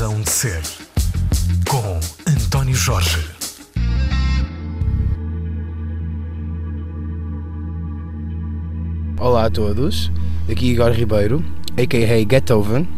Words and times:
Razão 0.00 0.22
de 0.22 0.30
Ser, 0.30 0.62
com 1.68 2.00
António 2.26 2.74
Jorge. 2.74 3.18
Olá 9.18 9.44
a 9.44 9.50
todos, 9.50 10.10
aqui 10.50 10.70
Igor 10.70 10.92
Ribeiro, 10.92 11.44
a.k.a. 11.76 12.26
Getoven, 12.26 12.88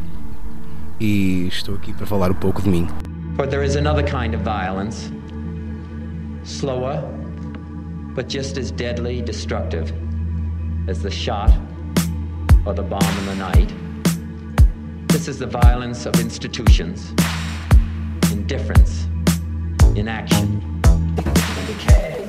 e 1.01 1.49
estou 1.49 1.75
aqui 1.75 1.93
para 1.93 2.07
falar 2.07 2.31
um 2.31 2.35
pouco 2.35 2.63
de 2.63 2.69
mim. 2.69 2.87
But 3.37 3.51
there 3.51 3.67
is 3.67 3.75
another 3.75 4.05
kind 4.05 4.37
of 4.37 4.45
violence, 4.45 5.11
slower, 6.45 7.03
but 8.15 8.33
just 8.33 8.57
as 8.57 8.71
deadly 8.71 9.21
destructive 9.21 9.93
as 10.87 11.03
the 11.03 11.11
shot 11.11 11.51
or 12.65 12.73
the 12.73 12.83
bomb 12.83 13.03
in 13.19 13.27
the 13.27 13.35
night. 13.35 13.82
This 15.13 15.29
is 15.29 15.39
the 15.39 15.47
violence 15.47 16.07
of 16.07 16.19
institutions, 16.19 17.11
indifference, 18.33 19.07
inaction, 19.95 20.81
decay. 21.67 22.22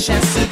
Chance 0.00 0.49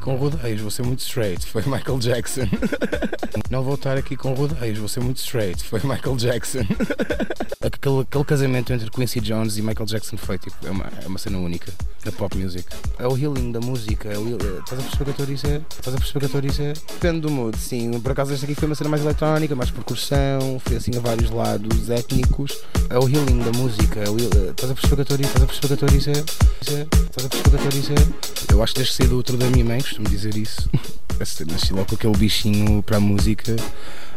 com 0.00 0.16
rodeios, 0.16 0.60
vou 0.60 0.70
ser 0.70 0.82
muito 0.82 1.00
straight, 1.00 1.46
foi 1.46 1.62
Michael 1.62 1.98
Jackson. 1.98 2.48
Não 3.50 3.62
vou 3.62 3.74
estar 3.74 3.96
aqui 3.96 4.16
com 4.16 4.32
rodeios, 4.32 4.78
vou 4.78 4.88
ser 4.88 5.00
muito 5.00 5.18
straight, 5.18 5.62
foi 5.62 5.80
Michael 5.84 6.16
Jackson. 6.16 6.60
Aquele, 7.62 8.00
aquele 8.00 8.24
casamento 8.24 8.72
entre 8.72 8.90
Quincy 8.90 9.20
Jones 9.20 9.58
e 9.58 9.60
Michael 9.60 9.84
Jackson 9.84 10.16
foi 10.16 10.38
tipo, 10.38 10.56
é 10.66 10.70
uma, 10.70 10.86
é 11.04 11.06
uma 11.06 11.18
cena 11.18 11.36
única 11.36 11.70
da 12.02 12.10
pop 12.10 12.34
music. 12.34 12.64
É 12.98 13.06
o 13.06 13.14
healing 13.18 13.52
da 13.52 13.60
música, 13.60 14.08
é 14.08 14.16
o 14.18 14.26
é- 14.30 14.60
estás 14.60 14.80
a 14.80 14.82
perceber 14.82 15.02
o 15.02 15.04
que 15.04 15.10
eu 15.10 15.10
estou 15.10 15.24
a 15.24 15.28
dizer? 15.28 15.62
Estás 15.68 15.94
a 15.94 15.98
perceber 15.98 16.16
o 16.16 16.20
que 16.20 16.24
eu 16.24 16.26
estou 16.26 16.38
a 16.38 16.72
dizer? 16.72 16.78
Depende 16.94 17.20
do 17.20 17.30
mood, 17.30 17.58
sim. 17.58 18.00
Por 18.00 18.12
acaso 18.12 18.32
esta 18.32 18.46
aqui 18.46 18.54
foi 18.54 18.66
uma 18.66 18.74
cena 18.74 18.88
mais 18.88 19.02
eletrónica, 19.04 19.54
mais 19.54 19.70
percussão, 19.70 20.58
foi 20.64 20.78
assim 20.78 20.96
a 20.96 21.00
vários 21.00 21.30
lados 21.30 21.90
étnicos. 21.90 22.62
É 22.88 22.98
o 22.98 23.06
healing 23.06 23.40
da 23.40 23.52
música, 23.52 24.00
é 24.00 24.08
o 24.08 24.16
é- 24.16 24.50
estás 24.52 24.70
a 24.70 24.74
perceber 24.74 25.02
o 25.02 25.04
que 25.04 25.12
eu 25.12 25.16
estou 25.16 25.16
a 25.16 25.18
dizer? 25.18 25.28
Estás 25.28 25.42
a 25.42 25.46
perceber 25.46 25.66
o 25.66 25.68
que 25.68 25.72
eu 25.72 25.74
estou 25.74 25.88
a 25.88 25.92
dizer? 25.92 26.16
Estás 26.62 27.26
a 27.26 27.28
perceber 27.28 27.28
o 27.28 27.50
que 27.50 27.56
eu 27.56 27.56
estou 27.56 27.66
a 27.68 27.68
dizer? 27.98 28.14
Eu 28.52 28.62
acho 28.62 28.72
que 28.72 28.80
desde 28.80 28.94
cedo 28.94 29.16
outro 29.16 29.36
da 29.36 29.44
minha 29.50 29.66
mãe, 29.66 29.82
costumo 29.82 30.08
dizer 30.08 30.34
isso. 30.34 30.66
Nasci 31.20 31.74
logo 31.74 31.84
com 31.84 31.94
aquele 31.96 32.16
bichinho 32.16 32.82
para 32.82 32.96
a 32.96 33.00
música, 33.00 33.54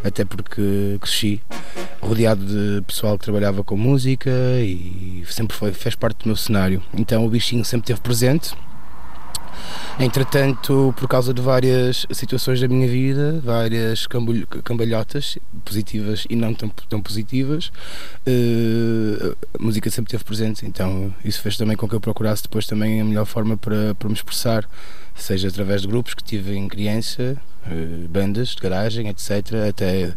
até 0.03 0.25
porque 0.25 0.97
cresci 0.99 1.41
rodeado 2.01 2.45
de 2.45 2.81
pessoal 2.83 3.17
que 3.17 3.23
trabalhava 3.23 3.63
com 3.63 3.77
música 3.77 4.31
e 4.59 5.23
sempre 5.27 5.55
foi, 5.55 5.71
fez 5.71 5.95
parte 5.95 6.23
do 6.23 6.27
meu 6.27 6.35
cenário. 6.35 6.83
Então 6.93 7.25
o 7.25 7.29
bichinho 7.29 7.63
sempre 7.63 7.85
esteve 7.85 8.01
presente. 8.01 8.53
Entretanto, 9.99 10.93
por 10.97 11.07
causa 11.07 11.33
de 11.33 11.41
várias 11.41 12.05
situações 12.11 12.59
da 12.59 12.67
minha 12.67 12.87
vida, 12.87 13.39
várias 13.43 14.07
cambalhotas, 14.63 15.37
positivas 15.63 16.25
e 16.29 16.35
não 16.35 16.53
tão, 16.53 16.69
tão 16.89 17.01
positivas, 17.01 17.71
uh, 18.27 19.37
a 19.57 19.63
música 19.63 19.89
sempre 19.89 20.09
esteve 20.09 20.23
presente. 20.23 20.65
Então, 20.65 21.13
isso 21.23 21.41
fez 21.41 21.57
também 21.57 21.77
com 21.77 21.87
que 21.87 21.95
eu 21.95 22.01
procurasse 22.01 22.43
depois 22.43 22.65
também 22.65 23.01
a 23.01 23.05
melhor 23.05 23.25
forma 23.25 23.55
para, 23.55 23.93
para 23.95 24.09
me 24.09 24.15
expressar, 24.15 24.67
seja 25.15 25.47
através 25.47 25.81
de 25.83 25.87
grupos 25.87 26.13
que 26.13 26.23
tive 26.23 26.55
em 26.55 26.67
criança, 26.67 27.37
uh, 27.67 28.07
bandas 28.09 28.49
de 28.49 28.61
garagem, 28.61 29.07
etc., 29.09 29.31
até 29.69 30.13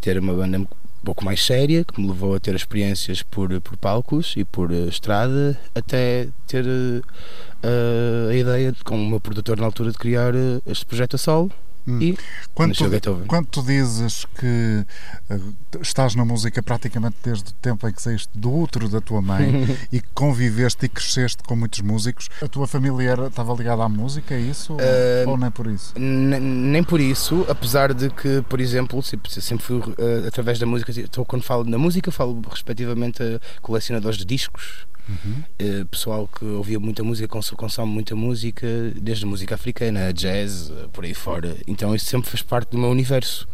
ter 0.00 0.18
uma 0.18 0.34
banda 0.34 0.66
pouco 1.04 1.24
mais 1.24 1.44
séria, 1.44 1.84
que 1.84 2.00
me 2.00 2.08
levou 2.08 2.34
a 2.34 2.40
ter 2.40 2.54
experiências 2.54 3.22
por, 3.22 3.60
por 3.60 3.76
palcos 3.76 4.34
e 4.36 4.44
por 4.44 4.70
uh, 4.70 4.88
estrada, 4.88 5.58
até 5.74 6.28
ter 6.46 6.64
uh, 6.66 8.30
a 8.30 8.34
ideia, 8.34 8.72
de, 8.72 8.82
com 8.82 8.96
o 8.96 9.08
meu 9.08 9.20
produtor 9.20 9.58
na 9.58 9.66
altura, 9.66 9.92
de 9.92 9.98
criar 9.98 10.32
este 10.66 10.84
projeto 10.84 11.16
a 11.16 11.18
solo. 11.18 11.52
Hum. 11.86 12.00
E 12.00 12.18
quando 12.54 12.74
tu, 12.74 13.22
quando 13.26 13.46
tu 13.46 13.62
dizes 13.62 14.24
que 14.38 14.86
uh, 15.30 15.54
estás 15.82 16.14
na 16.14 16.24
música 16.24 16.62
praticamente 16.62 17.16
desde 17.22 17.50
o 17.50 17.54
tempo 17.54 17.86
em 17.86 17.92
que 17.92 18.00
saíste 18.00 18.30
do 18.34 18.52
útero 18.54 18.88
da 18.88 19.00
tua 19.00 19.20
mãe 19.20 19.76
e 19.92 20.00
que 20.00 20.08
conviveste 20.14 20.86
e 20.86 20.88
cresceste 20.88 21.42
com 21.42 21.54
muitos 21.54 21.80
músicos, 21.80 22.28
a 22.40 22.48
tua 22.48 22.66
família 22.66 23.10
era, 23.10 23.26
estava 23.26 23.52
ligada 23.54 23.82
à 23.82 23.88
música, 23.88 24.34
é 24.34 24.40
isso? 24.40 24.74
Uh, 24.74 25.28
ou 25.28 25.36
nem 25.36 25.50
por 25.50 25.66
isso? 25.66 25.92
Nem 25.98 26.82
por 26.82 27.00
isso, 27.00 27.44
apesar 27.48 27.92
de 27.92 28.08
que, 28.08 28.42
por 28.48 28.60
exemplo, 28.60 29.02
sempre, 29.02 29.30
sempre 29.30 29.64
fui 29.64 29.78
uh, 29.78 30.26
através 30.26 30.58
da 30.58 30.66
música, 30.66 30.90
estou 30.90 31.24
quando 31.24 31.42
falo 31.42 31.64
na 31.64 31.76
música, 31.76 32.10
falo 32.10 32.40
respectivamente 32.50 33.22
a 33.22 33.40
colecionadores 33.60 34.18
de 34.18 34.24
discos 34.24 34.86
Uhum. 35.08 35.42
Uh, 35.60 35.86
pessoal 35.86 36.28
que 36.28 36.44
ouvia 36.44 36.80
muita 36.80 37.02
música, 37.04 37.28
consome 37.28 37.92
muita 37.92 38.16
música, 38.16 38.66
desde 39.00 39.26
música 39.26 39.54
africana, 39.54 40.12
jazz, 40.12 40.70
eh, 40.70 40.88
por 40.92 41.04
aí 41.04 41.14
fora. 41.14 41.56
Então 41.66 41.94
isso 41.94 42.06
sempre 42.06 42.30
fez 42.30 42.42
parte 42.42 42.70
do 42.70 42.78
meu 42.78 42.90
universo. 42.90 43.46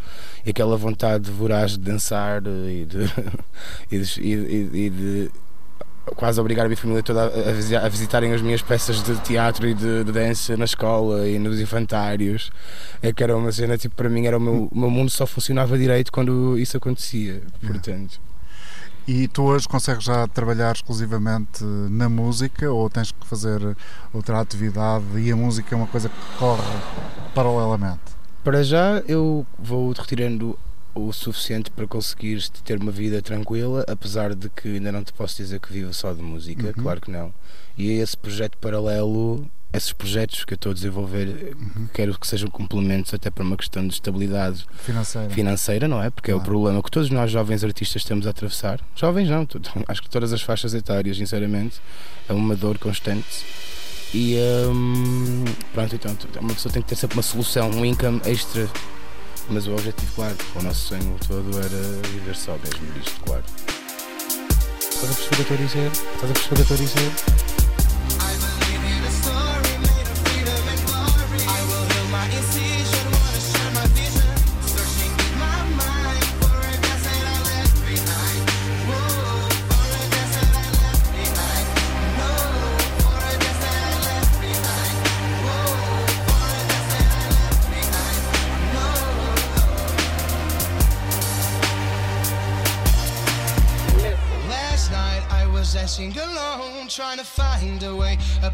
E 0.46 0.50
aquela 0.50 0.76
vontade 0.76 1.30
voraz 1.30 1.72
de 1.72 1.78
dançar 1.78 2.42
eh, 2.46 2.82
e 2.82 2.84
de, 2.84 2.98
e 3.90 3.98
de, 3.98 4.20
e, 4.20 4.86
e 4.86 4.90
de 4.90 5.30
quase 6.16 6.40
obrigar 6.40 6.66
a 6.66 6.68
minha 6.68 6.76
família 6.76 7.02
toda 7.02 7.22
a, 7.22 7.84
a, 7.84 7.88
visitarem 7.88 8.32
as 8.32 8.42
minhas 8.42 8.62
peças 8.62 9.02
de 9.02 9.16
teatro 9.20 9.68
e 9.68 9.74
de, 9.74 10.04
de, 10.04 10.12
dança 10.12 10.56
na 10.56 10.64
escola 10.64 11.28
e 11.28 11.38
nos 11.38 11.60
infantários. 11.60 12.50
É 13.02 13.12
que 13.12 13.22
era 13.22 13.36
uma 13.36 13.52
cena, 13.52 13.76
tipo, 13.76 13.94
para 13.94 14.08
mim 14.08 14.26
era 14.26 14.38
o 14.38 14.40
meu, 14.40 14.68
o 14.70 14.78
meu 14.78 14.90
mundo 14.90 15.10
só 15.10 15.26
funcionava 15.26 15.76
direito 15.76 16.12
quando 16.12 16.58
isso 16.58 16.76
acontecia. 16.76 17.42
Portanto. 17.60 18.20
E 19.06 19.26
tu 19.28 19.42
hoje 19.42 19.66
consegues 19.66 20.04
já 20.04 20.26
trabalhar 20.28 20.72
exclusivamente 20.72 21.64
na 21.64 22.08
música 22.08 22.70
ou 22.70 22.88
tens 22.88 23.12
que 23.12 23.26
fazer 23.26 23.76
outra 24.12 24.40
atividade 24.40 25.04
e 25.18 25.32
a 25.32 25.36
música 25.36 25.74
é 25.74 25.76
uma 25.76 25.86
coisa 25.86 26.08
que 26.08 26.38
corre 26.38 26.62
paralelamente? 27.34 28.00
Para 28.44 28.62
já 28.62 29.02
eu 29.06 29.46
vou 29.58 29.92
retirando 29.92 30.58
o 30.94 31.12
suficiente 31.12 31.70
para 31.70 31.86
conseguir 31.86 32.48
ter 32.64 32.80
uma 32.80 32.90
vida 32.90 33.22
tranquila, 33.22 33.84
apesar 33.88 34.34
de 34.34 34.48
que 34.50 34.68
ainda 34.68 34.90
não 34.90 35.04
te 35.04 35.12
posso 35.12 35.36
dizer 35.36 35.60
que 35.60 35.72
vivo 35.72 35.92
só 35.94 36.12
de 36.12 36.22
música, 36.22 36.68
uhum. 36.68 36.82
claro 36.82 37.00
que 37.00 37.10
não. 37.10 37.32
E 37.76 37.90
esse 37.92 38.16
projeto 38.16 38.58
paralelo 38.58 39.46
esses 39.72 39.92
projetos 39.92 40.44
que 40.44 40.52
eu 40.52 40.56
estou 40.56 40.70
a 40.70 40.74
desenvolver 40.74 41.54
uhum. 41.56 41.88
quero 41.94 42.18
que 42.18 42.26
sejam 42.26 42.50
complementos 42.50 43.14
até 43.14 43.30
para 43.30 43.44
uma 43.44 43.56
questão 43.56 43.86
de 43.86 43.94
estabilidade 43.94 44.66
financeira, 44.82 45.30
financeira 45.30 45.88
não 45.88 46.02
é? 46.02 46.10
Porque 46.10 46.30
é 46.30 46.34
o 46.34 46.40
problema 46.40 46.82
que 46.82 46.90
todos 46.90 47.08
nós 47.10 47.30
jovens 47.30 47.62
artistas 47.62 48.04
temos 48.04 48.26
a 48.26 48.30
atravessar. 48.30 48.80
Jovens 48.96 49.28
não, 49.28 49.46
acho 49.86 50.02
que 50.02 50.10
todas 50.10 50.32
as 50.32 50.42
faixas 50.42 50.74
etárias, 50.74 51.16
sinceramente, 51.16 51.80
é 52.28 52.32
uma 52.32 52.56
dor 52.56 52.78
constante. 52.78 53.44
E 54.12 54.36
hum, 54.68 55.44
pronto, 55.72 55.94
então 55.94 56.16
uma 56.40 56.52
pessoa 56.52 56.72
tem 56.72 56.82
que 56.82 56.88
ter 56.88 56.96
sempre 56.96 57.16
uma 57.16 57.22
solução, 57.22 57.70
um 57.70 57.84
income 57.84 58.20
extra. 58.24 58.68
Mas 59.48 59.66
o 59.66 59.72
objetivo, 59.72 60.12
claro, 60.14 60.36
o 60.56 60.62
nosso 60.62 60.88
sonho 60.88 61.16
todo 61.26 61.58
era 61.58 62.08
viver 62.08 62.36
só 62.36 62.52
mesmo 62.58 62.92
disto, 62.92 63.20
claro. 63.24 63.44
Estás 64.80 65.12
a 65.12 65.14
perceber 65.14 65.42
o 65.42 65.44
que 65.44 65.52
eu 65.52 65.56
estou 65.56 65.56
a 65.56 65.60
dizer? 65.60 65.90
Estás 66.14 66.30
a 66.30 66.34
perceber 66.34 66.62
o 66.62 66.66
que 66.66 66.72
eu 66.72 66.76
estou 66.76 66.76
a 66.76 66.80
dizer? 66.80 67.49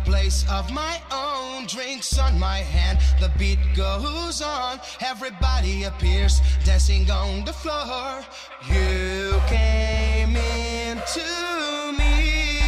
Place 0.06 0.46
of 0.48 0.70
my 0.72 1.02
own. 1.10 1.66
Drinks 1.66 2.16
on 2.18 2.38
my 2.38 2.58
hand, 2.58 2.98
the 3.20 3.28
beat 3.38 3.58
goes 3.74 4.40
on. 4.40 4.80
Everybody 5.00 5.84
appears 5.84 6.40
dancing 6.64 7.10
on 7.10 7.44
the 7.44 7.52
floor. 7.52 8.22
You 8.70 9.34
came 9.48 10.36
into 10.36 11.28
me 11.98 12.62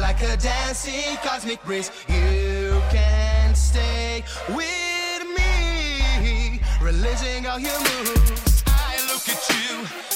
like 0.00 0.20
a 0.22 0.36
dancing 0.38 1.16
cosmic 1.22 1.62
breeze. 1.64 1.90
You 2.08 2.80
can 2.90 3.54
stay 3.54 4.24
with 4.48 5.22
me, 5.38 6.60
releasing 6.80 7.46
all 7.46 7.60
your 7.60 7.78
moves. 7.88 8.64
I 8.66 8.96
look 9.12 9.28
at 9.28 9.42
you, 9.52 9.70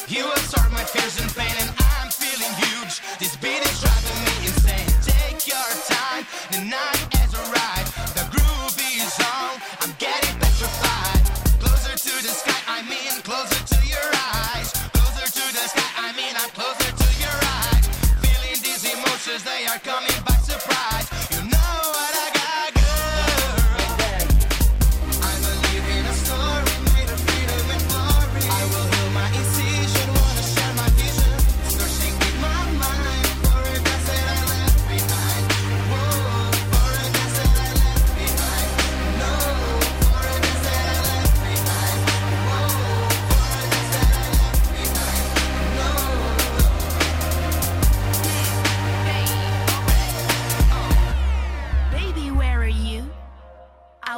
you 0.09 0.25
absorb 0.33 0.73
my 0.73 0.85
fears 0.85 1.21
and 1.21 1.31
pain, 1.37 1.55
and 1.61 1.71
I'm 1.93 2.09
feeling 2.11 2.55
huge. 2.65 2.95
This 3.19 3.37
beat 3.37 3.61
is 3.61 3.81
driving 3.81 4.25
me 4.25 4.32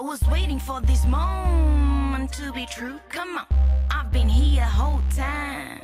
was 0.04 0.20
waiting 0.30 0.58
for 0.58 0.82
this 0.82 1.06
moment 1.06 2.30
to 2.30 2.52
be 2.52 2.66
true. 2.66 3.00
Come 3.08 3.38
on, 3.38 3.46
I've 3.90 4.12
been 4.12 4.28
here 4.28 4.62
whole 4.62 5.00
time. 5.16 5.80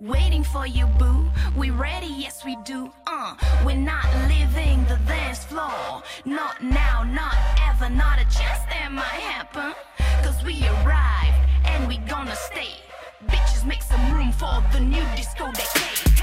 Waiting 0.00 0.42
for 0.42 0.66
you, 0.66 0.86
boo. 0.98 1.30
We 1.56 1.70
ready, 1.70 2.08
yes 2.08 2.44
we 2.44 2.56
do. 2.64 2.90
Uh, 3.06 3.36
we're 3.64 3.76
not 3.76 4.06
leaving 4.28 4.84
the 4.86 4.98
dance 5.06 5.44
floor. 5.44 6.02
Not 6.24 6.64
now, 6.64 7.04
not 7.04 7.36
ever, 7.68 7.88
not 7.88 8.18
a 8.18 8.24
chance 8.24 8.62
that 8.70 8.88
might 8.90 9.22
happen. 9.32 9.72
Cause 10.24 10.42
we 10.44 10.66
arrived 10.66 11.38
and 11.64 11.86
we 11.86 11.98
gonna 11.98 12.34
stay. 12.34 12.74
Bitches, 13.26 13.64
make 13.64 13.82
some 13.82 14.12
room 14.12 14.32
for 14.32 14.64
the 14.72 14.80
new 14.80 15.04
disco 15.14 15.46
decade. 15.52 16.17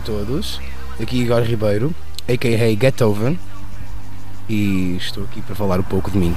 A 0.00 0.02
todos, 0.02 0.58
aqui 1.00 1.18
Igor 1.18 1.42
Ribeiro, 1.42 1.94
a.k.a. 2.26 2.80
Getoven, 2.80 3.38
e 4.48 4.96
estou 4.96 5.24
aqui 5.24 5.42
para 5.42 5.54
falar 5.54 5.78
um 5.78 5.82
pouco 5.82 6.10
de 6.10 6.16
mim. 6.16 6.34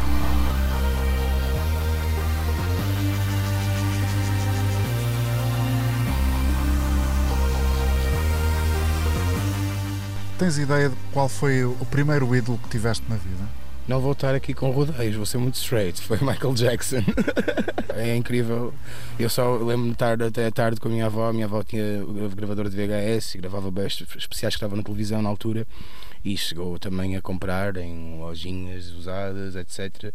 Tens 10.38 10.58
ideia 10.58 10.90
de 10.90 10.96
qual 11.14 11.30
foi 11.30 11.64
o 11.64 11.86
primeiro 11.90 12.36
ídolo 12.36 12.58
que 12.58 12.70
tiveste 12.70 13.06
na 13.08 13.16
vida? 13.16 13.63
Não 13.86 14.00
vou 14.00 14.14
estar 14.14 14.34
aqui 14.34 14.54
com 14.54 14.72
rodeios, 14.72 15.16
vou 15.16 15.26
ser 15.26 15.38
muito 15.38 15.56
straight. 15.56 16.00
Foi 16.02 16.18
Michael 16.20 16.54
Jackson. 16.54 17.04
é 17.96 18.16
incrível. 18.16 18.74
Eu 19.20 19.30
só 19.30 19.58
lembro-me 19.58 19.88
de 19.88 19.94
estar 19.94 20.22
até 20.22 20.50
tarde 20.52 20.80
com 20.80 20.88
a 20.88 20.92
minha 20.92 21.06
avó. 21.06 21.28
A 21.28 21.34
minha 21.34 21.46
avó 21.46 21.62
tinha 21.64 21.84
gravadora 22.34 22.70
de 22.70 22.78
VHS 22.78 23.36
e 23.36 23.38
gravava 23.40 23.70
especiais 23.86 24.56
que 24.56 24.58
estavam 24.58 24.78
na 24.78 24.84
televisão 24.84 25.22
na 25.22 25.28
altura. 25.28 25.68
E 26.24 26.38
chegou 26.38 26.80
também 26.80 27.18
a 27.18 27.22
comprar 27.22 27.76
em 27.76 28.18
lojinhas 28.20 28.90
usadas, 28.92 29.58
etc. 29.58 30.14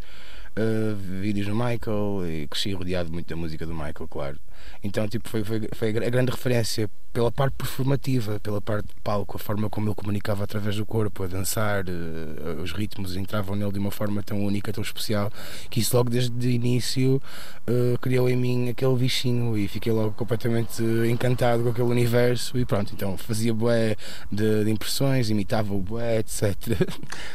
Uh, 0.59 0.97
vídeos 1.21 1.47
do 1.47 1.55
Michael 1.55 2.27
e 2.27 2.49
cresci 2.49 2.73
rodeado 2.73 3.12
muito 3.12 3.29
da 3.29 3.37
música 3.37 3.65
do 3.65 3.73
Michael, 3.73 4.09
claro. 4.11 4.38
Então, 4.83 5.07
tipo, 5.07 5.29
foi, 5.29 5.45
foi, 5.45 5.69
foi 5.73 5.88
a 5.91 6.11
grande 6.11 6.33
referência 6.33 6.91
pela 7.12 7.31
parte 7.31 7.55
performativa, 7.55 8.38
pela 8.41 8.61
parte 8.61 8.88
de 8.88 8.95
palco, 9.03 9.37
a 9.37 9.41
forma 9.41 9.69
como 9.71 9.88
ele 9.88 9.95
comunicava 9.95 10.45
através 10.45 10.77
do 10.77 10.85
corpo, 10.85 11.25
a 11.25 11.27
dançar, 11.27 11.85
uh, 11.85 12.62
os 12.62 12.73
ritmos 12.73 13.17
entravam 13.17 13.57
nele 13.57 13.73
de 13.73 13.79
uma 13.79 13.91
forma 13.91 14.23
tão 14.23 14.45
única, 14.45 14.73
tão 14.73 14.83
especial, 14.83 15.31
que 15.71 15.81
isso 15.81 15.97
logo 15.97 16.11
desde 16.11 16.47
o 16.47 16.50
início 16.50 17.21
uh, 17.69 17.99
criou 18.00 18.29
em 18.29 18.37
mim 18.37 18.69
aquele 18.69 18.95
bichinho 18.97 19.57
e 19.57 19.67
fiquei 19.69 19.93
logo 19.93 20.12
completamente 20.12 20.83
encantado 21.11 21.62
com 21.62 21.71
aquele 21.71 21.88
universo 21.88 22.59
e 22.59 22.65
pronto, 22.65 22.93
então 22.93 23.17
fazia 23.17 23.55
bué 23.55 23.97
de, 24.31 24.65
de 24.65 24.71
impressões, 24.71 25.31
imitava 25.31 25.75
o 25.75 25.81
bué, 25.81 26.19
etc. 26.19 26.55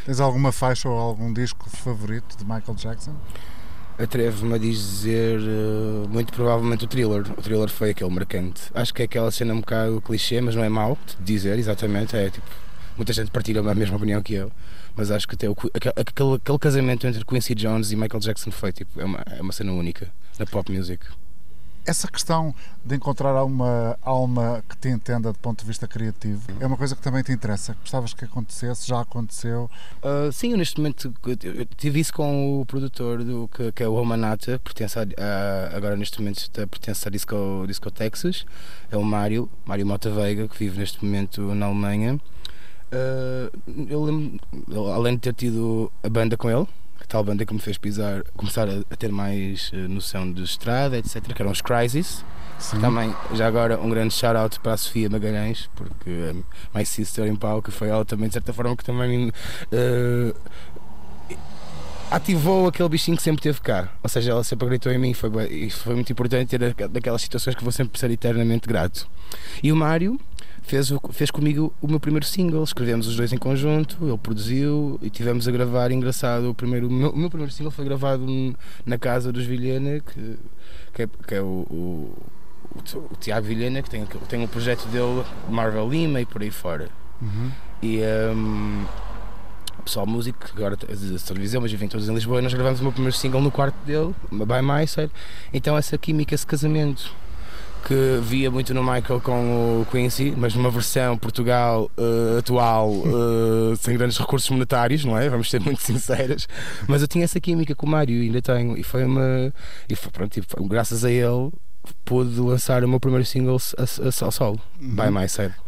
Tens 0.06 0.20
alguma 0.20 0.52
faixa 0.52 0.88
ou 0.88 0.98
algum 0.98 1.34
disco 1.34 1.70
favorito 1.70 2.38
de 2.38 2.44
Michael 2.44 2.76
Jackson? 2.76 3.13
Atrevo-me 3.98 4.56
a 4.56 4.58
dizer 4.58 5.40
uh, 5.40 6.08
muito 6.10 6.34
provavelmente 6.34 6.86
o 6.86 6.88
thriller. 6.88 7.22
O 7.38 7.42
thriller 7.42 7.70
foi 7.70 7.92
aquele 7.92 8.10
marcante. 8.10 8.62
Acho 8.74 8.94
que 8.94 9.02
é 9.02 9.06
aquela 9.06 9.32
cena 9.32 9.54
um 9.54 9.60
bocado 9.60 10.02
clichê, 10.02 10.42
mas 10.42 10.56
não 10.56 10.64
é 10.64 10.70
mau 10.70 10.98
de 11.20 11.24
dizer, 11.24 11.58
exatamente. 11.58 12.16
É 12.16 12.30
tipo, 12.30 12.46
muita 12.98 13.14
gente 13.14 13.32
partilha 13.32 13.62
a 13.62 13.76
mesma 13.76 13.96
opinião 13.98 14.22
que 14.22 14.34
eu, 14.34 14.52
mas 14.96 15.12
acho 15.12 15.28
que 15.28 15.36
até 15.36 15.50
o, 15.50 15.56
aquele, 15.74 16.36
aquele, 16.36 16.60
casamento 16.60 17.08
entre 17.08 17.24
Quincy 17.26 17.56
Jones 17.56 17.92
e 17.92 17.96
Michael 17.96 18.20
Jackson 18.20 18.52
foi 18.52 18.72
tipo, 18.72 19.00
é 19.00 19.06
uma, 19.06 19.24
é 19.30 19.42
uma 19.42 19.54
cena 19.54 19.72
única 19.72 20.12
na 20.40 20.46
pop 20.46 20.72
music 20.72 21.06
essa 21.86 22.08
questão 22.08 22.54
de 22.84 22.96
encontrar 22.96 23.44
uma 23.44 23.98
alma 24.02 24.64
que 24.68 24.78
te 24.78 24.90
entenda 24.90 25.32
do 25.32 25.40
ponto 25.40 25.60
de 25.60 25.66
vista 25.66 25.88
criativo 25.88 26.42
é 26.60 26.66
uma 26.66 26.78
coisa 26.78 26.96
que 26.96 27.02
também 27.02 27.24
te 27.24 27.32
interessa. 27.32 27.76
Gostavas 27.82 28.14
que 28.14 28.26
acontecesse? 28.26 28.88
Já 28.88 29.02
aconteceu? 29.02 29.70
Uh, 30.02 30.32
sim, 30.32 30.56
neste 30.56 30.78
momento 30.78 31.14
eu 31.44 31.66
tive 31.78 32.00
isso 32.00 32.14
com 32.14 32.62
o 32.62 32.66
produtor 32.66 33.24
do, 33.24 33.50
que, 33.50 33.72
que 33.72 33.84
é 33.84 33.88
o 33.88 33.94
Romanata, 33.94 34.60
pertence 34.60 34.98
a, 34.98 35.04
a, 35.04 35.76
agora 35.76 35.96
neste 35.96 36.20
momento 36.20 36.50
pertence 36.70 37.08
à 37.08 37.12
Disco, 37.12 37.66
Disco 37.68 37.92
Texas, 37.92 38.46
é 38.92 38.98
o 38.98 39.04
Mário, 39.04 39.50
Mário 39.66 39.86
Mota 39.86 40.10
Veiga, 40.10 40.48
que 40.48 40.58
vive 40.58 40.80
neste 40.80 41.04
momento 41.04 41.54
na 41.54 41.66
Alemanha. 41.66 42.20
Uh, 42.94 43.88
eu 43.90 44.04
lembro, 44.04 44.40
além 44.94 45.16
de 45.16 45.22
ter 45.22 45.34
tido 45.34 45.92
a 46.04 46.10
banda 46.10 46.38
com 46.38 46.50
ele, 46.50 46.68
tal 47.14 47.24
banda 47.24 47.46
que 47.46 47.54
me 47.54 47.60
fez 47.60 47.78
pisar, 47.78 48.24
começar 48.36 48.68
a, 48.68 48.80
a 48.90 48.96
ter 48.96 49.12
mais 49.12 49.72
uh, 49.72 49.88
noção 49.88 50.32
de 50.32 50.42
estrada, 50.42 50.98
etc., 50.98 51.22
que 51.32 51.40
eram 51.44 51.52
os 51.52 51.62
Crisis. 51.62 52.26
Sim. 52.58 52.80
Também, 52.80 53.14
já 53.36 53.46
agora, 53.46 53.80
um 53.80 53.88
grande 53.88 54.16
shout-out 54.16 54.60
para 54.60 54.74
a 54.74 54.78
Sofia 54.78 55.08
Magalhães, 55.12 55.70
porque 55.76 56.10
uh, 56.10 56.46
My 56.74 56.84
Sister 56.84 57.28
em 57.28 57.36
palco 57.36 57.72
foi 57.72 57.90
ela 57.90 58.04
também, 58.04 58.30
de 58.30 58.34
certa 58.34 58.52
forma, 58.52 58.76
que 58.76 58.84
também 58.84 59.30
uh, 59.30 60.36
ativou 62.10 62.68
aquele 62.68 62.90
bichinho 62.90 63.16
que 63.16 63.22
sempre 63.22 63.44
teve 63.44 63.62
cá. 63.62 63.90
Ou 64.02 64.10
seja, 64.10 64.32
ela 64.32 64.44
sempre 64.44 64.68
gritou 64.68 64.92
em 64.92 64.98
mim, 64.98 65.14
foi, 65.14 65.30
e 65.52 65.70
foi 65.70 65.94
muito 65.94 66.12
importante 66.12 66.58
ter 66.58 66.74
daquelas 66.90 67.22
situações 67.22 67.56
que 67.56 67.64
vou 67.64 67.72
sempre 67.72 68.00
ser 68.00 68.10
eternamente 68.10 68.68
grato. 68.68 69.08
E 69.62 69.72
o 69.72 69.76
Mário, 69.76 70.20
fez, 70.64 70.92
fez 71.12 71.30
comigo 71.30 71.74
o 71.82 71.88
meu 71.88 72.00
primeiro 72.00 72.26
single, 72.26 72.64
escrevemos 72.64 73.08
os 73.08 73.16
dois 73.16 73.32
em 73.32 73.38
conjunto, 73.38 73.98
ele 74.02 74.18
produziu 74.18 75.00
e 75.02 75.10
tivemos 75.10 75.48
a 75.48 75.52
gravar. 75.52 75.92
Engraçado, 75.92 76.50
o, 76.50 76.56
primeiro, 76.56 76.88
o, 76.88 76.92
meu, 76.92 77.10
o 77.12 77.18
meu 77.18 77.30
primeiro 77.30 77.54
single 77.54 77.72
foi 77.72 77.86
gravado 77.86 78.26
na 78.86 78.98
casa 78.98 79.32
dos 79.32 79.46
Vilhena, 79.46 80.00
que, 80.00 80.40
que, 80.94 81.04
é, 81.04 81.10
que 81.28 81.36
é 81.36 81.42
o, 81.42 81.68
o, 81.70 82.18
o, 82.76 83.16
Tiago 83.20 83.46
Vilhena, 83.46 83.82
que 83.82 83.90
tem, 83.90 84.06
tem 84.28 84.42
um 84.42 84.48
projeto 84.48 84.86
dele, 84.88 85.24
Marvel 85.50 85.90
Lima 85.90 86.22
e 86.22 86.26
por 86.26 86.42
aí 86.42 86.52
fora. 86.52 86.90
Uhum. 87.22 87.52
E. 87.82 88.00
Um, 88.36 88.86
pessoal 89.84 90.06
músico, 90.06 90.40
agora 90.56 90.76
a 90.76 90.78
televisão, 91.28 91.60
mas 91.62 91.70
vivem 91.70 91.90
todos 91.90 92.08
em 92.08 92.14
Lisboa, 92.14 92.40
e 92.40 92.42
nós 92.42 92.54
gravamos 92.54 92.80
o 92.80 92.84
meu 92.84 92.94
primeiro 92.94 93.18
single 93.18 93.42
no 93.42 93.52
quarto 93.52 93.76
dele, 93.86 94.16
By 94.32 94.62
My 94.62 94.88
Side. 94.88 95.12
Então 95.54 95.78
essa 95.78 95.98
química, 95.98 96.34
esse 96.34 96.48
casamento 96.48 97.14
que 97.88 98.20
via 98.22 98.50
muito 98.50 98.74
no 98.74 98.82
Michael 98.82 99.22
com 99.22 99.82
o 99.82 99.88
Quincy, 99.92 100.34
mas 100.36 100.56
numa 100.56 100.70
versão 100.70 101.18
Portugal 101.18 101.90
uh, 101.98 102.40
atual, 102.40 102.90
uh, 102.90 103.76
sem 103.78 103.98
grandes 103.98 104.18
recursos 104.18 104.50
monetários, 104.50 105.04
não 105.04 105.18
é? 105.18 105.30
Vamos 105.30 105.50
ser 105.50 105.60
muito 105.60 105.82
sinceras. 105.84 106.48
Mas 106.88 107.02
eu 107.02 107.08
tinha 107.08 107.26
essa 107.26 107.40
química 107.40 107.76
com 107.76 107.86
o 107.86 107.90
Mário 107.90 108.16
e 108.16 108.28
ainda 108.28 108.42
tenho. 108.42 108.78
E 108.78 108.84
foi 108.84 109.04
uma. 109.04 109.54
E 109.90 109.96
foi, 109.96 110.12
pronto, 110.12 110.42
graças 110.68 111.04
a 111.04 111.12
ele 111.12 111.52
pude 112.06 112.40
lançar 112.40 112.84
o 112.84 112.88
meu 112.88 113.00
primeiro 113.00 113.26
single 113.26 113.58
ao 113.78 114.32
solo, 114.32 114.60
uhum. 114.82 114.96
By. 114.96 115.12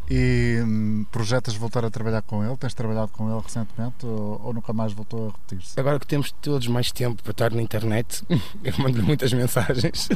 E 0.10 0.62
hum, 0.64 1.06
projetas 1.12 1.56
voltar 1.56 1.84
a 1.84 1.90
trabalhar 1.90 2.22
com 2.22 2.44
ele? 2.44 2.56
Tens 2.58 2.74
trabalhado 2.74 3.12
com 3.12 3.30
ele 3.32 3.42
recentemente 3.42 4.06
ou, 4.06 4.42
ou 4.44 4.54
nunca 4.54 4.72
mais 4.72 4.94
voltou 4.94 5.30
a 5.30 5.32
repetir-se? 5.32 5.80
Agora 5.80 6.00
que 6.00 6.06
temos 6.06 6.32
todos 6.32 6.68
mais 6.68 6.92
tempo 6.92 7.24
para 7.24 7.32
estar 7.32 7.52
na 7.52 7.62
internet, 7.62 8.24
eu 8.64 8.74
mando-lhe 8.78 9.04
muitas 9.04 9.34
mensagens 9.34 10.10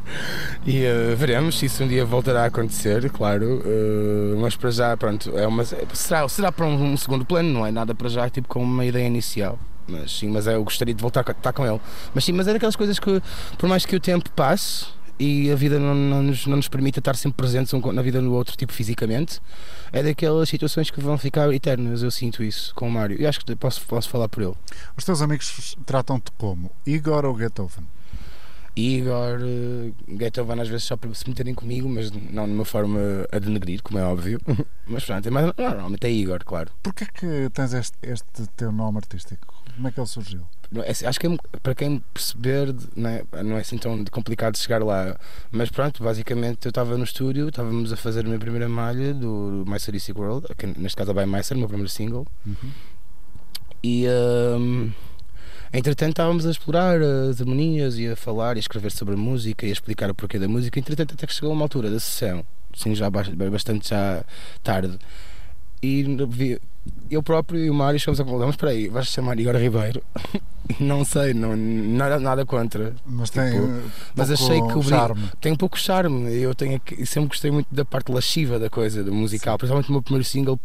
e 0.66 0.84
uh, 0.84 1.16
veremos 1.16 1.58
se 1.58 1.66
isso 1.66 1.82
um 1.82 1.88
dia 1.88 2.04
voltará 2.04 2.42
a 2.42 2.46
acontecer, 2.46 3.10
claro. 3.10 3.62
Uh, 3.64 4.38
mas 4.40 4.54
para 4.54 4.70
já, 4.70 4.96
pronto, 4.96 5.36
é 5.36 5.46
uma, 5.46 5.64
será, 5.64 6.28
será 6.28 6.52
para 6.52 6.66
um, 6.66 6.92
um 6.92 6.96
segundo 6.96 7.24
plano, 7.24 7.50
não 7.50 7.66
é 7.66 7.70
nada 7.70 7.94
para 7.94 8.08
já, 8.08 8.28
tipo 8.28 8.48
com 8.48 8.62
uma 8.62 8.84
ideia 8.84 9.06
inicial 9.06 9.58
mas 9.88 10.12
sim, 10.12 10.28
mas 10.28 10.46
eu 10.46 10.62
gostaria 10.62 10.94
de 10.94 11.02
voltar 11.02 11.24
a 11.26 11.32
estar 11.32 11.52
com 11.52 11.66
ele. 11.66 11.80
Mas 12.14 12.24
sim, 12.24 12.32
mas 12.32 12.46
é 12.46 12.52
daquelas 12.52 12.76
coisas 12.76 12.98
que, 12.98 13.22
por 13.58 13.68
mais 13.68 13.84
que 13.84 13.96
o 13.96 14.00
tempo 14.00 14.30
passe, 14.30 14.86
e 15.22 15.52
a 15.52 15.54
vida 15.54 15.78
não, 15.78 15.94
não, 15.94 16.20
nos, 16.20 16.46
não 16.46 16.56
nos 16.56 16.66
permite 16.66 16.98
estar 16.98 17.14
sempre 17.14 17.36
presentes 17.36 17.72
um 17.72 17.92
na 17.92 18.02
vida 18.02 18.20
do 18.20 18.32
outro, 18.32 18.56
tipo 18.56 18.72
fisicamente, 18.72 19.40
é 19.92 20.02
daquelas 20.02 20.48
situações 20.48 20.90
que 20.90 21.00
vão 21.00 21.16
ficar 21.16 21.52
eternas. 21.52 22.02
Eu 22.02 22.10
sinto 22.10 22.42
isso 22.42 22.74
com 22.74 22.88
o 22.88 22.90
Mário 22.90 23.20
e 23.20 23.24
acho 23.24 23.38
que 23.38 23.54
posso, 23.54 23.80
posso 23.86 24.08
falar 24.08 24.28
por 24.28 24.42
ele. 24.42 24.54
Os 24.96 25.04
teus 25.04 25.22
amigos 25.22 25.76
tratam-te 25.86 26.32
como? 26.32 26.72
Igor 26.84 27.24
ou 27.24 27.34
Beethoven? 27.34 27.86
Igor, 28.74 29.38
Beethoven 30.08 30.60
às 30.60 30.68
vezes 30.68 30.84
só 30.84 30.96
para 30.96 31.14
se 31.14 31.28
meterem 31.28 31.54
comigo, 31.54 31.88
mas 31.88 32.10
não 32.10 32.46
de 32.46 32.52
uma 32.54 32.64
forma 32.64 32.98
a 33.30 33.38
denegrir, 33.38 33.80
como 33.80 34.00
é 34.00 34.04
óbvio. 34.04 34.40
mas 34.88 35.04
pronto, 35.04 35.28
é 35.28 35.30
mas 35.30 35.52
normalmente 35.56 36.04
é 36.04 36.10
Igor, 36.10 36.42
claro. 36.44 36.72
Porquê 36.82 37.06
que 37.06 37.48
tens 37.50 37.74
este, 37.74 37.96
este 38.02 38.46
teu 38.56 38.72
nome 38.72 38.98
artístico? 38.98 39.51
Como 39.74 39.88
é 39.88 39.92
que 39.92 40.00
ele 40.00 40.06
surgiu? 40.06 40.46
É, 40.80 41.06
acho 41.06 41.20
que 41.20 41.26
é, 41.26 41.36
para 41.62 41.74
quem 41.74 42.02
perceber 42.14 42.74
não 42.96 43.10
é, 43.10 43.24
não 43.42 43.56
é 43.58 43.60
assim 43.60 43.76
tão 43.76 44.02
complicado 44.06 44.56
chegar 44.56 44.82
lá 44.82 45.18
mas 45.50 45.68
pronto, 45.68 46.02
basicamente 46.02 46.64
eu 46.64 46.70
estava 46.70 46.96
no 46.96 47.04
estúdio 47.04 47.48
estávamos 47.48 47.92
a 47.92 47.96
fazer 47.96 48.20
a 48.20 48.22
minha 48.22 48.38
primeira 48.38 48.66
malha 48.70 49.12
do 49.12 49.64
Meister 49.66 50.00
Sick 50.00 50.18
World, 50.18 50.46
que 50.56 50.66
neste 50.66 50.96
caso 50.96 51.10
é 51.10 51.14
By 51.14 51.30
Meister, 51.30 51.56
o 51.58 51.60
meu 51.60 51.68
primeiro 51.68 51.90
single 51.90 52.26
uhum. 52.46 52.70
e 53.82 54.06
um, 54.58 54.90
entretanto 55.74 56.12
estávamos 56.12 56.46
a 56.46 56.50
explorar 56.50 57.02
as 57.02 57.38
harmonias 57.38 57.98
e 57.98 58.08
a 58.08 58.16
falar 58.16 58.56
e 58.56 58.58
a 58.58 58.60
escrever 58.60 58.92
sobre 58.92 59.12
a 59.12 59.18
música 59.18 59.66
e 59.66 59.68
a 59.68 59.72
explicar 59.72 60.10
o 60.10 60.14
porquê 60.14 60.38
da 60.38 60.48
música 60.48 60.78
entretanto 60.78 61.12
até 61.12 61.26
que 61.26 61.34
chegou 61.34 61.52
uma 61.52 61.66
altura 61.66 61.90
da 61.90 62.00
sessão 62.00 62.46
sim, 62.74 62.94
já 62.94 63.10
bastante 63.10 63.90
já 63.90 64.24
tarde 64.62 64.98
e 65.82 66.58
eu 67.10 67.22
próprio 67.22 67.58
e 67.58 67.70
o 67.70 67.74
Mário 67.74 67.98
chegamos 67.98 68.20
a 68.20 68.24
conclusão, 68.24 68.50
espera 68.50 68.72
aí, 68.72 68.88
vais 68.88 69.08
chamar 69.08 69.38
Igor 69.38 69.56
Ribeiro? 69.56 70.02
não 70.80 71.04
sei, 71.04 71.34
não, 71.34 71.56
nada, 71.56 72.18
nada 72.18 72.46
contra. 72.46 72.94
Mas 73.04 73.30
tipo, 73.30 73.44
tem 73.44 73.60
um 73.60 73.82
mas 74.14 74.30
achei 74.30 74.60
que 74.60 74.78
o 74.78 74.82
charme. 74.82 75.22
tem 75.40 75.52
um 75.52 75.56
pouco 75.56 75.78
charme. 75.78 76.32
Eu 76.32 76.54
tenho 76.54 76.80
sempre 77.04 77.28
gostei 77.28 77.50
muito 77.50 77.72
da 77.72 77.84
parte 77.84 78.12
lasciva 78.12 78.58
da 78.58 78.70
coisa, 78.70 79.02
do 79.02 79.12
musical, 79.12 79.54
Sim. 79.54 79.58
principalmente 79.58 79.88
o 79.88 79.92
meu 79.92 80.02
primeiro 80.02 80.24
single 80.24 80.58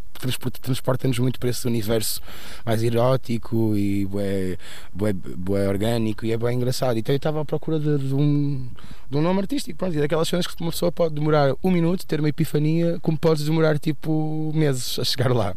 transporta-nos 0.62 1.20
muito 1.20 1.40
para 1.40 1.50
esse 1.50 1.68
universo 1.68 2.22
mais 2.66 2.82
erótico 2.82 3.76
e 3.76 4.06
bué, 4.06 4.58
bué, 4.92 5.14
bué 5.14 5.68
orgânico 5.68 6.26
e 6.26 6.32
é 6.32 6.38
bem 6.38 6.58
engraçado. 6.58 6.98
Então 6.98 7.14
eu 7.14 7.18
estava 7.18 7.42
à 7.42 7.46
procura 7.46 7.80
de, 7.80 7.98
de, 7.98 8.14
um, 8.14 8.68
de 9.10 9.18
um 9.18 9.22
nome 9.22 9.42
artístico, 9.42 9.78
pronto, 9.78 9.96
e 9.96 10.00
daquelas 10.00 10.30
coisas 10.30 10.48
que 10.48 10.60
uma 10.62 10.72
pessoa 10.72 10.92
pode 10.92 11.14
demorar 11.14 11.54
um 11.64 11.72
minuto, 11.72 12.06
ter 12.06 12.20
uma 12.20 12.30
epifania, 12.30 12.98
como 13.02 13.18
podes 13.18 13.46
demorar 13.46 13.78
tipo 13.78 14.52
meses 14.56 14.98
a 15.00 15.04
chegar 15.04 15.32
lá. 15.32 15.56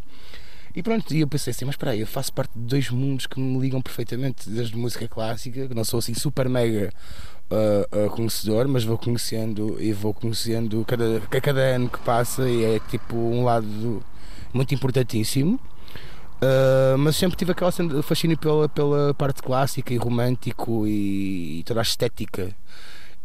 E 0.74 0.82
pronto, 0.82 1.12
e 1.12 1.20
eu 1.20 1.28
pensei 1.28 1.50
assim, 1.50 1.64
mas 1.64 1.74
espera 1.74 1.92
aí, 1.92 2.00
eu 2.00 2.06
faço 2.06 2.32
parte 2.32 2.52
de 2.54 2.64
dois 2.64 2.90
mundos 2.90 3.26
que 3.26 3.40
me 3.40 3.58
ligam 3.58 3.82
perfeitamente, 3.82 4.48
desde 4.48 4.76
música 4.76 5.08
clássica, 5.08 5.66
que 5.66 5.74
não 5.74 5.84
sou 5.84 5.98
assim 5.98 6.14
super 6.14 6.48
mega 6.48 6.92
uh, 7.50 8.06
uh, 8.06 8.10
conhecedor, 8.10 8.68
mas 8.68 8.84
vou 8.84 8.96
conhecendo 8.96 9.76
e 9.80 9.92
vou 9.92 10.14
conhecendo 10.14 10.84
cada, 10.84 11.20
cada 11.42 11.60
ano 11.60 11.88
que 11.88 11.98
passa 11.98 12.48
e 12.48 12.64
é 12.64 12.80
tipo 12.88 13.16
um 13.16 13.44
lado 13.44 14.02
muito 14.52 14.74
importantíssimo. 14.74 15.58
Uh, 16.40 16.96
mas 16.96 17.16
sempre 17.16 17.36
tive 17.36 17.52
aquela 17.52 17.70
fascínio 18.02 18.38
pela, 18.38 18.66
pela 18.68 19.12
parte 19.12 19.42
clássica 19.42 19.92
e 19.92 19.98
romântico 19.98 20.86
e, 20.86 21.62
toda 21.66 21.80
a 21.80 21.82
estética. 21.82 22.54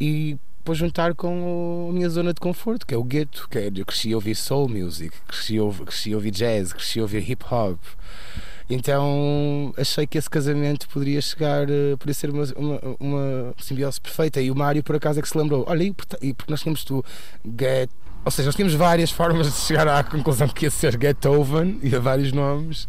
E 0.02 0.38
depois 0.66 0.80
juntar 0.80 1.14
com 1.14 1.86
o- 1.86 1.90
a 1.92 1.94
minha 1.94 2.10
zona 2.10 2.34
de 2.34 2.40
conforto, 2.40 2.88
que 2.88 2.94
é 2.96 2.98
o 2.98 3.04
gueto, 3.04 3.48
que 3.52 3.60
é, 3.60 3.72
eu 3.76 3.86
cresci 3.86 4.12
a 4.12 4.16
ouvir 4.16 4.34
soul 4.34 4.68
music, 4.68 5.16
cresci 5.28 5.60
a, 5.60 5.86
cresci 5.86 6.12
a 6.12 6.16
ouvir 6.16 6.32
jazz, 6.32 6.74
cresci 6.74 6.98
a 6.98 7.04
ouvir 7.04 7.30
hip 7.30 7.46
hop. 7.52 7.78
Então 8.68 9.72
achei 9.78 10.08
que 10.08 10.18
esse 10.18 10.28
casamento 10.28 10.90
poderia 10.90 11.22
chegar, 11.22 11.70
eh, 11.70 11.96
poderia 12.00 12.14
ser 12.16 12.32
uma, 12.32 12.46
uma, 12.58 12.80
uma 13.00 13.54
simbiose 13.60 14.02
perfeita. 14.02 14.42
E 14.42 14.50
o 14.50 14.56
Mário, 14.56 14.82
por 14.84 14.96
acaso, 14.96 15.20
é 15.20 15.22
que 15.22 15.30
se 15.30 15.38
lembrou: 15.38 15.66
olha, 15.68 15.84
e 15.84 16.34
porque 16.34 16.50
nós 16.52 16.62
tínhamos 16.62 16.84
do 16.84 17.06
Get. 17.46 17.92
Ou 18.26 18.32
seja, 18.32 18.48
nós 18.48 18.56
tínhamos 18.56 18.74
várias 18.74 19.12
formas 19.14 19.46
de 19.46 19.60
chegar 19.60 19.88
à 19.88 20.04
conclusão 20.04 20.48
que 20.48 20.66
ia 20.66 20.72
ser 20.72 21.00
Getoven 21.00 21.80
e 21.84 21.96
a 21.96 22.00
vários 22.00 22.32
nomes. 22.32 22.88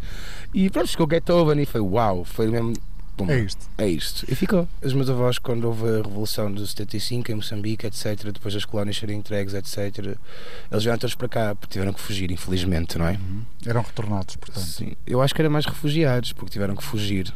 E 0.55 0.71
pronto, 0.71 0.89
ficou 0.89 1.07
Getoven 1.11 1.61
e 1.61 1.67
foi 1.67 1.83
uau, 1.83 2.25
foi 2.25 2.47
mesmo. 2.47 2.73
Pum, 3.17 3.31
É 3.31 3.39
isto. 3.41 3.67
é 3.79 3.89
isto. 3.89 4.25
E 4.31 4.35
ficou. 4.35 4.69
Os 4.83 4.93
meus 4.93 5.09
avós, 5.11 5.39
quando 5.39 5.65
houve 5.65 5.85
a 5.89 5.97
Revolução 6.03 6.53
de 6.53 6.67
75 6.67 7.33
em 7.33 7.35
Moçambique, 7.37 7.87
etc., 7.87 8.31
depois 8.33 8.55
das 8.55 8.65
colónias 8.65 8.97
serem 8.97 9.19
entregues, 9.19 9.55
etc., 9.55 10.17
eles 10.71 10.85
vieram 10.85 10.99
todos 10.99 11.15
para 11.15 11.29
cá, 11.29 11.55
porque 11.55 11.73
tiveram 11.73 11.93
que 11.93 12.01
fugir, 12.01 12.31
infelizmente, 12.31 12.99
não 12.99 13.07
é? 13.07 13.19
Eram 13.65 13.83
retornados, 13.83 14.37
portanto. 14.37 14.65
Sim. 14.67 14.93
Eu 15.07 15.21
acho 15.23 15.35
que 15.35 15.41
era 15.41 15.51
mais 15.51 15.65
refugiados, 15.67 16.33
porque 16.33 16.51
tiveram 16.53 16.77
que 16.77 16.85
fugir. 16.85 17.33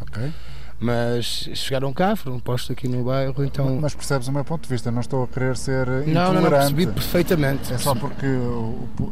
Ok? 0.00 0.32
Mas 0.82 1.48
chegaram 1.54 1.92
cá, 1.92 2.16
foram 2.16 2.40
postos 2.40 2.72
aqui 2.72 2.88
no 2.88 3.04
bairro, 3.04 3.44
então. 3.44 3.78
Mas 3.80 3.94
percebes 3.94 4.26
o 4.28 4.32
meu 4.32 4.44
ponto 4.44 4.64
de 4.64 4.68
vista, 4.68 4.90
não 4.90 5.00
estou 5.00 5.22
a 5.24 5.28
querer 5.28 5.56
ser 5.56 5.86
não, 5.86 5.94
não, 5.94 6.04
não, 6.04 6.40
intolerante. 6.40 6.74
percebi 6.74 6.86
perfeitamente. 6.86 7.72
É 7.72 7.78
só 7.78 7.94
porque 7.94 8.26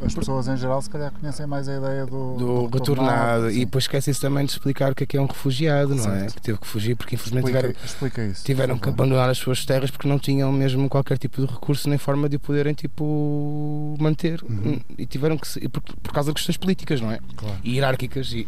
as 0.05 0.15
pessoas 0.15 0.49
em 0.49 0.57
geral 0.57 0.83
se 0.83 0.91
calhar 0.91 1.12
conhecem 1.12 1.47
mais 1.47 1.69
a 1.69 1.77
ideia 1.77 2.05
do, 2.07 2.35
do 2.37 2.67
retornado. 2.67 3.50
sim. 3.50 3.57
E 3.61 3.65
depois 3.65 3.85
esquecem-se 3.85 4.21
também 4.21 4.45
de 4.45 4.53
explicar 4.53 4.93
o 4.93 4.95
que 4.95 5.05
é 5.05 5.07
que 5.07 5.17
é 5.17 5.21
um 5.21 5.27
refugiado, 5.27 5.95
não 5.95 6.12
é? 6.12 6.27
Que 6.27 6.41
teve 6.43 6.59
que 6.59 6.67
fugir 6.67 6.97
porque 6.97 7.15
infelizmente 7.15 7.47
tiveram, 7.47 7.69
explica, 7.71 7.87
explica 7.87 8.25
isso. 8.25 8.45
tiveram 8.45 8.79
que 8.79 8.89
abandonar 8.89 9.31
as 9.31 9.39
suas 9.39 9.65
terras 9.65 9.91
porque 9.91 10.09
não 10.09 10.19
tinham 10.19 10.50
mesmo 10.53 10.89
qualquer 10.89 11.19
tipo 11.19 11.41
de 11.41 11.47
recurso 11.53 11.89
nem 11.89 11.99
forma 11.99 12.29
de 12.29 12.37
o 12.37 12.41
poderem 12.41 12.75
tipo 12.75 13.95
manter 14.00 14.41
Uhum. 14.43 14.81
e 14.99 15.07
tiveram 15.07 15.37
que 15.39 15.47
se- 15.47 15.69
por, 15.69 15.81
por 15.83 16.12
causa 16.12 16.31
de 16.31 16.35
questões 16.35 16.57
políticas 16.57 17.00
não 17.00 17.11
é 17.12 17.19
Claro. 17.37 17.57
e 17.62 17.75
hierárquicas 17.75 18.33
e 18.33 18.47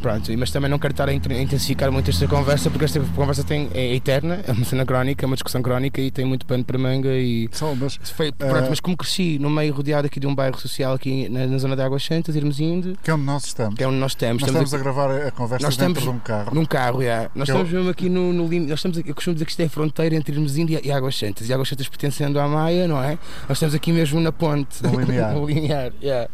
pronto 0.00 0.30
mas 0.38 0.50
também 0.50 0.70
não 0.70 0.78
quero 0.78 0.92
estar 0.92 1.08
a 1.08 1.12
intensificar 1.12 1.90
muito 1.92 2.10
esta 2.10 2.26
conversa 2.26 2.63
porque 2.70 2.84
esta 2.84 3.00
conversa 3.14 3.44
tem, 3.44 3.68
é 3.74 3.94
eterna 3.94 4.40
é 4.46 4.52
uma 4.52 4.64
cena 4.64 4.84
crónica 4.84 5.24
é 5.24 5.26
uma 5.26 5.36
discussão 5.36 5.62
crónica 5.62 6.00
e 6.00 6.10
tem 6.10 6.24
muito 6.24 6.44
pano 6.46 6.64
para 6.64 6.78
manga 6.78 7.08
e 7.14 7.48
Só, 7.52 7.74
mas 7.74 7.96
foi, 8.10 8.32
pronto, 8.32 8.56
Eh, 8.56 8.66
mas 8.70 8.80
como 8.80 8.96
cresci 8.96 9.38
no 9.38 9.48
meio 9.50 9.72
rodeado 9.74 10.06
aqui 10.06 10.18
de 10.20 10.26
um 10.26 10.34
bairro 10.34 10.58
social 10.58 10.94
aqui 10.94 11.28
na, 11.28 11.46
na 11.46 11.58
zona 11.58 11.76
de 11.76 11.82
Águas 11.82 12.04
Santas 12.04 12.34
irmos 12.36 12.60
indo 12.60 12.96
que 13.02 13.10
é 13.10 13.14
onde 13.14 13.24
nós 13.24 13.44
estamos. 13.44 13.74
que 13.76 13.82
é 13.84 13.88
onde 13.88 13.96
nós 13.98 14.12
estamos 14.12 14.42
nós 14.42 14.50
estamos 14.50 14.72
estamos 14.72 14.74
a 14.74 14.92
gravar 14.92 15.26
a 15.26 15.30
conversa 15.30 15.66
Nós 15.66 15.76
dentro 15.76 15.98
estamos 16.00 16.02
de 16.02 16.08
um 16.10 16.18
carro. 16.18 16.54
num 16.54 16.64
carro, 16.64 17.02
já. 17.02 17.30
Nós 17.34 17.46
Que 17.46 17.52
é 17.52 17.54
estamos 17.54 17.70
mesmo 17.72 17.90
aqui 17.90 18.08
no, 18.08 18.32
no 18.32 18.46
limite. 18.48 18.70
Nós 18.70 18.78
estamos 18.78 18.98
eu 18.98 19.14
costumo 19.14 19.34
dizer 19.34 19.44
que 19.44 19.50
isto 19.50 19.60
é 19.60 19.64
a 19.64 19.68
fronteira 19.70 20.14
entre 20.14 20.34
Hermesinde 20.34 20.74
e, 20.82 20.88
e 20.88 20.92
Águas 20.92 21.16
Santas. 21.16 21.48
E 21.48 21.52
Águas 21.52 21.68
Santas 21.68 21.88
pertencendo 21.88 22.38
à 22.40 22.46
Maia, 22.48 22.86
não 22.88 23.02
é? 23.02 23.18
Nós 23.48 23.56
estamos 23.58 23.74
aqui 23.74 23.92
mesmo 23.92 24.20
na 24.20 24.32
ponte. 24.32 24.82
No 24.82 24.98
linear. 25.00 25.32
no 25.34 25.46
linear, 25.46 25.92
yeah. 26.02 26.28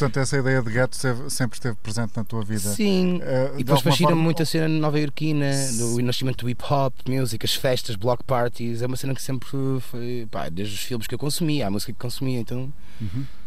Portanto, 0.00 0.18
essa 0.18 0.38
ideia 0.38 0.62
de 0.62 0.70
gueto 0.70 0.96
sempre 1.28 1.56
esteve 1.58 1.76
presente 1.82 2.12
na 2.16 2.24
tua 2.24 2.42
vida. 2.42 2.70
Sim. 2.70 3.20
Eh, 3.22 3.50
E 3.54 3.56
de 3.58 3.64
depois 3.64 3.82
fascina-me 3.82 4.14
forma- 4.14 4.22
muito 4.22 4.42
a 4.42 4.46
cena 4.46 4.66
nova 4.68 4.98
iorquina, 4.98 5.50
do 5.78 6.00
nascimento 6.02 6.44
do 6.44 6.48
hip 6.48 6.64
hop, 6.70 6.94
música, 7.06 7.44
as 7.46 7.54
festas, 7.54 7.96
block 7.96 8.24
parties. 8.24 8.80
É 8.80 8.86
uma 8.86 8.96
cena 8.96 9.14
que 9.14 9.20
sempre 9.20 9.46
foi, 9.90 10.26
pá, 10.30 10.48
desde 10.48 10.74
os 10.74 10.80
filmes 10.80 11.06
que 11.06 11.14
eu 11.14 11.18
consumia, 11.18 11.66
a 11.66 11.70
música 11.70 11.92
que 11.92 11.98
consumia, 11.98 12.40
então, 12.40 12.72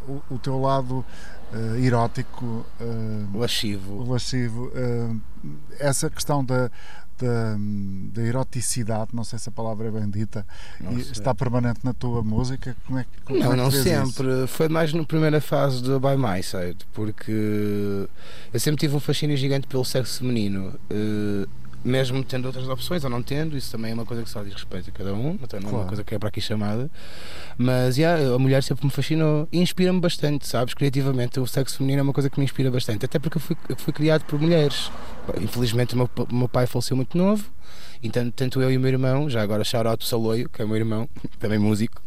o, 0.08 0.22
o 0.30 0.38
teu 0.38 0.60
lado 0.62 1.04
eh, 1.52 1.86
erótico, 1.86 2.66
eh, 2.80 3.26
lascivo. 3.34 4.04
lascivo, 4.12 4.72
eh, 4.76 5.16
essa 5.80 6.08
questão 6.10 6.46
da, 6.46 6.70
da, 7.24 7.56
da 8.14 8.22
eroticidade, 8.22 9.10
não 9.14 9.24
sei 9.24 9.40
se 9.40 9.50
a 9.50 9.52
palavra 9.52 9.88
é 9.88 9.92
bem 9.92 10.10
dita, 10.10 10.46
Não 10.80 10.92
sei. 11.00 11.12
está 11.12 11.34
permanente 11.34 11.80
na 11.84 11.94
tua 11.94 12.22
música. 12.24 12.76
Como 12.86 13.00
é 13.00 13.04
que 13.04 13.22
como 13.26 13.40
é 13.40 13.44
Não, 13.44 13.52
que 13.52 13.58
não 13.58 13.70
vês 13.70 13.86
isso? 13.86 14.06
sempre. 14.14 14.48
Foi 14.48 14.68
mais 14.70 14.94
na 14.94 15.04
primeira 15.04 15.40
fase 15.42 15.82
do 15.82 16.00
By 16.00 16.16
My 16.18 16.44
Side, 16.44 16.86
porque 16.94 17.32
eu 18.54 18.60
sempre 18.60 18.80
tive 18.82 18.96
um 18.96 19.00
fascínio 19.00 19.36
gigante 19.38 19.68
pelo 19.68 19.84
sexo 19.86 20.20
feminino. 20.20 20.74
eh, 20.90 21.48
mesmo 21.84 22.24
tendo 22.24 22.46
outras 22.46 22.68
opções 22.68 23.04
ou 23.04 23.10
não 23.10 23.22
tendo, 23.22 23.58
isso 23.58 23.72
também 23.72 23.92
é 23.92 23.94
uma 23.94 24.06
coisa 24.06 24.24
que 24.24 24.30
só 24.30 24.42
diz 24.44 24.54
respeito 24.54 24.90
a 24.90 24.94
cada 24.94 25.14
um, 25.14 25.38
então 25.42 25.60
não 25.60 25.68
é 25.68 25.72
Claro. 25.72 25.78
uma 25.78 25.88
coisa 25.88 26.04
que 26.04 26.16
é 26.16 26.20
para 26.20 26.30
aqui 26.30 26.40
chamada. 26.42 26.90
Mas 27.58 27.98
yeah, 27.98 28.34
a 28.34 28.40
mulher 28.40 28.64
sempre 28.64 28.86
me 28.86 28.92
fascinou 28.92 29.48
e 29.52 29.60
inspira-me 29.60 30.00
bastante, 30.00 30.48
sabes? 30.48 30.74
Criativamente, 30.74 31.40
o 31.40 31.46
sexo 31.48 31.78
feminino 31.78 32.00
é 32.00 32.04
uma 32.04 32.14
coisa 32.14 32.30
que 32.30 32.40
me 32.40 32.46
inspira 32.46 32.72
bastante, 32.72 33.06
até 33.06 33.20
porque 33.20 33.38
eu 33.38 33.42
fui, 33.42 33.58
eu 33.70 33.76
fui 33.76 33.94
criado 33.94 34.24
por 34.26 34.40
mulheres. 34.40 34.90
Infelizmente, 35.42 35.94
o 35.94 35.98
meu, 35.98 36.10
o 36.30 36.36
meu 36.36 36.50
pai 36.50 36.66
faleceu 36.68 36.96
muito 36.96 37.18
novo, 37.18 37.46
então 38.02 38.30
tanto 38.32 38.62
eu 38.62 38.72
e 38.72 38.78
o 38.78 38.80
meu 38.80 38.90
irmão, 38.92 39.30
já 39.30 39.42
agora 39.42 39.64
shout 39.64 39.88
out 39.88 40.04
o 40.04 40.08
Saloio, 40.08 40.50
que 40.50 40.62
é 40.62 40.66
o 40.66 40.68
meu 40.68 40.78
irmão, 40.78 41.08
também 41.40 41.60
músico. 41.60 42.02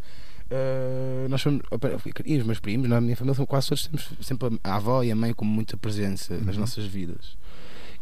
Uh, 0.48 1.28
nós 1.28 1.42
somos, 1.42 1.60
e 2.24 2.36
os 2.38 2.46
meus 2.46 2.60
primos, 2.60 2.88
na 2.88 3.00
minha 3.00 3.16
família, 3.16 3.34
são 3.34 3.44
quase 3.44 3.68
todos 3.68 3.86
temos 3.88 4.08
sempre 4.20 4.60
a 4.62 4.76
avó 4.76 5.02
e 5.02 5.10
a 5.10 5.16
mãe 5.16 5.32
como 5.32 5.50
muita 5.50 5.76
presença 5.76 6.34
nas 6.38 6.54
Uhum. 6.54 6.60
nossas 6.60 6.84
vidas. 6.84 7.36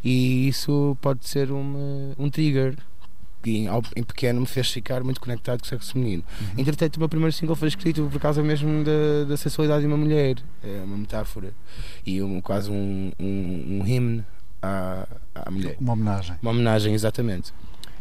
E 0.04 0.48
isso 0.48 0.96
pode 1.00 1.26
ser 1.26 1.50
uma, 1.50 1.78
um 2.18 2.28
trigger 2.30 2.76
que 3.42 3.58
em, 3.58 3.68
ao- 3.68 3.82
em 3.96 4.02
pequeno 4.02 4.40
me 4.40 4.46
fez 4.46 4.70
ficar 4.70 5.02
muito 5.04 5.20
conectado 5.20 5.60
com 5.60 5.66
o 5.66 5.68
sexo 5.68 5.92
feminino. 5.92 6.22
Uhum. 6.40 6.46
Entretanto, 6.58 6.96
o 6.96 7.00
meu 7.00 7.08
primeiro 7.08 7.32
single 7.32 7.56
foi 7.56 7.68
escrito 7.68 8.08
por 8.10 8.20
causa 8.20 8.42
mesmo 8.42 8.84
da, 8.84 9.24
da 9.28 9.36
sensualidade 9.36 9.82
de 9.82 9.86
uma 9.86 9.96
mulher, 9.96 10.36
é 10.62 10.82
uma 10.84 10.96
metáfora 10.96 11.52
e 12.06 12.22
um, 12.22 12.40
quase 12.40 12.70
um, 12.70 13.12
um, 13.20 13.80
um 13.80 13.86
hymne 13.86 14.24
à, 14.62 15.06
à 15.34 15.50
mulher. 15.50 15.76
Uma 15.80 15.92
homenagem. 15.94 16.36
Uma 16.42 16.50
homenagem, 16.52 16.94
exatamente. 16.94 17.52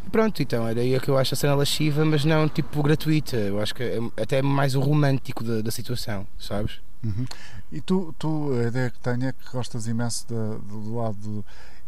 E 0.06 0.10
pronto, 0.10 0.42
então 0.42 0.68
era 0.68 0.80
aí 0.82 0.98
que 1.00 1.10
eu 1.10 1.18
acho 1.18 1.34
a 1.34 1.38
cena 1.38 1.56
lasciva, 1.56 2.04
mas 2.06 2.24
não 2.26 2.48
tipo 2.50 2.82
gratuita. 2.84 3.36
Eu 3.38 3.60
acho 3.62 3.74
que 3.76 3.84
é 3.84 4.00
até 4.22 4.42
mais 4.42 4.76
o 4.76 4.80
romântico 4.82 5.44
da, 5.44 5.62
da 5.62 5.72
situação, 5.72 6.26
sabes? 6.38 6.80
Uhum. 7.04 7.26
E 7.72 7.82
tu, 7.82 8.16
tu, 8.18 8.52
a 8.64 8.68
ideia 8.68 8.90
que 8.90 9.00
tenho 9.00 9.26
é 9.26 9.34
que 9.34 9.52
gostas 9.52 9.88
imenso 9.88 10.26
da- 10.30 10.58
do 10.58 10.96
lado 10.96 11.46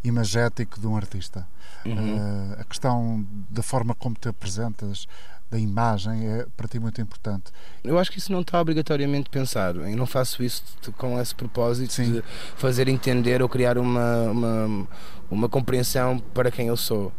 imagético 0.07 0.79
de 0.79 0.87
um 0.87 0.95
artista. 0.95 1.47
Uhum. 1.85 2.17
Eh, 2.17 2.61
a 2.61 2.63
questão 2.63 3.25
da 3.49 3.61
forma 3.61 3.93
como 3.95 4.15
te 4.15 4.27
apresentas, 4.27 5.05
da 5.51 5.59
imagem, 5.59 6.27
é 6.27 6.45
para 6.57 6.67
ti 6.67 6.79
muito 6.79 6.99
importante. 6.99 7.51
Eu 7.83 7.99
acho 7.99 8.11
que 8.11 8.17
isso 8.17 8.31
não 8.31 8.41
está 8.41 8.59
obrigatoriamente 8.59 9.29
pensado. 9.29 9.81
Eu 9.85 9.95
não 9.95 10.07
faço 10.07 10.43
isso 10.43 10.63
com 10.97 11.19
esse 11.21 11.35
propósito 11.35 11.93
Sim. 11.93 12.13
de 12.13 12.23
fazer 12.55 12.87
entender 12.87 13.41
ou 13.43 13.47
criar 13.49 13.77
uma, 13.77 14.21
uma, 14.31 14.87
uma 15.29 15.49
compreensão 15.49 16.17
para 16.33 16.49
quem 16.49 16.67
eu 16.67 16.75
sou. 16.77 17.11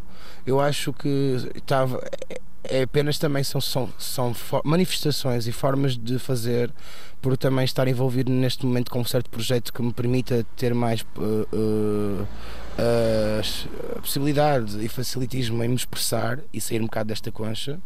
Eu 0.44 0.60
acho 0.60 0.92
que 0.92 1.36
estava. 1.54 2.02
é- 2.28 2.40
É 2.68 2.82
apenas 2.82 3.16
também 3.16 3.44
são, 3.44 3.60
são, 3.60 3.88
são 3.96 4.34
manifestações 4.64 5.46
e 5.46 5.52
formas 5.52 5.96
de 5.96 6.18
fazer 6.18 6.72
por 7.22 7.36
também 7.36 7.64
estar 7.64 7.86
envolvido 7.86 8.32
neste 8.32 8.66
momento 8.66 8.90
com 8.90 8.98
um 9.00 9.04
certo 9.04 9.30
projeto 9.30 9.72
que 9.72 9.80
me 9.80 9.92
permita 9.92 10.44
ter 10.56 10.74
mais 10.74 11.02
uh, 11.16 11.46
uh, 11.54 12.26
a 12.78 14.00
possibilidade 14.00 14.84
e 14.84 14.88
facilitismo 14.88 15.62
em 15.64 15.68
me 15.68 15.74
expressar 15.74 16.38
e 16.52 16.60
sair 16.60 16.80
um 16.80 16.86
bocado 16.86 17.08
desta 17.08 17.32
concha 17.32 17.78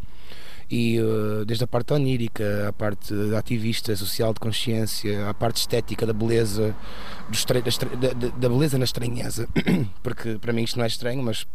e 0.70 1.00
uh, 1.00 1.44
desde 1.44 1.64
a 1.64 1.66
parte 1.66 1.92
onírica, 1.92 2.68
a 2.68 2.72
parte 2.72 3.12
ativista, 3.36 3.94
social 3.96 4.32
de 4.32 4.38
consciência, 4.38 5.28
a 5.28 5.34
parte 5.34 5.56
estética 5.56 6.06
da 6.06 6.12
beleza, 6.12 6.74
da, 7.98 8.28
da- 8.30 8.48
beleza 8.48 8.78
na 8.78 8.84
estranheza, 8.84 9.48
porque 10.02 10.38
para 10.38 10.52
mim 10.52 10.62
isto 10.62 10.76
não 10.76 10.84
é 10.84 10.86
estranho, 10.86 11.22
mas 11.22 11.42
uh, 11.42 11.48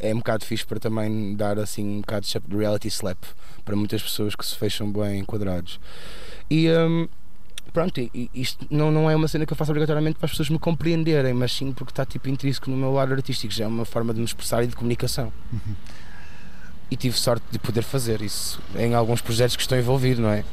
é 0.00 0.14
um 0.14 0.18
bocado 0.18 0.44
fixe 0.44 0.64
para 0.64 0.78
também 0.78 1.34
dar 1.34 1.58
assim 1.58 1.84
um 1.84 2.00
bocado 2.00 2.26
de 2.26 2.56
reality 2.56 2.86
slap 2.86 3.18
para 3.64 3.74
muitas 3.74 4.02
pessoas 4.02 4.36
que 4.36 4.46
se 4.46 4.54
fecham 4.54 4.90
bem 4.92 5.18
enquadrados. 5.18 5.80
E 6.48 6.70
um, 6.70 7.08
pronto, 7.78 8.00
e- 8.00 8.28
isto 8.34 8.66
não, 8.68 8.90
não 8.90 9.08
é 9.08 9.14
uma 9.14 9.28
cena 9.28 9.46
que 9.46 9.52
eu 9.52 9.56
faço 9.56 9.70
obrigatoriamente 9.70 10.18
para 10.18 10.26
as 10.26 10.32
pessoas 10.32 10.50
me 10.50 10.58
compreenderem, 10.58 11.32
mas 11.32 11.52
sim 11.52 11.70
porque 11.72 11.92
está 11.92 12.04
tipo 12.04 12.28
intrínseco 12.28 12.68
no 12.70 12.76
meu 12.76 12.92
lado 12.92 13.12
artístico, 13.14 13.52
já 13.54 13.64
é 13.64 13.68
uma 13.68 13.84
forma 13.84 14.12
de 14.12 14.18
me 14.18 14.24
expressar 14.26 14.64
e 14.64 14.66
de 14.66 14.74
comunicação 14.74 15.32
e 16.90 16.96
tive 16.96 17.16
sorte 17.16 17.44
de 17.52 17.58
poder 17.60 17.82
fazer 17.82 18.20
isso 18.20 18.60
em 18.76 18.94
alguns 18.94 19.20
projetos 19.20 19.54
que 19.54 19.62
estou 19.62 19.78
envolvido, 19.78 20.22
não 20.22 20.30
é? 20.30 20.44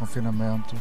Confinamento? 0.00 0.74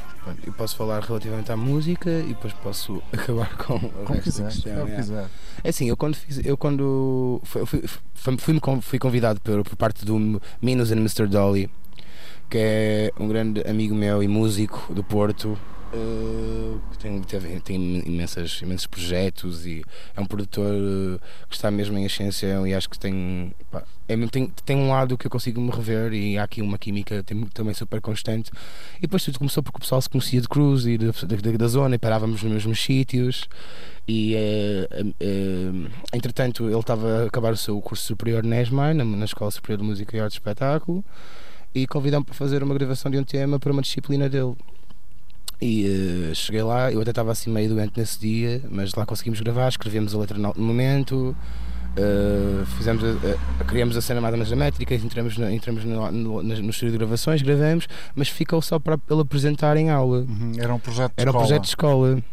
Eu 0.45 0.53
posso 0.53 0.75
falar 0.75 1.03
relativamente 1.03 1.51
à 1.51 1.57
música 1.57 2.09
e 2.09 2.29
depois 2.29 2.53
posso 2.53 3.03
acabar 3.11 3.55
com 3.57 3.75
o 3.75 3.89
Como 4.05 4.21
quiseres, 4.21 4.55
questão. 4.55 4.87
é 4.87 4.95
quiser. 4.95 5.29
É 5.63 5.69
assim, 5.69 5.89
eu 5.89 5.97
quando 5.97 6.15
fiz, 6.15 6.39
eu 6.43 6.57
quando 6.57 7.41
fui, 7.43 7.65
fui, 7.65 7.83
fui, 7.87 8.37
fui, 8.39 8.81
fui 8.81 8.99
convidado 8.99 9.41
por, 9.41 9.63
por 9.63 9.75
parte 9.75 10.05
do 10.05 10.41
Minos 10.61 10.91
and 10.91 10.97
Mr. 10.97 11.27
Dolly, 11.27 11.69
que 12.49 12.57
é 12.57 13.11
um 13.19 13.27
grande 13.27 13.61
amigo 13.67 13.93
meu 13.93 14.23
e 14.23 14.27
músico 14.27 14.93
do 14.93 15.03
Porto, 15.03 15.57
eh, 15.91 16.77
tem, 16.99 17.21
tem 17.61 17.99
imensas, 18.05 18.61
imensos 18.61 18.85
projetos 18.85 19.65
e 19.65 19.83
é 20.15 20.21
um 20.21 20.25
produtor 20.25 20.71
eh, 20.73 21.19
que 21.49 21.55
está 21.55 21.71
mesmo 21.71 21.97
em 21.97 22.05
ascensão 22.05 22.67
e 22.67 22.73
acho 22.73 22.89
que 22.89 22.99
tem, 22.99 23.51
pá, 23.71 23.83
é, 24.07 24.15
tem, 24.27 24.47
tem 24.65 24.77
um 24.77 24.89
lado 24.89 25.17
que 25.17 25.25
eu 25.25 25.31
consigo 25.31 25.59
me 25.59 25.71
rever 25.71 26.13
e 26.13 26.37
há 26.37 26.43
aqui 26.43 26.61
uma 26.61 26.77
química 26.77 27.23
tem- 27.23 27.43
também 27.47 27.73
super 27.73 28.01
constante. 28.01 28.51
E 28.97 29.01
depois 29.01 29.23
tudo 29.23 29.39
começou 29.39 29.63
porque 29.63 29.77
o 29.77 29.79
pessoal 29.81 30.01
se 30.01 30.09
conhecia 30.09 30.41
de 30.41 30.47
cruz 30.47 30.85
e 30.85 30.97
da, 30.97 31.07
da, 31.07 31.57
da 31.57 31.67
zona 31.67 31.95
e 31.95 31.97
parávamos 31.97 32.43
nos 32.43 32.51
mesmos 32.51 32.79
sítios. 32.83 33.47
E 34.07 34.35
eh, 34.35 34.87
entretanto 36.13 36.65
ele 36.65 36.79
estava 36.79 37.23
a 37.23 37.25
acabar 37.25 37.53
o 37.53 37.57
seu 37.57 37.79
curso 37.81 38.03
superior 38.05 38.43
na 38.43 38.61
ESMAI, 38.61 38.93
na, 38.93 39.05
na 39.05 39.25
Escola 39.25 39.51
Superior 39.51 39.79
de 39.79 39.83
Música 39.85 40.17
e 40.17 40.19
Arte 40.19 40.33
de 40.33 40.39
Espetáculo, 40.39 41.03
e 41.73 41.85
convidou-me 41.87 42.25
para 42.25 42.33
fazer 42.35 42.63
uma 42.63 42.73
gravação 42.73 43.11
de 43.11 43.17
um 43.17 43.23
tema 43.23 43.59
para 43.59 43.71
uma 43.71 43.81
disciplina 43.81 44.27
dele. 44.29 44.55
E 45.61 45.85
eh, 46.31 46.33
cheguei 46.33 46.63
lá, 46.63 46.91
eu 46.91 47.01
até 47.01 47.09
estava 47.11 47.31
assim 47.31 47.49
meio 47.51 47.69
doente 47.69 47.93
nesse 47.97 48.17
dia, 48.19 48.61
mas 48.71 48.93
lá 48.95 49.05
conseguimos 49.05 49.41
gravar, 49.41 49.67
escrevemos 49.67 50.15
a 50.15 50.17
letra 50.17 50.37
no 50.37 50.53
momento, 50.57 51.35
eh, 51.97 52.63
fizemos 52.77 53.03
a, 53.03 53.07
a- 53.61 53.63
criamos 53.65 53.97
a 53.97 54.01
cena 54.01 54.21
mais 54.21 54.33
ou 54.33 54.37
menos 54.39 54.53
métrica, 54.53 54.95
entramos, 54.95 55.37
na, 55.37 55.51
entramos 55.51 55.83
no, 55.83 56.09
no, 56.11 56.41
no 56.43 56.69
estúdio 56.69 56.91
de 56.91 56.97
gravações, 56.97 57.41
gravamos, 57.41 57.87
mas 58.15 58.29
ficou 58.29 58.61
só 58.61 58.79
para 58.79 58.97
ele 59.09 59.21
apresentar 59.21 59.75
em 59.75 59.89
aula. 59.89 60.19
Uhum, 60.19 60.53
Era 60.57 60.73
um 60.73 60.79
projeto 60.79 61.13
de 61.15 61.21
Era 61.21 61.29
um 61.29 61.33
escola. 61.33 61.45
projeto 61.45 61.61
de 61.63 61.67
escola. 61.69 62.23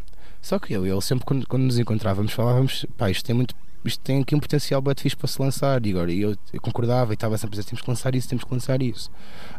Só 0.41 0.59
que 0.59 0.71
eu 0.73 0.85
e 0.87 0.89
ele 0.89 1.01
sempre 1.01 1.25
quando, 1.25 1.45
quando 1.47 1.63
nos 1.63 1.77
encontrávamos 1.77 2.31
falávamos, 2.31 2.85
pá, 2.97 3.09
isto 3.11 3.25
tem 3.25 3.35
muito. 3.35 3.53
Isto 3.83 4.01
tem 4.01 4.21
aqui 4.21 4.35
um 4.35 4.39
potencial 4.39 4.81
bem 4.81 4.93
fixe 4.97 5.15
para 5.15 5.27
se 5.27 5.41
lançar 5.41 5.85
e 5.85 5.91
agora 5.91 6.11
eu, 6.11 6.35
eu 6.51 6.61
concordava 6.61 7.13
e 7.13 7.15
estava 7.15 7.37
sempre 7.37 7.55
a 7.55 7.59
dizer 7.59 7.69
temos 7.69 7.81
que 7.81 7.89
lançar 7.89 8.15
isso, 8.15 8.27
temos 8.27 8.43
que 8.43 8.53
lançar 8.53 8.81
isso. 8.81 9.09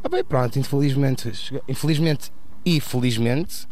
Ah 0.02 0.09
bem, 0.09 0.22
pronto, 0.24 0.59
infelizmente, 0.59 1.33
infelizmente 1.66 2.31
e 2.76 2.81
felizmente 2.81 3.66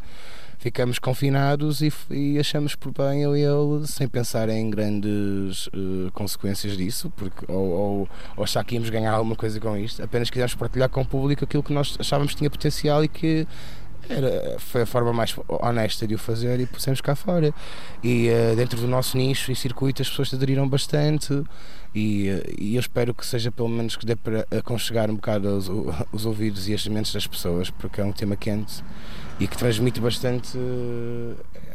ficamos 0.58 0.98
confinados 0.98 1.82
e, 1.82 1.92
e 2.10 2.38
achamos 2.38 2.74
por 2.74 2.90
bem 2.90 3.22
eu 3.22 3.36
e 3.36 3.42
ele, 3.42 3.86
sem 3.86 4.08
pensar 4.08 4.48
em 4.48 4.70
grandes 4.70 5.68
eh, 5.72 6.10
consequências 6.14 6.76
disso, 6.76 7.12
porque, 7.14 7.44
ou, 7.46 7.70
ou, 7.70 8.08
ou 8.36 8.44
achar 8.44 8.64
que 8.64 8.74
íamos 8.74 8.88
ganhar 8.88 9.12
alguma 9.12 9.36
coisa 9.36 9.60
com 9.60 9.76
isto, 9.76 10.02
apenas 10.02 10.30
quisemos 10.30 10.54
partilhar 10.54 10.88
com 10.88 11.02
o 11.02 11.06
público 11.06 11.44
aquilo 11.44 11.62
que 11.62 11.72
nós 11.72 11.94
achávamos 12.00 12.32
que 12.32 12.38
tinha 12.38 12.50
potencial 12.50 13.04
e 13.04 13.08
que 13.08 13.46
era, 14.08 14.56
foi 14.58 14.82
a 14.82 14.86
forma 14.86 15.12
mais 15.12 15.34
honesta 15.46 16.06
de 16.06 16.14
o 16.14 16.18
fazer 16.18 16.58
e 16.58 16.66
pusemos 16.66 17.00
cá 17.00 17.14
fora. 17.14 17.52
E 18.02 18.28
eh, 18.28 18.54
dentro 18.56 18.80
do 18.80 18.88
nosso 18.88 19.16
nicho 19.16 19.52
e 19.52 19.56
circuito 19.56 20.00
as 20.00 20.08
pessoas 20.08 20.32
aderiram 20.32 20.66
bastante 20.68 21.44
e, 21.96 22.28
eh, 22.28 22.42
e 22.58 22.74
eu 22.76 22.80
espero 22.80 23.14
que 23.14 23.24
seja 23.24 23.50
pelo 23.50 23.68
menos 23.68 23.96
que 23.96 24.04
dê 24.04 24.14
para 24.14 24.46
aconchegar 24.50 25.10
um 25.10 25.14
bocado 25.16 25.48
os, 25.48 25.68
os 26.12 26.26
ouvidos 26.26 26.68
e 26.68 26.74
as 26.74 26.86
mentes 26.86 27.12
das 27.12 27.26
pessoas, 27.26 27.70
porque 27.70 28.00
é 28.00 28.04
um 28.04 28.12
tema 28.12 28.36
quente 28.36 28.84
e 29.40 29.46
que 29.46 29.56
transmite 29.56 30.00
bastante. 30.00 30.56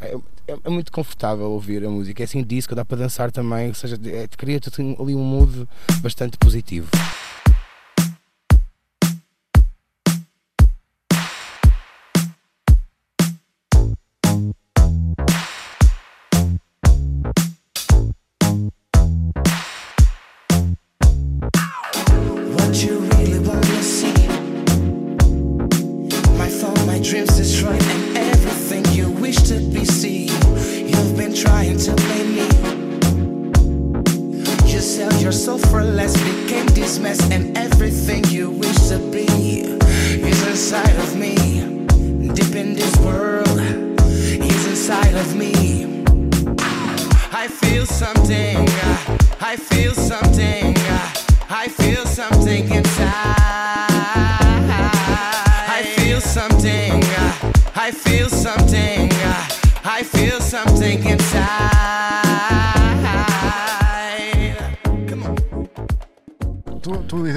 eh, 0.00 0.16
É, 0.48 0.56
é 0.64 0.70
muito 0.70 0.90
confortável 0.90 1.46
ouvir 1.52 1.84
a 1.84 1.88
música. 1.88 2.20
É 2.22 2.24
assim 2.24 2.42
disco, 2.42 2.74
dá 2.74 2.84
para 2.84 2.98
dançar 2.98 3.30
também, 3.30 3.68
ou 3.68 3.74
seja, 3.74 3.96
é, 4.06 4.26
cria-te 4.36 4.68
assim 4.68 4.96
ali 4.98 5.14
um 5.14 5.22
mood 5.22 5.68
bastante 6.00 6.36
positivo. 6.36 6.88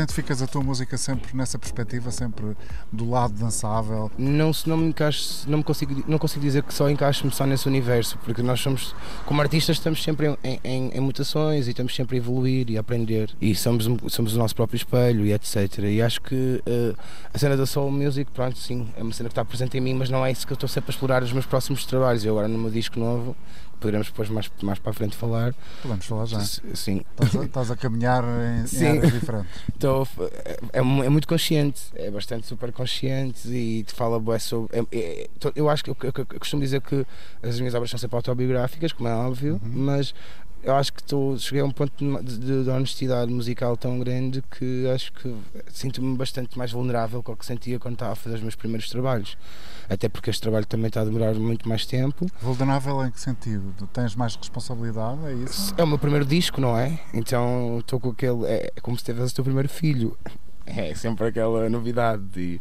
Identificas 0.06 0.41
a 0.41 0.48
tua 0.48 0.63
música 0.63 0.98
sempre 0.98 1.36
nessa 1.36 1.58
perspectiva, 1.60 2.12
sempre 2.12 2.56
do 2.91 3.10
lado 3.10 3.34
dançável. 3.34 4.12
não 4.18 4.54
se 4.54 4.70
não 4.70 4.78
me 4.78 4.88
encaixo, 4.88 5.50
não 5.50 5.58
me 5.58 5.63
consigo 5.63 6.04
não 6.08 6.18
consigo 6.18 6.41
dizer 6.41 6.63
que 6.63 6.74
só 6.74 6.89
encaixo-me 6.89 7.32
só 7.32 7.46
nesse 7.46 7.68
universo 7.68 8.18
porque 8.24 8.41
nós 8.41 8.60
somos 8.60 8.96
como 9.26 9.41
artistas 9.41 9.78
estamos 9.78 10.02
sempre 10.02 10.38
em, 10.44 10.60
em, 10.63 10.89
em 10.89 11.00
mutações 11.00 11.68
e 11.68 11.72
estamos 11.72 11.96
sempre 11.96 12.15
a 12.15 12.20
evoluir 12.20 12.70
e 12.70 12.78
a 12.78 12.82
aprender. 12.82 13.32
E 13.41 13.56
somos 13.56 13.86
somos 14.08 14.36
o 14.36 14.38
nosso 14.38 14.56
próprio 14.56 14.78
espelho 14.78 15.26
e 15.26 15.34
etc 15.34 15.80
e 15.80 16.02
acho 16.02 16.22
que 16.22 16.62
eh, 16.65 16.94
a 17.34 17.38
cena 17.38 17.58
da 17.58 17.65
soul 17.65 17.91
music 17.91 18.32
pronto 18.32 18.58
sim 18.58 18.88
é 18.96 19.04
uma 19.04 19.13
cena 19.13 19.28
que 19.28 19.34
está 19.34 19.44
presente 19.44 19.78
em 19.78 19.82
mim 19.82 19.94
mas 19.94 20.10
não 20.10 20.26
é 20.26 20.32
isso 20.32 20.46
que 20.46 20.54
eu 20.54 20.56
estou 20.56 20.70
sempre 20.70 20.91
a 20.91 20.94
explorar 20.94 21.22
nos 21.22 21.34
meus 21.34 21.46
próximos 21.46 21.86
trabalhos. 21.86 22.24
Eu 22.24 22.34
agora 22.34 22.48
no 22.48 22.58
meu 22.58 22.70
disco 22.70 23.00
novo 23.00 23.36
poderemos 23.80 24.08
depois 24.08 24.30
mais 24.30 24.52
mais 24.62 24.80
para 24.80 24.92
a 24.92 24.94
frente 24.94 25.16
falar 25.16 25.54
Podemos 25.82 26.06
falar 26.06 26.26
já. 26.26 26.40
sim 26.42 27.04
Estás 27.12 27.36
a, 27.36 27.44
estás 27.46 27.72
a 27.72 27.76
caminhar 27.76 28.24
em, 28.24 28.62
em 28.64 28.68
Sim. 28.68 28.86
áreas 28.88 29.12
diferentes. 29.14 29.52
Então, 29.76 30.08
é, 30.20 30.58
é 30.74 30.80
é 30.80 31.10
muito 31.10 31.28
consciente, 31.28 31.82
é 31.96 32.10
bastante 32.10 32.48
super 32.48 32.72
consciente 32.72 33.48
e 33.50 33.84
te 33.84 33.94
fala 33.94 34.20
bué 34.20 34.40
sobre. 34.40 34.78
é- 34.80 34.86
é- 34.92 35.30
to- 35.40 35.52
eu 35.56 35.70
acho 35.70 35.84
que 35.84 35.90
eu, 35.92 35.98
eu- 36.04 36.14
eu 36.18 36.40
costumo 36.40 36.62
dizer 36.62 36.82
que 36.82 37.06
as 37.44 37.60
minhas 37.60 37.74
obras 37.76 37.90
são 37.90 38.00
sempre 38.00 38.16
autobiográficas, 38.16 38.94
como 38.94 39.10
é 39.10 39.14
óbvio, 39.14 39.60
mas 39.64 40.14
eu 40.65 40.75
acho 40.75 40.91
que 40.91 40.99
estou, 41.01 41.38
cheguei 41.38 41.62
a 41.62 41.65
um 41.65 41.71
ponto 41.71 41.93
de, 42.23 42.38
de- 42.38 42.63
de 42.63 42.69
honestidade 42.69 43.32
musical 43.32 43.78
tão 43.78 43.99
grande 43.99 44.41
que 44.58 44.88
acho 44.93 45.13
que 45.13 45.34
sinto-me 45.71 46.17
bastante 46.17 46.58
mais 46.58 46.71
vulnerável 46.71 47.21
com 47.23 47.32
o 47.34 47.38
que 47.38 47.45
sentia 47.45 47.80
quando 47.80 47.93
estava 47.93 48.13
a 48.13 48.15
fazer 48.15 48.36
os 48.36 48.41
meus 48.41 48.56
primeiros 48.56 48.89
trabalhos. 48.89 49.38
Até 49.88 50.10
porque 50.10 50.30
este 50.32 50.41
trabalho 50.41 50.65
também 50.65 50.88
está 50.88 51.01
a 51.01 51.06
demorar 51.06 51.34
muito 51.36 51.69
mais 51.69 51.86
tempo. 51.86 52.25
Vulnerável 52.41 53.06
em 53.06 53.12
que 53.12 53.21
sentido? 53.21 53.73
Tens 53.93 54.15
mais 54.15 54.36
responsabilidade, 54.36 55.19
é 55.28 55.34
isso? 55.34 55.73
É 55.78 55.84
o 55.84 55.88
meu 55.88 55.99
primeiro 55.99 56.25
disco, 56.25 56.60
não 56.60 56.78
é? 56.78 56.99
Então 57.13 57.78
estou 57.80 57.99
com 57.99 58.10
aquele. 58.10 58.45
É 58.45 58.71
é 58.75 58.82
como 58.82 58.97
se 58.97 59.04
tivesse 59.04 59.32
o 59.34 59.36
teu 59.36 59.43
primeiro 59.43 59.69
filho. 59.69 60.17
É 60.67 60.95
sempre 60.95 61.28
aquela 61.28 61.69
novidade. 61.69 62.23
E 62.39 62.60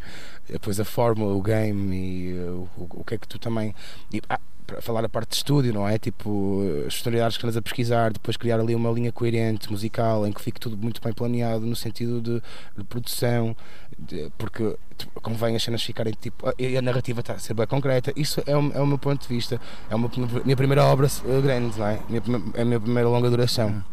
depois 0.53 0.79
a 0.79 0.85
fórmula, 0.85 1.33
o 1.33 1.41
game 1.41 1.97
e 1.97 2.35
uh, 2.35 2.69
o, 2.77 2.87
o 3.01 3.03
que 3.03 3.15
é 3.15 3.19
que 3.19 3.27
tu 3.27 3.39
também. 3.39 3.75
e, 4.13 4.21
ah, 4.29 4.39
para 4.67 4.81
falar 4.81 5.05
a 5.05 5.09
parte 5.09 5.31
de 5.31 5.37
estúdio, 5.37 5.73
não 5.73 5.87
é? 5.89 5.99
Tipo, 5.99 6.63
as 6.87 6.95
sonoridades 6.95 7.37
que 7.37 7.45
andas 7.45 7.57
a 7.57 7.63
pesquisar, 7.63 8.13
depois 8.13 8.37
criar 8.37 8.59
ali 8.61 8.75
uma 8.75 8.91
linha 8.91 9.13
coerente, 9.13 9.71
musical, 9.71 10.27
em 10.27 10.33
que 10.33 10.41
fique 10.41 10.59
tudo 10.59 10.77
muito 10.77 11.01
bem 11.03 11.13
planeado 11.13 11.67
no 11.67 11.77
sentido 11.77 12.21
de, 12.21 12.43
de 12.77 12.85
produção, 12.85 13.57
de- 13.99 14.31
porque 14.39 14.77
tipo, 14.97 15.21
convém 15.21 15.55
as 15.57 15.63
cenas 15.63 15.83
ficarem 15.83 16.15
tipo. 16.19 16.47
E 16.59 16.77
a 16.77 16.83
narrativa 16.83 17.21
está 17.21 17.35
a 17.35 17.39
ser 17.39 17.55
bem 17.55 17.67
concreta. 17.67 18.13
Isso 18.17 18.43
é 18.47 18.57
o, 18.57 18.73
é 18.73 18.81
o 18.81 18.87
meu 18.87 18.99
ponto 18.99 19.21
de 19.23 19.29
vista. 19.29 19.61
É 19.91 19.95
uma 19.95 20.11
minha 20.45 20.57
primeira 20.57 20.85
obra 20.85 21.07
eh, 21.07 21.41
grande, 21.41 21.79
não 21.79 21.87
é? 21.87 22.01
Minha, 22.09 22.23
é 22.55 22.63
a 22.63 22.65
minha 22.65 22.81
primeira 22.81 23.09
longa 23.09 23.29
duração. 23.31 23.85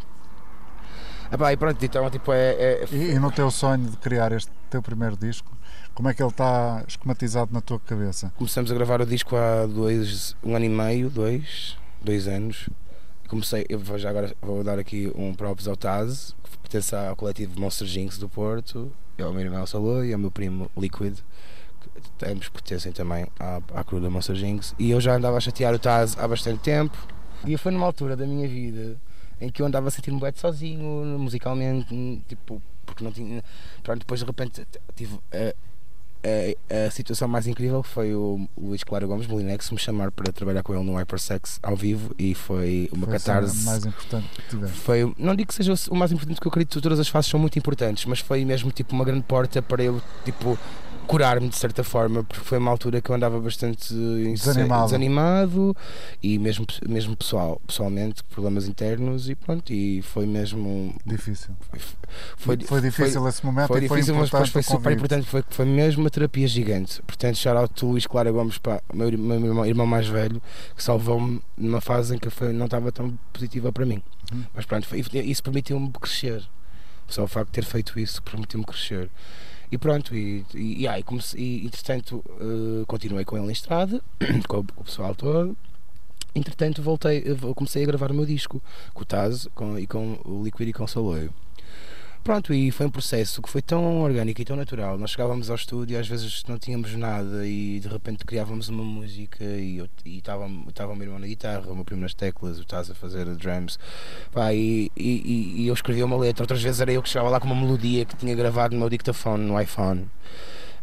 Epá, 1.31 1.53
e 1.53 1.57
pronto, 1.57 1.83
então 1.83 2.09
tipo, 2.09 2.33
é- 2.33 2.53
é, 2.53 2.85
E, 2.91 3.11
e 3.11 3.19
no 3.19 3.31
teu 3.31 3.49
sonho 3.49 3.85
de 3.89 3.97
criar 3.97 4.31
este 4.33 4.51
teu 4.69 4.81
primeiro 4.81 5.15
disco, 5.15 5.55
como 5.93 6.09
é 6.09 6.13
que 6.13 6.21
ele 6.21 6.29
está 6.29 6.83
esquematizado 6.87 7.53
na 7.53 7.61
tua 7.61 7.79
cabeça? 7.79 8.33
Começamos 8.37 8.71
a 8.71 8.75
gravar 8.75 9.01
o 9.01 9.05
disco 9.05 9.35
há 9.35 9.65
dois, 9.65 10.35
um 10.43 10.55
ano 10.55 10.65
e 10.65 10.69
meio, 10.69 11.09
dois, 11.09 11.77
dois 12.03 12.27
anos. 12.27 12.69
Comecei, 13.29 13.65
eu 13.69 13.79
vou 13.79 13.97
já 13.97 14.09
agora 14.09 14.35
vou 14.41 14.61
dar 14.61 14.77
aqui 14.77 15.09
um 15.15 15.33
props 15.33 15.67
ao 15.67 15.77
Taz, 15.77 16.35
que 16.43 16.57
pertence 16.57 16.93
ao 16.93 17.15
coletivo 17.15 17.57
Monster 17.59 17.87
Jinx 17.87 18.17
do 18.17 18.27
Porto, 18.27 18.91
é 19.17 19.25
o 19.25 19.31
meu 19.31 19.41
irmão 19.41 19.65
Salô 19.65 20.03
e 20.03 20.11
é 20.11 20.15
o 20.15 20.19
meu 20.19 20.31
primo 20.31 20.69
Liquid, 20.77 21.17
que 22.17 22.25
ambos 22.25 22.49
pertencem 22.49 22.91
também 22.91 23.25
à, 23.39 23.61
à 23.73 23.83
crew 23.85 24.01
da 24.01 24.09
Monster 24.09 24.35
Jinx. 24.35 24.75
E 24.77 24.91
eu 24.91 24.99
já 24.99 25.15
andava 25.15 25.37
a 25.37 25.39
chatear 25.39 25.73
o 25.73 25.79
Taz 25.79 26.17
há 26.19 26.27
bastante 26.27 26.59
tempo. 26.59 26.97
E 27.45 27.57
foi 27.57 27.71
numa 27.71 27.85
altura 27.85 28.15
da 28.17 28.25
minha 28.27 28.47
vida 28.47 28.97
em 29.41 29.49
que 29.49 29.61
eu 29.61 29.65
andava 29.65 29.87
a 29.87 29.91
sentir-me 29.91 30.19
bué 30.19 30.31
sozinho, 30.35 31.19
musicalmente, 31.19 32.23
tipo, 32.27 32.61
porque 32.85 33.03
não 33.03 33.11
tinha. 33.11 33.43
Pronto, 33.83 33.99
depois 33.99 34.19
de 34.21 34.25
repente 34.25 34.65
tive. 34.95 35.19
a- 35.33 35.53
a, 36.23 36.85
a 36.85 36.91
situação 36.91 37.27
mais 37.27 37.47
incrível 37.47 37.81
foi 37.81 38.13
o 38.13 38.47
Luís 38.55 38.83
Claro 38.83 39.07
Gomes 39.07 39.25
Molinex 39.25 39.71
me 39.71 39.79
chamar 39.79 40.11
para 40.11 40.31
trabalhar 40.31 40.61
com 40.61 40.71
ele 40.71 40.83
no 40.83 40.95
Hypersex 40.95 41.59
ao 41.63 41.75
vivo 41.75 42.13
e 42.15 42.35
foi 42.35 42.87
uma 42.93 43.07
Foi 43.07 43.17
catarse. 43.17 43.65
mais 43.65 43.83
importante 43.83 44.27
que 44.29 44.49
tiveste. 44.49 44.77
Foi, 44.81 45.15
não 45.17 45.35
digo 45.35 45.47
que 45.47 45.55
seja 45.55 45.73
o 45.89 45.95
mais 45.95 46.11
importante, 46.11 46.35
porque 46.35 46.47
eu 46.47 46.51
acredito 46.51 46.75
que 46.77 46.81
todas 46.81 46.99
as 46.99 47.07
fases 47.07 47.27
são 47.31 47.39
muito 47.39 47.57
importantes, 47.57 48.05
mas 48.05 48.19
foi 48.19 48.45
mesmo 48.45 48.71
tipo 48.71 48.93
uma 48.93 49.03
grande 49.03 49.23
porta 49.23 49.63
para 49.63 49.81
eu 49.83 49.99
tipo 50.23 50.55
curar-me 51.11 51.49
de 51.49 51.55
certa 51.57 51.83
forma, 51.83 52.23
porque 52.23 52.43
foi 52.45 52.57
uma 52.57 52.71
altura 52.71 53.01
que 53.01 53.09
eu 53.09 53.15
andava 53.15 53.37
bastante 53.39 53.93
inse- 53.93 54.45
Desanimado. 54.45 54.85
desanimado 54.85 55.75
e 56.23 56.39
mesmo, 56.39 56.65
mesmo 56.87 57.15
pessoal, 57.17 57.61
pessoalmente, 57.67 58.23
problemas 58.23 58.65
internos 58.67 59.29
e 59.29 59.35
pronto, 59.35 59.73
e 59.73 60.01
foi 60.01 60.25
mesmo 60.25 60.95
Difícil. 61.05 61.53
foi, 62.37 62.57
Foi 62.65 62.81
difícil 62.81 63.27
esse 63.27 63.45
momento 63.45 63.67
foi 63.67 63.81
foi 63.87 63.97
difícil, 63.97 64.15
mas 64.15 64.29
depois 64.29 64.49
foi 64.49 64.63
super 64.63 64.91
importante. 64.93 65.27
Foi, 65.27 65.43
foi 65.49 65.65
mesmo 65.65 66.01
uma 66.03 66.09
terapia 66.09 66.47
gigante. 66.47 67.01
Portanto, 67.03 67.35
shout 67.35 67.57
out 67.57 67.73
to 67.73 67.87
Luís 67.87 68.07
Clara 68.07 68.31
Gomes, 68.31 68.57
pá, 68.57 68.81
meu, 68.93 69.11
meu 69.17 69.35
irmão, 69.47 69.65
irmão 69.65 69.85
mais 69.85 70.07
velho, 70.07 70.41
que 70.75 70.81
salvou-me 70.83 71.41
numa 71.57 71.81
fase 71.81 72.15
em 72.15 72.17
que 72.17 72.29
foi, 72.29 72.53
não 72.53 72.65
estava 72.65 72.91
tão 72.91 73.17
positiva 73.33 73.71
para 73.71 73.85
mim. 73.85 74.01
Uhum. 74.31 74.43
Mas 74.53 74.65
pronto, 74.65 74.87
foi- 74.87 74.99
isso 75.25 75.43
permitiu-me 75.43 75.91
crescer. 75.91 76.41
Só 77.07 77.23
o 77.25 77.27
facto 77.27 77.47
de 77.47 77.53
ter 77.53 77.65
feito 77.65 77.99
isso 77.99 78.23
permitiu-me 78.23 78.65
crescer. 78.65 79.09
E 79.71 79.77
pronto, 79.77 80.13
e, 80.13 80.45
e, 80.53 80.81
e, 80.81 80.87
ah, 80.87 80.99
e, 80.99 81.03
comecei, 81.03 81.39
e 81.39 81.65
entretanto 81.65 82.23
eh, 82.41 82.83
continuei 82.85 83.23
com 83.23 83.37
ele 83.37 83.47
em 83.47 83.51
estrada, 83.51 84.01
com, 84.47 84.65
com 84.65 84.81
o 84.81 84.83
pessoal 84.83 85.15
todo. 85.15 85.55
Entretanto, 86.35 86.81
voltei, 86.81 87.23
eu 87.25 87.37
comecei 87.55 87.83
a 87.83 87.85
gravar 87.85 88.11
o 88.11 88.13
meu 88.13 88.25
disco 88.25 88.61
com 88.93 89.01
o 89.01 89.05
Taz 89.05 89.47
com, 89.53 89.77
e 89.77 89.85
com 89.85 90.19
o 90.25 90.43
Liquid 90.43 90.69
e 90.69 90.73
com 90.73 90.83
o 90.83 90.87
Saloio. 90.87 91.33
Pronto, 92.23 92.53
e 92.53 92.69
foi 92.69 92.85
um 92.85 92.91
processo 92.91 93.41
que 93.41 93.49
foi 93.49 93.63
tão 93.63 93.99
orgânico 94.01 94.39
e 94.39 94.45
tão 94.45 94.55
natural. 94.55 94.95
Nós 94.95 95.09
chegávamos 95.09 95.49
ao 95.49 95.55
estúdio, 95.55 95.99
às 95.99 96.07
vezes 96.07 96.43
não 96.47 96.55
tínhamos 96.59 96.93
nada 96.95 97.47
e 97.47 97.79
de 97.79 97.87
repente 97.87 98.23
criávamos 98.25 98.69
uma 98.69 98.83
música 98.83 99.43
e 99.43 99.83
estava 100.05 100.45
o 100.45 100.95
meu 100.95 101.03
irmão 101.07 101.17
na 101.17 101.25
guitarra, 101.25 101.71
o 101.71 101.75
meu 101.75 101.83
primo 101.83 102.01
nas 102.01 102.13
teclas, 102.13 102.59
o 102.59 102.65
Taz 102.65 102.91
a 102.91 102.95
fazer 102.95 103.25
drums. 103.35 103.79
Pá, 104.31 104.53
e, 104.53 104.91
e, 104.95 105.63
e- 105.63 105.67
eu 105.67 105.73
escrevia 105.73 106.05
uma 106.05 106.15
letra, 106.15 106.43
outras 106.43 106.61
vezes 106.61 106.79
era 106.79 106.91
eu 106.91 107.01
que 107.01 107.09
chegava 107.09 107.27
lá 107.29 107.39
com 107.39 107.47
uma 107.47 107.55
melodia 107.55 108.05
que 108.05 108.15
tinha 108.15 108.35
gravado 108.35 108.75
no 108.75 108.79
meu 108.81 108.89
dictafone, 108.89 109.43
no 109.43 109.59
iPhone. 109.59 110.07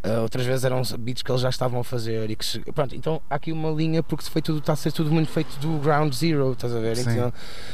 Ah, 0.01 0.21
outras 0.21 0.47
vezes 0.47 0.65
eram 0.65 0.81
beats 1.01 1.23
que 1.23 1.31
eles 1.31 1.41
já 1.41 1.49
estavam 1.49 1.81
a 1.81 1.85
fazer 1.85 2.31
e 2.31 2.37
que 2.37 2.45
pronto, 2.73 2.95
então 2.95 3.21
há 3.29 3.35
aqui 3.35 3.51
uma 3.51 3.69
linha 3.71 4.01
porque 4.01 4.25
foi 4.31 4.41
tudo, 4.41 4.61
está 4.61 4.73
a 4.73 4.77
ser 4.77 4.93
tudo 4.93 5.11
muito 5.11 5.29
feito 5.29 5.59
do 5.59 5.79
ground 5.81 6.13
zero, 6.15 6.53
estás 6.53 6.73
a 6.73 6.79
ver? 6.79 6.97
Sim. 6.97 7.11
Então, 7.11 7.33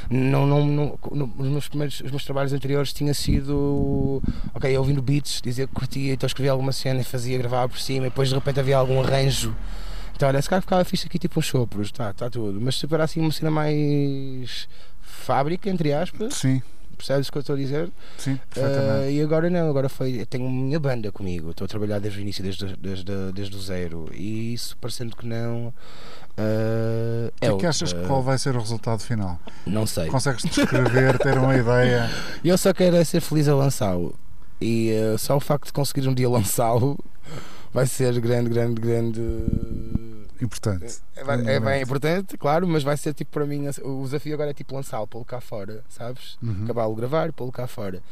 não, 0.08 0.46
não, 0.46 0.66
não, 0.66 0.98
no- 1.12 1.26
nos 1.50 1.68
primeiros 1.68 2.00
os 2.00 2.10
meus 2.10 2.24
trabalhos 2.24 2.52
anteriores 2.54 2.94
tinha 2.94 3.12
sido 3.12 4.22
ok, 4.54 4.74
eu 4.74 4.80
ouvindo 4.80 5.02
beats, 5.02 5.42
dizia 5.42 5.66
que 5.66 5.74
curtia, 5.74 6.14
então 6.14 6.26
escrevia 6.26 6.52
alguma 6.52 6.72
cena 6.72 7.00
e 7.02 7.04
fazia, 7.04 7.37
gravava 7.37 7.68
por 7.68 7.78
cima, 7.78 8.06
e 8.06 8.08
depois 8.08 8.30
de 8.30 8.34
repente 8.34 8.58
havia 8.58 8.78
algum 8.78 9.02
arranjo. 9.02 9.54
Então 10.16 10.26
olha, 10.28 10.38
esse 10.38 10.48
cara 10.48 10.62
ficava 10.62 10.82
fixe 10.84 11.06
aqui 11.06 11.18
tipo 11.18 11.38
uns 11.40 11.46
sopros, 11.46 11.92
tá, 11.92 12.12
tá 12.14 12.30
tudo. 12.30 12.58
Mas 12.58 12.78
se 12.78 12.87
para 12.87 13.04
assim 13.04 13.20
uma 13.20 13.32
cena 13.32 13.50
mais 13.50 14.66
fábrica, 15.02 15.68
entre 15.68 15.92
aspas, 15.92 16.34
Sim, 16.34 16.62
percebes 16.94 17.28
o 17.28 17.33
que 17.33 17.38
eu 17.38 17.40
estou 17.40 17.54
a 17.54 17.59
dizer? 17.59 17.90
sim, 18.18 18.38
perfeitamente. 18.50 19.12
e 19.12 19.22
agora 19.22 19.50
não, 19.50 19.68
agora 19.68 19.88
foi. 19.88 20.24
Tenho 20.26 20.46
a 20.46 20.50
minha 20.50 20.80
banda 20.80 21.11
comigo, 21.12 21.50
estou 21.50 21.64
a 21.64 21.68
trabalhar 21.68 21.98
desde 21.98 22.18
o 22.18 22.22
início, 22.22 22.42
desde, 22.42 22.76
desde, 22.76 23.33
desde 23.33 23.57
o 23.57 23.61
zero. 23.61 24.09
E 24.12 24.54
isso, 24.54 24.76
parecendo 24.78 25.16
que 25.16 25.26
não. 25.26 25.72
ah, 26.37 27.28
o 27.28 27.40
que 27.40 27.46
é 27.46 27.57
que 27.59 27.66
achas 27.66 27.92
que 27.92 28.07
qual 28.07 28.22
vai 28.22 28.38
ser 28.38 28.57
o 28.57 28.61
resultado 28.61 29.00
final? 29.00 29.38
Não 29.66 29.87
sei. 29.87 30.07
Consegues 30.09 30.44
descrever, 30.44 31.18
ter 31.18 31.38
uma 31.38 31.57
ideia? 31.57 32.11
Eu 32.44 32.57
só 32.59 32.72
quero 32.72 32.96
é 32.96 33.04
ser 33.04 33.20
feliz 33.20 33.48
a 33.48 33.54
lançá-lo. 33.54 34.14
E 34.61 34.92
ah, 34.92 35.18
só 35.18 35.37
o 35.37 35.40
facto 35.40 35.66
de 35.66 35.72
conseguir 35.72 36.09
um 36.09 36.14
dia 36.14 36.28
lançá-lo 36.30 36.98
vai 37.72 37.87
ser 37.87 38.18
grande, 38.20 38.48
grande, 38.50 38.80
grande. 38.80 39.20
Importante. 40.44 40.98
É, 41.16 41.54
é 41.54 41.61
bem 41.61 41.83
importante, 41.83 42.37
claro, 42.37 42.66
mas 42.68 42.83
vai 42.83 42.96
ser 42.96 43.14
tipo 43.14 43.30
para 43.33 43.46
mim. 43.46 43.66
O 43.83 44.04
desafio 44.04 44.35
agora 44.35 44.50
é 44.50 44.54
tipo 44.54 44.74
lançá-lo, 44.74 45.07
pô-lo 45.07 45.24
cá 45.24 45.40
fora, 45.40 45.83
sabes? 45.88 46.37
Uhum. 46.42 46.64
Acabá-lo 46.64 46.94
gravar 46.94 47.28
e 47.28 47.33
pô-lo 47.33 47.50
cá 47.52 47.66
fora. 47.66 48.02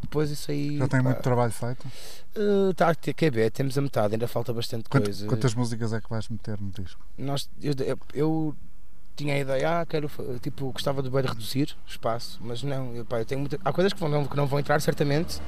Depois 0.00 0.30
isso 0.30 0.50
aí. 0.50 0.78
Já 0.78 0.88
tem 0.88 1.00
pá, 1.02 1.10
muito 1.10 1.22
trabalho 1.22 1.52
feito? 1.52 1.86
Está 2.70 2.90
a 2.90 2.94
QB, 2.94 3.50
temos 3.50 3.76
a 3.78 3.80
metade, 3.82 4.14
ainda 4.14 4.26
falta 4.26 4.52
bastante 4.52 4.88
Quant- 4.88 5.04
coisa. 5.04 5.26
quantas 5.26 5.54
músicas 5.54 5.92
é 5.92 6.00
que 6.00 6.10
vais 6.10 6.28
meter 6.28 6.60
no 6.60 6.70
disco? 6.70 7.00
Nós, 7.16 7.48
eu, 7.62 7.72
eu, 7.86 7.98
eu 8.14 8.56
tinha 9.14 9.34
a 9.34 9.38
ideia, 9.38 9.80
ah, 9.80 9.86
quero, 9.86 10.10
tipo, 10.40 10.72
gostava 10.72 11.02
de 11.02 11.10
bem 11.10 11.22
reduzir 11.22 11.76
espaço, 11.86 12.40
mas 12.42 12.62
não, 12.62 12.94
eu, 12.96 13.04
pá, 13.04 13.18
eu 13.20 13.24
tenho 13.26 13.40
muita, 13.42 13.58
há 13.64 13.72
coisas 13.72 13.92
que, 13.92 14.00
vão, 14.00 14.26
que 14.26 14.36
não 14.36 14.46
vão 14.46 14.58
entrar 14.58 14.80
certamente, 14.80 15.40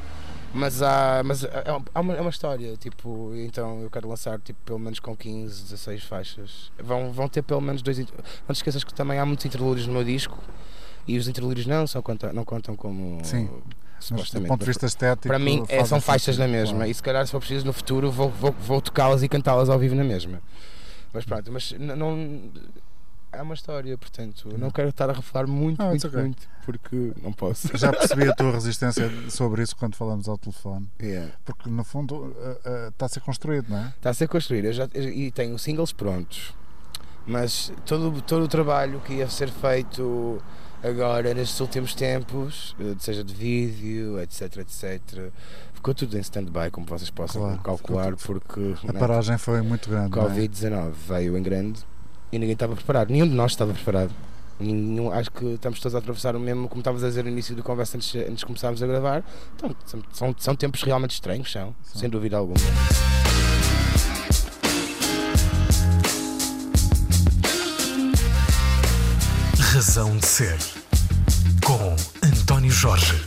mas 0.55 0.81
há, 0.83 1.23
mas 1.25 1.45
há, 1.45 1.81
há 1.95 2.01
uma, 2.01 2.15
é 2.15 2.21
uma 2.21 2.31
história, 2.31 2.77
tipo, 2.77 3.33
então 3.35 3.83
eu 3.83 3.91
quero 3.91 4.09
lançar 4.09 4.39
tipo, 4.41 4.59
pelo 4.65 4.79
menos 4.79 5.01
com 5.01 5.17
15, 5.17 5.65
16 5.65 6.05
faixas. 6.05 6.73
Vão, 6.83 7.13
vão 7.13 7.29
ter 7.29 7.43
pelo 7.43 7.61
menos 7.61 7.83
dois. 7.83 7.99
Não 7.99 8.07
te 8.07 8.57
esqueças 8.57 8.85
que 8.85 8.95
também 8.95 9.19
há 9.19 9.27
muitos 9.27 9.45
interlúdios 9.45 9.87
no 9.87 9.93
meu 9.93 10.05
disco 10.05 10.39
e 11.07 11.19
os 11.19 11.29
interlúdios 11.29 11.67
não, 11.67 11.87
são, 11.87 12.01
conta- 12.01 12.33
não 12.33 12.45
contam 12.45 12.77
como. 12.77 13.19
Sim. 13.25 13.51
Mas 14.11 14.31
do 14.31 14.43
ponto 14.43 14.61
de 14.61 14.67
vista 14.67 14.87
estético. 14.87 15.29
para 15.29 15.39
mim 15.39 15.65
é, 15.69 15.83
são 15.85 15.99
faixas 16.01 16.37
na 16.37 16.47
mesma 16.47 16.77
claro. 16.77 16.91
e 16.91 16.95
se 16.95 17.03
calhar 17.03 17.25
se 17.25 17.33
for 17.33 17.39
preciso 17.39 17.65
no 17.65 17.73
futuro 17.73 18.11
vou, 18.11 18.29
vou, 18.29 18.53
vou 18.53 18.81
tocá-las 18.81 19.23
e 19.23 19.29
cantá-las 19.29 19.71
ao 19.71 19.79
vivo 19.79 19.95
na 19.95 20.05
mesma. 20.05 20.43
Mas 21.13 21.25
pronto, 21.25 21.51
mas 21.51 21.73
não. 21.79 22.51
É 23.37 23.43
uma 23.43 23.55
história, 23.55 23.97
portanto, 23.99 24.49
eu 24.51 24.59
não 24.59 24.71
quero 24.71 24.89
estar 24.89 25.09
a 25.11 25.13
revelar 25.13 25.47
muito, 25.47 25.83
it's 25.83 26.05
muito, 26.05 26.07
okay. 26.09 26.21
muito, 26.21 26.49
porque 26.65 27.13
não 27.23 27.33
posso. 27.33 27.69
Já 27.77 27.91
percebi 27.93 28.29
a 28.29 28.35
tua 28.35 28.53
resistência 28.53 29.11
sobre 29.31 29.63
isso 29.63 29.75
quando 29.77 29.97
falamos 29.97 30.29
ao 30.29 30.39
telefone. 30.39 30.89
Yeah. 31.01 31.33
Porque 31.45 31.69
no 31.69 31.85
fundo 31.85 32.35
eh, 32.39 32.59
eh, 32.65 32.89
está 32.89 33.07
a 33.07 33.09
ser 33.09 33.21
construído, 33.21 33.67
não 33.69 33.79
é? 33.79 33.89
Está 33.97 34.11
a 34.11 34.15
ser 34.15 34.29
construído 34.29 34.67
eu 34.67 34.73
já, 34.73 34.89
eu- 34.95 35.09
e 35.09 35.31
tenho 35.31 35.59
singles 35.59 35.93
prontos, 35.93 36.55
mas 37.27 37.73
todo, 37.87 38.21
todo 38.23 38.45
o 38.45 38.49
trabalho 38.49 39.01
que 39.01 39.15
ia 39.15 39.29
ser 39.29 39.51
feito 39.51 40.41
agora 40.83 41.33
nestes 41.33 41.59
últimos 41.61 41.95
tempos, 41.95 42.77
eh, 42.79 42.95
seja 42.99 43.25
de 43.25 43.35
vídeo, 43.35 44.21
etc, 44.21 44.59
etc, 44.59 45.33
ficou 45.73 45.95
tudo 45.95 46.17
em 46.17 46.21
stand-by, 46.21 46.71
como 46.71 46.87
vocês 46.87 47.11
possam 47.11 47.43
Claro, 47.43 47.59
calcular, 47.63 48.17
porque 48.17 48.75
A 48.87 48.93
né, 48.93 48.99
paragem 48.99 49.39
foi 49.39 49.63
muito 49.63 49.89
grande. 49.89 50.15
não 50.15 50.23
é? 50.27 50.29
Covid-19 50.31 50.93
veio 51.09 51.37
em 51.39 51.43
grande 51.43 51.81
e 52.35 52.39
ninguém 52.39 52.55
estava 52.55 52.75
preparado, 52.75 53.11
nenhum 53.11 53.29
de 53.29 53.35
nós 53.35 53.53
estava 53.53 53.73
preparado. 53.73 54.13
Nenhum, 54.59 55.11
acho 55.13 55.31
que 55.31 55.45
estamos 55.47 55.81
todos 55.81 55.95
a 55.95 55.99
atravessar 55.99 56.35
o 56.35 56.41
mesmo, 56.41 56.69
como 56.69 56.81
estavas 56.81 57.03
a 57.05 57.09
dizer 57.09 57.25
no 57.25 57.31
início 57.31 57.55
da 57.55 57.63
conversa 57.63 57.97
antes, 57.97 58.15
antes 58.15 58.39
de 58.39 58.47
começarmos 58.47 58.83
a 58.83 58.87
gravar. 58.87 59.25
Então, 59.57 59.75
são, 59.85 60.03
são, 60.13 60.35
são 60.39 60.57
tempos 60.57 60.83
realmente 60.83 61.13
estranhos, 61.13 61.51
são, 61.51 61.75
São. 61.85 62.01
sem 62.01 62.11
dúvida 62.11 62.37
alguma. 62.37 62.59
Razão 69.59 70.17
de 70.17 70.27
Ser. 70.27 70.59
Com 71.65 71.97
António 72.27 72.71
Jorge. 72.71 73.21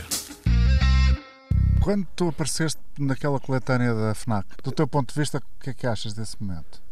Quando 1.80 2.06
tu 2.14 2.28
apareceste 2.28 2.80
naquela 2.98 3.40
coletânea 3.40 3.94
da 3.94 4.14
FNAC, 4.14 4.46
do 4.62 4.72
teu 4.72 4.86
ponto 4.86 5.12
de 5.12 5.20
vista, 5.20 5.38
o 5.38 5.62
que 5.62 5.70
é 5.70 5.74
que 5.74 5.86
achas 5.86 6.12
desse 6.12 6.36
momento? 6.40 6.87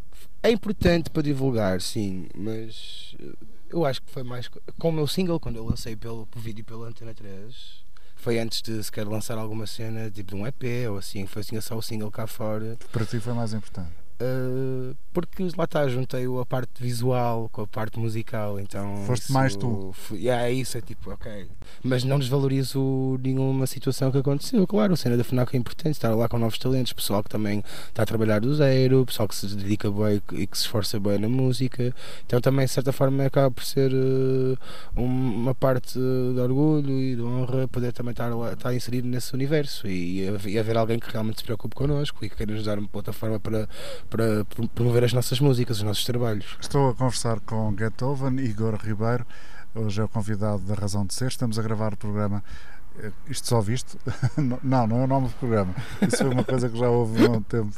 É 0.47 0.51
importante 0.51 1.09
para 1.09 1.23
divulgar, 1.23 1.81
sim, 1.81 2.27
mas 2.33 3.13
eh, 3.19 3.33
eu 3.69 3.83
acho 3.83 4.01
que 4.01 4.09
foi 4.09 4.23
mais 4.23 4.47
co- 4.47 4.61
com 4.79 4.87
o 4.87 4.91
meu 4.93 5.05
single, 5.05 5.41
quando 5.41 5.57
eu 5.57 5.65
lancei 5.65 5.93
pelo, 5.93 6.25
pelo 6.27 6.41
vídeo 6.41 6.63
pela 6.63 6.87
Antena 6.87 7.13
3. 7.13 7.85
Foi 8.15 8.39
antes 8.39 8.61
de 8.61 8.81
sequer 8.81 9.05
lançar 9.05 9.37
alguma 9.37 9.67
cena, 9.67 10.09
tipo 10.09 10.29
de 10.33 10.41
um 10.41 10.47
EP 10.47 10.63
ou 10.89 10.97
assim, 10.97 11.25
foi 11.27 11.41
assim 11.41 11.59
só 11.59 11.75
o 11.77 11.81
single 11.81 12.09
cá 12.09 12.25
fora. 12.27 12.77
Para 12.93 13.05
ti 13.05 13.19
foi 13.19 13.33
mais 13.33 13.51
importante. 13.53 13.91
Uh, 14.19 14.95
porque 15.13 15.43
lá 15.55 15.65
está, 15.65 15.87
juntei 15.87 16.25
a 16.25 16.45
parte 16.45 16.81
visual 16.81 17.49
com 17.51 17.61
a 17.61 17.67
parte 17.67 17.99
musical, 17.99 18.59
então. 18.59 18.97
Foste 19.05 19.23
isso, 19.23 19.33
mais 19.33 19.55
tu. 19.55 19.91
Fui, 19.93 20.19
yeah, 20.19 20.47
é 20.47 20.51
isso, 20.51 20.77
é 20.77 20.81
tipo, 20.81 21.11
ok. 21.11 21.47
Mas 21.83 22.03
não 22.03 22.17
desvalorizo 22.17 23.19
nenhuma 23.23 23.67
situação 23.67 24.11
que 24.11 24.17
aconteceu. 24.17 24.65
Claro, 24.65 24.93
a 24.93 24.97
cena 24.97 25.17
da 25.17 25.23
FNAC 25.23 25.55
é 25.55 25.59
importante, 25.59 25.93
estar 25.93 26.13
lá 26.15 26.27
com 26.27 26.37
novos 26.39 26.57
talentos, 26.57 26.93
pessoal 26.93 27.23
que 27.23 27.29
também 27.29 27.63
está 27.87 28.03
a 28.03 28.05
trabalhar 28.05 28.39
do 28.41 28.53
zero, 28.55 29.05
pessoal 29.05 29.27
que 29.27 29.35
se 29.35 29.55
dedica 29.55 29.89
bem 29.91 30.21
e 30.33 30.47
que 30.47 30.57
se 30.57 30.63
esforça 30.63 30.99
bem 30.99 31.19
na 31.19 31.29
música. 31.29 31.93
Então 32.25 32.41
também, 32.41 32.65
de 32.65 32.71
certa 32.71 32.91
forma, 32.91 33.25
acaba 33.25 33.51
por 33.51 33.63
ser 33.63 33.91
uh, 33.91 34.57
uma 34.95 35.53
parte 35.53 35.97
de 35.97 36.39
orgulho 36.39 36.99
e 36.99 37.15
de 37.15 37.21
honra 37.21 37.67
poder 37.67 37.93
também 37.93 38.11
estar, 38.11 38.33
lá, 38.35 38.53
estar 38.53 38.73
inserido 38.73 39.07
nesse 39.07 39.33
universo 39.33 39.87
e, 39.87 40.25
e 40.45 40.59
haver 40.59 40.77
alguém 40.77 40.99
que 40.99 41.11
realmente 41.11 41.37
se 41.37 41.43
preocupe 41.43 41.75
connosco 41.75 42.23
e 42.23 42.29
que 42.29 42.35
queira 42.35 42.53
nos 42.53 42.63
dar 42.63 42.79
uma 42.79 42.87
plataforma 42.87 43.39
para 43.39 43.67
para 44.09 44.45
promover 44.73 45.03
as 45.03 45.13
nossas 45.13 45.39
músicas, 45.39 45.77
os 45.77 45.83
nossos 45.83 46.05
trabalhos. 46.05 46.57
Estou 46.59 46.89
a 46.89 46.95
conversar 46.95 47.39
com 47.41 47.75
Gethoven, 47.77 48.39
Igor 48.39 48.75
Ribeiro, 48.75 49.25
hoje 49.75 50.01
é 50.01 50.03
o 50.03 50.07
convidado 50.07 50.59
da 50.63 50.73
Razão 50.73 51.05
de 51.05 51.13
Ser. 51.13 51.27
Estamos 51.27 51.59
a 51.59 51.61
gravar 51.61 51.93
o 51.93 51.97
programa. 51.97 52.43
Eh, 52.99 53.11
isto 53.29 53.47
só 53.47 53.61
visto? 53.61 53.97
Não, 54.63 54.87
não 54.87 55.01
é 55.01 55.03
o 55.03 55.07
nome 55.07 55.27
do 55.27 55.33
programa. 55.35 55.73
Isso 56.01 56.17
foi 56.17 56.29
uma 56.29 56.43
coisa 56.43 56.69
que 56.69 56.77
já 56.77 56.89
houve 56.89 57.25
há 57.25 57.29
um 57.29 57.41
tempo 57.41 57.75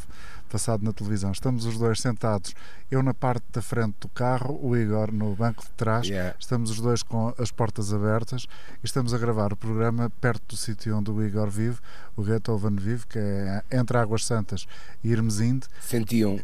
passado 0.50 0.84
na 0.84 0.92
televisão. 0.92 1.32
Estamos 1.32 1.66
os 1.66 1.78
dois 1.78 2.02
sentados, 2.02 2.54
eu 2.90 3.02
na 3.04 3.14
parte 3.14 3.46
da 3.54 3.62
frente 3.62 3.96
do 4.02 4.10
carro, 4.10 4.60
o 4.62 4.76
Igor 4.76 5.12
no 5.14 5.36
banco 5.36 5.64
de 5.64 5.70
trás. 5.72 6.08
Yeah. 6.08 6.36
Estamos 6.40 6.72
os 6.72 6.82
dois 6.82 7.04
com 7.04 7.34
as 7.38 7.52
portas 7.52 7.94
abertas 7.94 8.48
e 8.84 8.86
estamos 8.86 9.14
a 9.14 9.18
gravar 9.18 9.54
o 9.54 9.56
programa 9.56 10.12
perto 10.20 10.44
do 10.50 10.58
sítio 10.58 10.98
onde 10.98 11.12
o 11.12 11.24
Igor 11.24 11.50
vive, 11.50 11.80
o 12.18 12.24
Beethoven 12.24 12.76
vive, 12.76 13.06
que 13.08 13.20
é 13.20 13.64
entre 13.72 13.98
Águas 13.98 14.26
Santas 14.26 14.66
e 15.04 15.12
Irmesinde. 15.12 15.68
101. 15.82 16.40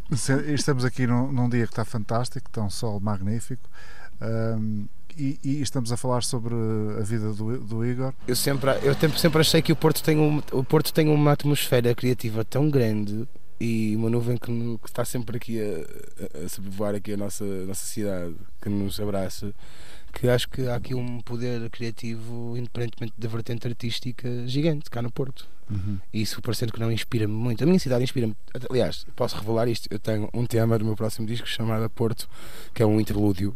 Estamos 0.54 0.86
aqui 0.86 1.08
num, 1.08 1.32
num 1.32 1.50
dia 1.50 1.66
que 1.66 1.74
está 1.74 1.84
fantástico, 1.84 2.48
está 2.48 2.62
um 2.62 2.70
sol 2.70 3.00
magnífico. 3.00 3.68
Um, 4.22 4.88
e, 5.18 5.40
e, 5.44 5.62
estamos 5.62 5.92
a 5.92 5.98
falar 5.98 6.24
sobre 6.24 6.54
a 7.00 7.04
vida 7.04 7.32
do, 7.34 7.60
do, 7.60 7.86
Igor. 7.86 8.14
Eu 8.28 8.36
sempre, 8.36 8.72
eu 8.84 8.94
sempre 9.18 9.42
achei 9.42 9.62
que 9.62 9.72
o 9.72 9.76
Porto 9.76 10.04
tem, 10.04 10.18
um, 10.18 10.42
o 10.52 10.64
Porto 10.64 10.94
tem 10.94 11.08
uma 11.10 11.32
atmosfera 11.32 11.94
criativa 11.96 12.44
tão 12.44 12.70
grande 12.70 13.28
e 13.60 13.96
uma 13.96 14.10
nuvem 14.10 14.38
que, 14.38 14.52
que 14.52 14.88
está 14.88 15.06
sempre 15.06 15.38
aqui 15.38 15.60
a, 15.60 16.42
a, 16.42 16.46
a 16.46 16.50
sobrevoar 16.50 16.96
aqui 16.96 17.14
a 17.14 17.18
nossa, 17.18 17.44
a 17.44 17.66
nossa 17.66 17.86
cidade, 17.86 18.36
que 18.62 18.70
nos 18.70 19.00
abraça, 19.00 19.54
que 20.14 20.28
acho 20.28 20.50
que 20.50 20.68
há 20.68 20.76
aqui 20.76 20.94
um 20.94 21.22
poder 21.22 21.70
criativo, 21.70 22.58
independentemente 22.58 23.14
da 23.18 23.28
vertente 23.28 23.68
artística, 23.68 24.48
gigante 24.48 24.90
cá 24.90 25.02
no 25.02 25.12
Porto. 25.12 25.48
Uhum. 25.70 25.98
E 26.14 26.22
isso 26.22 26.42
parecendo 26.42 26.72
que 26.72 26.80
não 26.80 26.92
inspira-me 26.92 27.34
muito. 27.34 27.64
A 27.64 27.68
minha 27.68 27.80
cidade 27.80 28.04
inspira-me. 28.04 28.36
Aliás, 28.70 29.06
posso 29.16 29.36
revelar 29.38 29.68
isto. 29.68 29.88
Eu 29.92 30.00
tenho 30.00 30.30
um 30.34 30.46
tema 30.46 30.78
do 30.78 30.86
meu 30.86 30.96
próximo 30.96 31.26
disco 31.26 31.48
chamado 31.48 31.90
Porto, 31.90 32.30
que 32.74 32.84
é 32.84 32.86
um 32.86 33.00
interlúdio. 33.00 33.56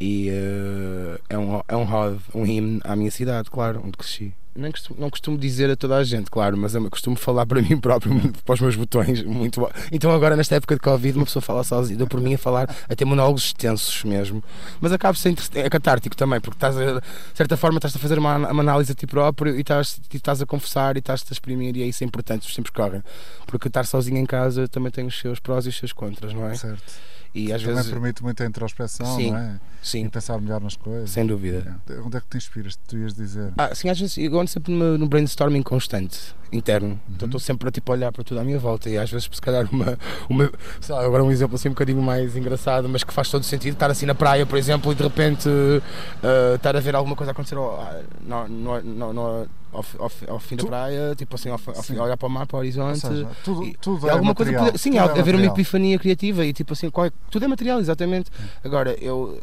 E 0.00 0.30
uh, 0.30 1.20
é 1.28 1.38
um, 1.38 1.60
é 1.68 1.76
um 1.76 1.84
rod, 1.84 2.18
um 2.34 2.46
hino 2.46 2.80
à 2.84 2.96
minha 2.96 3.10
cidade, 3.10 3.50
claro, 3.50 3.82
onde 3.84 3.98
cresci 3.98 4.32
nem 4.54 4.70
costumo, 4.70 5.00
não 5.00 5.10
costumo 5.10 5.38
dizer 5.38 5.70
a 5.70 5.76
toda 5.76 5.96
a 5.96 6.04
gente, 6.04 6.30
claro, 6.30 6.56
mas 6.56 6.74
eu 6.74 6.90
costumo 6.90 7.16
falar 7.16 7.46
para 7.46 7.60
mim 7.62 7.78
próprio, 7.78 8.32
para 8.44 8.54
os 8.54 8.60
meus 8.60 8.76
botões. 8.76 9.22
Muito. 9.22 9.68
Então, 9.92 10.10
agora, 10.12 10.36
nesta 10.36 10.56
época 10.56 10.74
de 10.74 10.80
Covid, 10.80 11.18
uma 11.18 11.24
pessoa 11.24 11.42
fala 11.42 11.62
sozinha, 11.64 11.96
deu 11.96 12.06
por 12.06 12.20
mim 12.20 12.34
a 12.34 12.38
falar 12.38 12.68
a 12.88 12.96
ter 12.96 13.04
monólogos 13.04 13.44
extensos 13.44 14.04
mesmo. 14.04 14.42
Mas 14.80 14.92
acaba 14.92 15.16
ser 15.16 15.34
é 15.54 15.70
catártico 15.70 16.16
também, 16.16 16.40
porque 16.40 16.56
estás 16.56 16.76
a, 16.76 17.00
de 17.00 17.02
certa 17.34 17.56
forma 17.56 17.78
estás 17.78 17.94
a 17.94 17.98
fazer 17.98 18.18
uma, 18.18 18.36
uma 18.36 18.62
análise 18.62 18.92
a 18.92 18.94
ti 18.94 19.06
próprio 19.06 19.56
e 19.56 19.60
estás, 19.60 20.00
estás 20.12 20.42
a 20.42 20.46
conversar 20.46 20.96
e 20.96 21.00
estás 21.00 21.24
a 21.28 21.32
exprimir, 21.32 21.76
e 21.76 21.82
é 21.82 21.86
isso 21.86 22.02
é 22.04 22.06
importante, 22.06 22.46
os 22.46 22.54
tempos 22.54 22.70
correm. 22.70 23.02
Porque 23.46 23.68
estar 23.68 23.86
sozinho 23.86 24.18
em 24.18 24.26
casa 24.26 24.68
também 24.68 24.90
tem 24.90 25.06
os 25.06 25.18
seus 25.18 25.38
prós 25.38 25.66
e 25.66 25.68
os 25.68 25.76
seus 25.76 25.92
contras, 25.92 26.34
não 26.34 26.48
é? 26.48 26.54
Certo. 26.54 27.10
E 27.32 27.52
às 27.52 27.60
Também 27.60 27.76
vezes 27.76 27.90
permite 27.90 28.22
muita 28.22 28.44
introspeção, 28.44 29.16
sim, 29.16 29.30
não 29.30 29.38
é? 29.38 29.60
Sim. 29.80 30.04
E 30.04 30.08
pensar 30.08 30.40
melhor 30.40 30.60
nas 30.60 30.76
coisas. 30.76 31.10
Sem 31.10 31.24
dúvida. 31.24 31.80
É. 31.88 32.00
Onde 32.00 32.16
é 32.16 32.20
que 32.20 32.26
te 32.26 32.36
inspiras? 32.36 32.76
Tu 32.88 32.98
ias 32.98 33.14
dizer? 33.14 33.52
Ah, 33.56 33.72
sim, 33.74 33.88
às 33.88 33.98
vezes 33.98 34.18
eu 34.18 34.38
ando 34.38 34.50
sempre 34.50 34.72
no 34.72 35.06
brainstorming 35.06 35.62
constante, 35.62 36.34
interno. 36.52 36.88
Uhum. 36.88 36.98
Então 37.10 37.26
estou 37.26 37.40
sempre 37.40 37.68
a 37.68 37.70
tipo, 37.70 37.92
olhar 37.92 38.10
para 38.10 38.24
tudo 38.24 38.40
à 38.40 38.44
minha 38.44 38.58
volta 38.58 38.90
e 38.90 38.98
às 38.98 39.10
vezes, 39.10 39.28
se 39.32 39.40
calhar, 39.40 39.68
uma. 39.72 39.96
uma 40.28 40.50
lá, 40.88 41.04
agora 41.04 41.22
um 41.22 41.30
exemplo 41.30 41.54
assim 41.54 41.68
um 41.68 41.72
bocadinho 41.72 42.02
mais 42.02 42.36
engraçado, 42.36 42.88
mas 42.88 43.04
que 43.04 43.12
faz 43.12 43.30
todo 43.30 43.44
sentido. 43.44 43.74
Estar 43.74 43.90
assim 43.90 44.06
na 44.06 44.14
praia, 44.14 44.44
por 44.44 44.58
exemplo, 44.58 44.90
e 44.90 44.94
de 44.94 45.02
repente 45.02 45.48
uh, 45.48 46.54
estar 46.56 46.76
a 46.76 46.80
ver 46.80 46.96
alguma 46.96 47.14
coisa 47.14 47.30
acontecer 47.30 47.56
oh, 47.56 47.78
no, 48.26 48.48
no, 48.48 48.82
no, 48.82 49.12
no 49.12 49.46
ao, 49.72 49.84
ao, 49.98 50.10
ao, 50.28 50.38
fim 50.40 50.56
tu, 50.56 50.64
da 50.64 50.68
praia, 50.68 51.14
tipo 51.14 51.34
assim, 51.34 51.48
ao, 51.48 51.60
ao 51.66 51.82
fim, 51.82 51.96
olhar 51.98 52.16
para 52.16 52.26
o 52.26 52.30
mar, 52.30 52.46
para 52.46 52.56
o 52.56 52.60
horizonte. 52.60 53.00
Seja, 53.00 53.28
tudo, 53.44 53.64
e, 53.64 53.74
tudo 53.74 54.06
e 54.06 54.08
é 54.08 54.12
alguma 54.12 54.30
material, 54.32 54.64
coisa, 54.64 54.78
sim, 54.78 54.92
tudo 54.92 55.16
é 55.16 55.20
haver 55.20 55.34
uma 55.34 55.46
epifania 55.46 55.98
criativa 55.98 56.44
e 56.44 56.52
tipo 56.52 56.72
assim, 56.72 56.90
qual, 56.90 57.06
é, 57.06 57.12
tudo 57.30 57.44
é 57.44 57.48
material, 57.48 57.80
exatamente. 57.80 58.30
Agora, 58.64 58.92
eu 59.00 59.40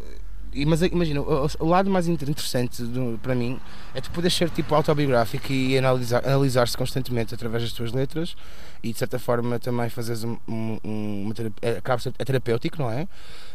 mas 0.65 0.81
imagina, 0.81 1.21
o, 1.21 1.47
o, 1.59 1.65
lado 1.67 1.89
mais 1.89 2.07
interessante 2.07 2.81
do, 2.81 3.19
para 3.21 3.35
mim 3.35 3.59
é 3.93 4.01
tu 4.01 4.09
poder 4.11 4.29
ser 4.31 4.49
tipo 4.49 4.73
autobiográfico 4.73 5.51
e 5.51 5.77
analisar, 5.77 6.25
analisar-se 6.25 6.75
constantemente 6.75 7.35
através 7.35 7.63
das 7.63 7.73
tuas 7.73 7.91
letras 7.91 8.35
e 8.81 8.91
de 8.91 8.97
certa 8.97 9.19
forma 9.19 9.59
também 9.59 9.89
fazeres 9.89 10.23
um, 10.23 10.37
um, 10.47 11.23
uma 11.23 11.33
terapia, 11.33 11.69
é, 11.69 11.81
é 12.19 12.25
terapêutico, 12.25 12.81
não 12.81 12.89
é? 12.89 13.07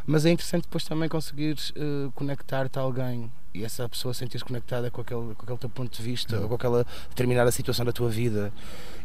Mas 0.06 0.26
é 0.26 0.30
interessante 0.30 0.62
depois 0.62 0.84
também 0.84 1.08
conseguir 1.08 1.56
uh, 1.76 2.12
conectar-te 2.12 2.78
a 2.78 2.82
alguém 2.82 3.30
e 3.54 3.64
essa 3.64 3.88
pessoa 3.88 4.14
sentir-se 4.14 4.44
conectada 4.44 4.90
com 4.90 5.00
aquele, 5.00 5.34
com 5.34 5.42
aquele 5.42 5.58
teu 5.58 5.70
ponto 5.70 5.96
de 5.96 6.02
vista 6.02 6.40
ou 6.40 6.48
com 6.48 6.54
aquela 6.54 6.86
determinada 7.08 7.50
situação 7.50 7.84
da 7.84 7.92
tua 7.92 8.08
vida. 8.08 8.52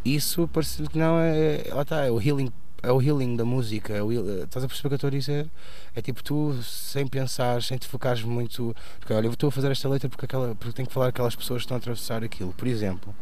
Isso 0.06 0.48
parece 0.52 0.84
que 0.84 0.98
não 0.98 1.20
é. 1.20 1.66
Lá 1.72 1.82
está, 1.82 2.06
é 2.06 2.12
o 2.12 2.22
healing 2.22 2.52
é 2.82 2.92
o 2.92 3.02
healing 3.02 3.36
da 3.36 3.46
música. 3.46 3.94
É 3.94 4.02
o, 4.02 4.12
estás 4.44 4.64
a 4.64 4.68
perceber 4.68 4.88
o 4.88 4.90
que 4.90 4.94
eu 4.94 4.96
estou 4.96 5.08
a 5.08 5.12
dizer? 5.12 5.50
É 5.96 6.02
tipo 6.02 6.24
tu, 6.24 6.54
sem 6.64 7.08
pensar, 7.08 7.62
sem 7.62 7.78
te 7.78 7.88
focares 7.88 8.24
muito. 8.24 8.76
Porque 9.00 9.14
olha, 9.14 9.28
eu 9.28 9.34
estou 9.34 9.50
a 9.50 9.52
fazer 9.52 9.72
esta 9.72 9.90
letra 9.90 10.10
porque, 10.10 10.26
aquela, 10.26 10.56
porque 10.56 10.74
tenho 10.74 10.88
que 10.88 10.94
falar 10.94 11.08
aquelas 11.08 11.36
pessoas 11.36 11.62
que 11.62 11.66
estão 11.66 11.76
a 11.76 11.80
atravessar 11.80 12.24
aquilo, 12.24 12.54
por 12.54 12.68
exemplo. 12.68 13.14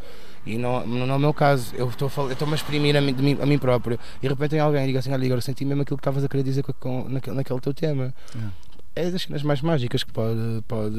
E 0.45 0.57
não, 0.57 0.85
não 0.85 1.13
é 1.15 1.17
o 1.17 1.19
meu 1.19 1.33
caso, 1.33 1.73
eu 1.75 1.89
estou 1.89 2.07
a, 2.07 2.55
exprimir 2.55 2.95
a 2.95 3.01
mim, 3.01 3.13
mim, 3.13 3.37
a 3.41 3.45
mim 3.45 3.57
próprio. 3.57 3.99
E 4.17 4.21
de 4.21 4.27
repente 4.27 4.51
tem 4.51 4.59
alguém 4.59 4.83
e 4.83 4.87
diga 4.87 4.99
assim: 4.99 5.11
Olha, 5.11 5.25
eu 5.25 5.41
senti 5.41 5.65
mesmo 5.65 5.81
aquilo 5.81 5.97
que 5.97 6.01
estavas 6.01 6.23
a 6.23 6.27
querer 6.27 6.43
dizer 6.43 6.63
com, 6.63 7.09
naquele, 7.09 7.35
naquele 7.35 7.59
teu 7.59 7.73
tema. 7.73 8.13
É. 8.35 8.64
é 8.95 9.11
das 9.11 9.23
cenas 9.23 9.43
mais 9.43 9.61
mágicas 9.61 10.03
que 10.03 10.11
pode, 10.11 10.63
pode, 10.67 10.95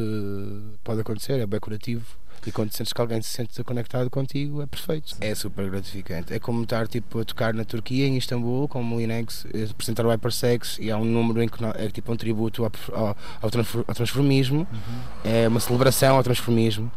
pode 0.84 1.00
acontecer, 1.00 1.40
é 1.40 1.46
bem 1.46 1.58
curativo. 1.58 2.04
E 2.46 2.52
quando 2.52 2.72
sentes 2.72 2.92
que 2.92 3.00
alguém 3.00 3.20
se 3.22 3.30
sente 3.30 3.64
conectado 3.64 4.08
contigo, 4.08 4.62
é 4.62 4.66
perfeito. 4.66 5.16
É 5.20 5.34
super 5.34 5.68
gratificante. 5.68 6.32
É 6.32 6.38
como 6.38 6.62
estar 6.62 6.86
tipo, 6.86 7.18
a 7.18 7.24
tocar 7.24 7.52
na 7.52 7.64
Turquia, 7.64 8.06
em 8.06 8.16
Istambul, 8.16 8.68
com 8.68 8.80
o 8.80 8.84
Molinex, 8.84 9.46
apresentar 9.70 10.06
o 10.06 10.10
Hypersex 10.10 10.78
e 10.78 10.90
há 10.90 10.96
um 10.96 11.04
número 11.04 11.42
em 11.42 11.48
que 11.48 11.58
é 11.74 11.88
tipo 11.88 12.12
um 12.12 12.16
tributo 12.16 12.64
ao, 12.64 12.70
ao, 12.92 13.16
ao 13.42 13.94
transformismo, 13.94 14.60
uhum. 14.60 15.00
é 15.24 15.48
uma 15.48 15.58
celebração 15.58 16.16
ao 16.16 16.22
transformismo 16.22 16.92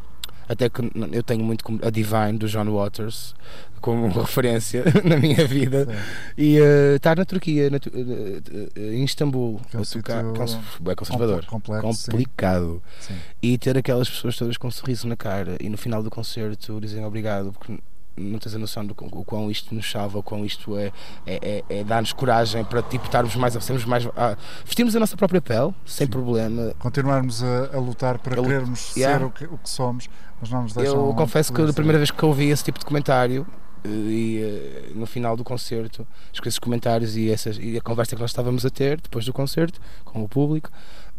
até 0.50 0.68
que 0.68 0.82
eu 1.12 1.22
tenho 1.22 1.44
muito 1.44 1.64
a 1.86 1.92
Divine 1.92 2.40
do 2.40 2.48
John 2.48 2.66
Waters 2.74 3.36
como 3.80 4.08
referência 4.20 4.84
na 5.06 5.16
minha 5.18 5.46
vida. 5.46 5.88
E 6.36 6.60
uh, 6.60 6.96
estar 6.96 7.16
na 7.16 7.24
Turquia 7.24 7.70
na, 7.70 7.78
uh, 7.78 8.80
em 8.80 9.04
Istambul. 9.04 9.62
Que 9.70 9.78
é 9.78 9.80
a 9.80 9.86
tocar 9.86 10.26
é 10.26 10.96
conservador. 10.96 11.46
complexo, 11.46 12.12
complicado. 12.12 12.82
Sim. 13.00 13.14
Sim. 13.14 13.20
e 13.44 13.58
ter 13.60 13.78
aquelas 13.78 14.10
pessoas 14.10 14.36
todas 14.36 14.58
com 14.58 14.68
um 14.68 14.72
sorriso 14.72 15.08
na 15.08 15.16
cara 15.16 15.56
e 15.62 15.70
no 15.70 15.78
final 15.78 16.02
do 16.02 16.10
concerto 16.10 16.82
dizem 16.82 17.06
obrigado 17.06 17.54
porque 17.54 17.78
não 18.20 18.38
tens 18.38 18.54
a 18.54 18.60
noção 18.60 18.86
do 18.86 18.96
o 19.00 19.24
quão 19.24 19.50
isto 19.50 19.74
nos 19.74 19.90
salva, 19.90 20.20
o 20.20 20.24
quão 20.24 20.46
isto 20.46 20.78
é, 20.78 20.92
é, 21.26 21.64
é, 21.70 21.80
é 21.80 21.84
dar-nos 21.84 22.14
coragem 22.14 22.64
para 22.66 22.82
tipo, 22.82 23.06
estarmos 23.06 23.36
mais, 23.36 23.54
sermos 23.64 23.86
mais 23.86 24.08
ah, 24.16 24.38
vestirmos 24.66 24.96
a 24.96 25.00
nossa 25.00 25.16
própria 25.16 25.42
pele, 25.42 25.74
sem 25.86 26.06
Sim. 26.06 26.12
problema. 26.12 26.74
Continuarmos 26.80 27.44
a, 27.44 27.76
a 27.76 27.80
lutar 27.80 28.20
para 28.20 28.40
a 28.40 28.44
querermos 28.44 28.96
yeah. 28.96 29.18
ser 29.18 29.26
o 29.26 29.32
que, 29.32 29.46
o 29.46 29.58
que, 29.58 29.70
somos, 29.70 30.10
mas 30.40 30.50
não 30.50 30.64
nos 30.64 30.74
deixam. 30.74 31.08
Eu 31.08 31.14
confesso 31.14 31.54
que 31.54 31.62
a 31.62 31.74
primeira 31.74 31.98
vez 31.98 32.12
que 32.12 32.26
ouvi 32.26 32.50
esse 32.50 32.64
tipo 32.64 32.80
de 32.80 32.86
comentário 32.86 33.48
e 33.86 34.40
eh, 34.42 34.92
no 34.94 35.06
final 35.06 35.38
do 35.38 35.44
concerto, 35.44 36.06
esses 36.34 36.60
comentários 36.60 37.16
e, 37.16 37.30
essas, 37.30 37.58
e 37.58 37.78
a 37.78 37.82
conversa 37.82 38.16
que 38.16 38.22
nós 38.22 38.32
estávamos 38.32 38.66
a 38.66 38.70
ter 38.70 39.00
depois 39.00 39.26
do 39.26 39.34
concerto 39.34 39.80
com 40.04 40.24
o 40.24 40.28
público, 40.28 40.70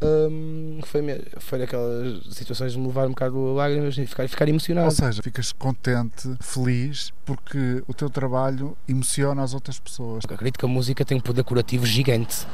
um, 0.02 0.80
foi, 0.82 1.02
foi 1.38 1.58
daquelas 1.58 2.24
situações 2.34 2.72
de 2.72 2.78
me 2.78 2.86
levar 2.86 3.06
um 3.06 3.10
bocado 3.10 3.38
a 3.48 3.52
lágrimas 3.52 3.98
e 3.98 4.06
ficar, 4.06 4.26
ficar 4.28 4.48
emocionado. 4.48 4.86
Ou 4.86 4.90
seja, 4.90 5.22
ficas 5.22 5.52
contente, 5.52 6.34
feliz, 6.40 7.12
porque 7.24 7.82
o 7.86 7.92
teu 7.92 8.08
trabalho 8.08 8.76
emociona 8.88 9.42
as 9.42 9.52
outras 9.52 9.78
pessoas. 9.78 10.24
Eu 10.28 10.34
acredito 10.34 10.58
que 10.58 10.64
a 10.64 10.68
música 10.68 11.04
tem 11.04 11.18
um 11.18 11.20
poder 11.20 11.44
curativo 11.44 11.84
gigante. 11.84 12.46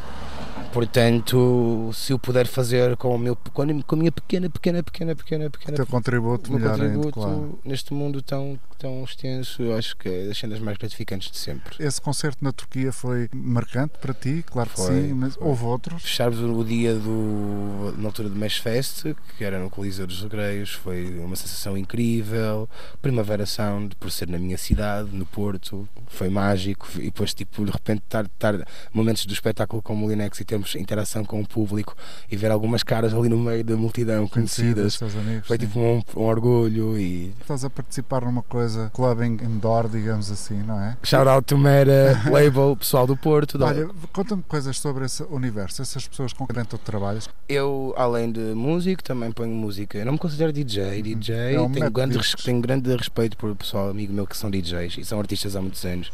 Portanto, 0.73 1.91
se 1.95 2.13
eu 2.13 2.19
puder 2.19 2.47
fazer 2.47 2.97
com, 2.97 3.15
o 3.15 3.19
meu, 3.19 3.37
com 3.37 3.63
a 3.63 3.67
minha 3.67 4.13
pequena, 4.13 4.51
pequena, 4.51 4.83
pequena, 4.83 5.15
pequena, 5.15 5.47
O 5.47 5.51
pequena 5.51 5.77
teu 5.77 5.87
contributo, 5.87 6.51
o 6.51 6.59
meu 6.59 6.71
contributo 6.71 7.13
claro. 7.13 7.59
neste 7.65 7.93
mundo 7.93 8.23
tão, 8.23 8.59
tão 8.79 9.03
extenso, 9.05 9.63
eu 9.63 9.77
acho 9.77 9.97
que 9.97 10.09
é 10.09 10.27
das 10.27 10.39
cenas 10.39 10.59
mais 10.59 10.77
gratificantes 10.77 11.31
de 11.31 11.39
sempre. 11.39 11.77
Esse 11.85 12.01
concerto 12.01 12.45
na 12.45 12.53
Turquia 12.53 12.93
foi 12.93 13.29
marcante 13.35 13.99
para 14.01 14.13
ti, 14.15 14.45
claro 14.47 14.71
que 14.71 14.77
Foi, 14.77 15.03
sim, 15.03 15.13
mas 15.15 15.35
foi. 15.35 15.47
houve 15.47 15.65
outros. 15.65 16.03
Fecharmos 16.03 16.41
o 16.41 16.65
dia 16.65 16.95
do, 16.95 17.95
na 17.99 18.09
altura 18.09 18.29
do 18.29 18.37
Mesh 18.37 18.59
Fest, 18.59 19.07
que 19.37 19.45
era 19.45 19.59
no 19.59 19.71
Coliseu 19.71 20.07
dos 20.07 20.23
Recreios, 20.23 20.73
foi 20.73 21.19
uma 21.19 21.37
sensação 21.37 21.77
incrível. 21.77 22.69
Primavera 23.01 23.47
Sound, 23.47 23.95
por 23.97 24.11
ser 24.11 24.29
na 24.29 24.39
minha 24.39 24.59
cidade, 24.59 25.11
no 25.13 25.27
Porto, 25.27 25.89
foi 26.07 26.29
mágico. 26.29 26.87
E 26.97 27.05
depois, 27.07 27.33
tipo, 27.35 27.65
de 27.65 27.71
repente, 27.71 28.03
estar, 28.05 28.25
estar 28.25 28.67
momentos 28.93 29.27
do 29.27 29.33
espetáculo 29.33 29.83
com 29.83 29.95
o 29.95 29.97
Molinex 29.97 30.41
e 30.41 30.45
termos 30.57 30.75
interação 30.75 31.25
com 31.25 31.41
o 31.41 31.47
público 31.47 31.95
e 32.31 32.37
ver 32.37 32.51
algumas 32.51 32.83
caras 32.83 33.13
ali 33.13 33.29
no 33.29 33.39
meio 33.39 33.63
da 33.63 33.77
multidão 33.77 34.27
Conhecidas, 34.27 34.97
conhecidas. 34.97 35.27
amigos. 35.27 35.47
Foi 35.47 35.59
sim. 35.59 35.67
tipo 35.67 35.79
um, 35.79 36.03
um 36.17 36.23
orgulho 36.23 36.99
e 36.99 37.33
Estás 37.41 37.65
a 37.65 37.71
participar 37.71 38.23
numa 38.23 38.43
coisa 38.43 38.91
clubbing 38.95 39.39
indoor, 39.43 39.89
digamos 39.89 40.31
assim, 40.31 40.63
não 40.63 40.81
é? 40.81 40.97
shout 41.03 41.29
out 41.29 41.47
to 41.47 41.59
Mera, 41.59 42.21
label, 42.31 42.77
pessoal 42.77 43.07
do 43.07 43.17
Porto. 43.17 43.63
Olha, 43.63 43.89
conta-me 44.13 44.43
coisas 44.43 44.79
sobre 44.79 45.05
esse 45.05 45.23
universo, 45.25 45.83
essas 45.83 46.07
pessoas 46.09 46.33
com 46.33 46.47
quem 46.47 46.65
tu 46.65 46.79
trabalhas. 46.79 47.29
Eu, 47.49 47.95
além 47.97 48.33
de 48.33 48.41
músico, 48.55 49.03
também 49.03 49.31
ponho 49.31 49.55
música. 49.55 49.99
Eu 49.99 50.07
não 50.07 50.13
me 50.15 50.19
considero 50.19 50.53
DJ. 50.53 51.03
DJ, 51.03 51.55
É 51.55 51.61
um 51.61 51.71
tenho, 51.71 51.91
grande, 51.91 52.19
tenho 52.43 52.61
grande 52.61 52.95
respeito 52.97 53.37
por 53.37 53.55
pessoal 53.55 53.91
amigo 53.91 54.13
meu 54.13 54.27
que 54.27 54.37
são 54.37 54.51
DJs 54.51 54.99
e 54.99 55.05
são 55.05 55.19
artistas 55.19 55.55
há 55.55 55.61
muitos 55.61 55.85
anos. 55.85 56.11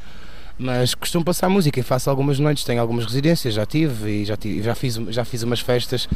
Mas 0.58 0.94
costumo 0.94 1.24
passar 1.24 1.48
música 1.48 1.80
e 1.80 1.82
faço 1.82 2.08
algumas 2.10 2.38
noites, 2.38 2.62
tenho 2.64 2.80
algumas 2.80 3.04
residências, 3.04 3.54
já 3.54 3.66
tive 3.66 4.22
e 4.22 4.24
já, 4.24 4.36
tive, 4.36 4.62
já, 4.62 4.74
fiz, 4.74 4.94
já 4.94 5.24
fiz 5.24 5.42
umas 5.42 5.60
festas 5.60 6.08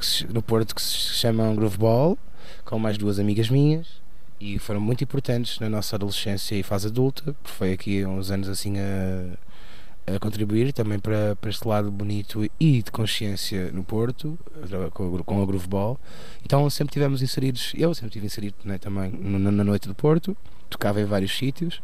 se- 0.00 0.26
no 0.26 0.42
Porto 0.42 0.74
que 0.74 0.82
se 0.82 1.14
chamam 1.14 1.54
Groove 1.54 1.78
Ball, 1.78 2.18
com 2.64 2.78
mais 2.78 2.98
duas 2.98 3.18
amigas 3.18 3.48
minhas 3.48 3.86
e 4.40 4.58
foram 4.58 4.80
muito 4.80 5.04
importantes 5.04 5.58
na 5.60 5.68
nossa 5.68 5.96
adolescência 5.96 6.54
e 6.54 6.62
fase 6.62 6.88
adulta, 6.88 7.22
porque 7.42 7.50
foi 7.56 7.72
aqui 7.72 8.04
uns 8.06 8.30
anos 8.30 8.48
assim 8.48 8.74
a, 8.78 10.14
a 10.14 10.18
contribuir 10.18 10.72
também 10.72 10.98
para, 10.98 11.36
para 11.36 11.50
este 11.50 11.66
lado 11.68 11.90
bonito 11.90 12.44
e 12.58 12.82
de 12.82 12.90
consciência 12.90 13.70
no 13.72 13.84
Porto, 13.84 14.38
com, 14.92 15.16
a 15.16 15.22
com 15.24 15.42
a 15.42 15.46
Groove 15.46 15.68
Ball. 15.68 15.98
Então 16.44 16.68
sempre 16.70 16.92
tivemos 16.92 17.22
inseridos, 17.22 17.72
eu 17.76 17.94
sempre 17.94 18.08
estive 18.08 18.26
inserido 18.26 18.54
né, 18.64 18.78
também 18.78 19.10
na 19.12 19.64
noite 19.64 19.86
do 19.88 19.94
Porto, 19.94 20.36
tocava 20.70 21.00
em 21.00 21.04
vários 21.04 21.36
sítios, 21.36 21.82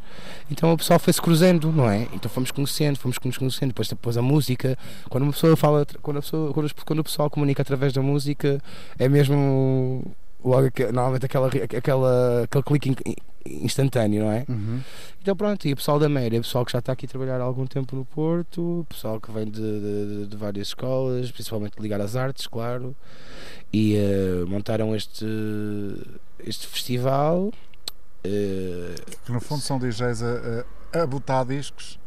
então 0.51 0.73
o 0.73 0.77
pessoal 0.79 0.99
foi-se 0.99 1.21
cruzando, 1.21 1.71
não 1.73 1.91
é? 1.91 2.07
Então 2.15 2.31
fomos 2.31 2.51
conhecendo, 2.51 2.99
fomos 2.99 3.19
nos 3.25 3.37
conhecendo, 3.37 3.69
depois, 3.69 3.89
depois 3.89 4.17
a 4.17 4.23
música, 4.23 4.79
quando 5.11 5.25
uma 5.25 5.33
pessoa 5.33 5.57
fala, 5.57 5.87
quando, 6.01 6.19
a 6.19 6.23
pessoa, 6.23 6.53
quando, 6.55 6.71
quando 6.85 6.99
o 7.01 7.05
pessoal 7.05 7.29
comunica 7.29 7.61
através 7.63 7.93
da 7.93 8.01
música, 8.01 8.61
é 8.99 9.09
mesmo 9.09 10.03
logo 10.45 10.69
normalmente 10.93 11.27
aquela, 11.27 11.49
aquela, 11.49 12.43
aquele 12.45 12.63
clique 12.65 12.91
in- 13.05 13.15
instantâneo, 13.65 14.25
não 14.25 14.31
é? 14.33 14.45
Uhum. 14.49 14.81
Então 15.21 15.35
pronto, 15.37 15.67
e 15.67 15.73
o 15.73 15.77
pessoal 15.77 15.99
da 15.99 16.09
Méria, 16.09 16.39
o 16.39 16.43
pessoal 16.43 16.65
que 16.65 16.73
já 16.73 16.79
está 16.79 16.93
aqui 16.93 17.07
a 17.07 17.09
trabalhar 17.09 17.41
há 17.41 17.45
algum 17.45 17.67
tempo 17.67 17.97
no 17.97 18.05
Porto, 18.05 18.81
o 18.81 18.85
pessoal 18.89 19.21
que 19.21 19.31
vem 19.33 19.45
de, 19.47 19.61
de- 19.61 20.27
de 20.27 20.37
várias 20.37 20.69
escolas, 20.69 21.31
principalmente 21.33 21.75
ligado 21.81 22.01
às 22.03 22.15
artes, 22.17 22.47
claro, 22.47 22.95
e 23.73 23.97
eh, 23.97 24.45
montaram 24.47 24.95
este, 24.95 25.25
este 26.45 26.67
festival. 26.69 27.53
Que 29.25 29.33
no 29.33 29.41
fundo 29.41 29.61
são 29.63 29.79
DJs 29.79 30.23
a, 30.23 30.65
a, 30.99 31.03
a 31.03 31.07
botar 31.07 31.45
discos. 31.45 31.99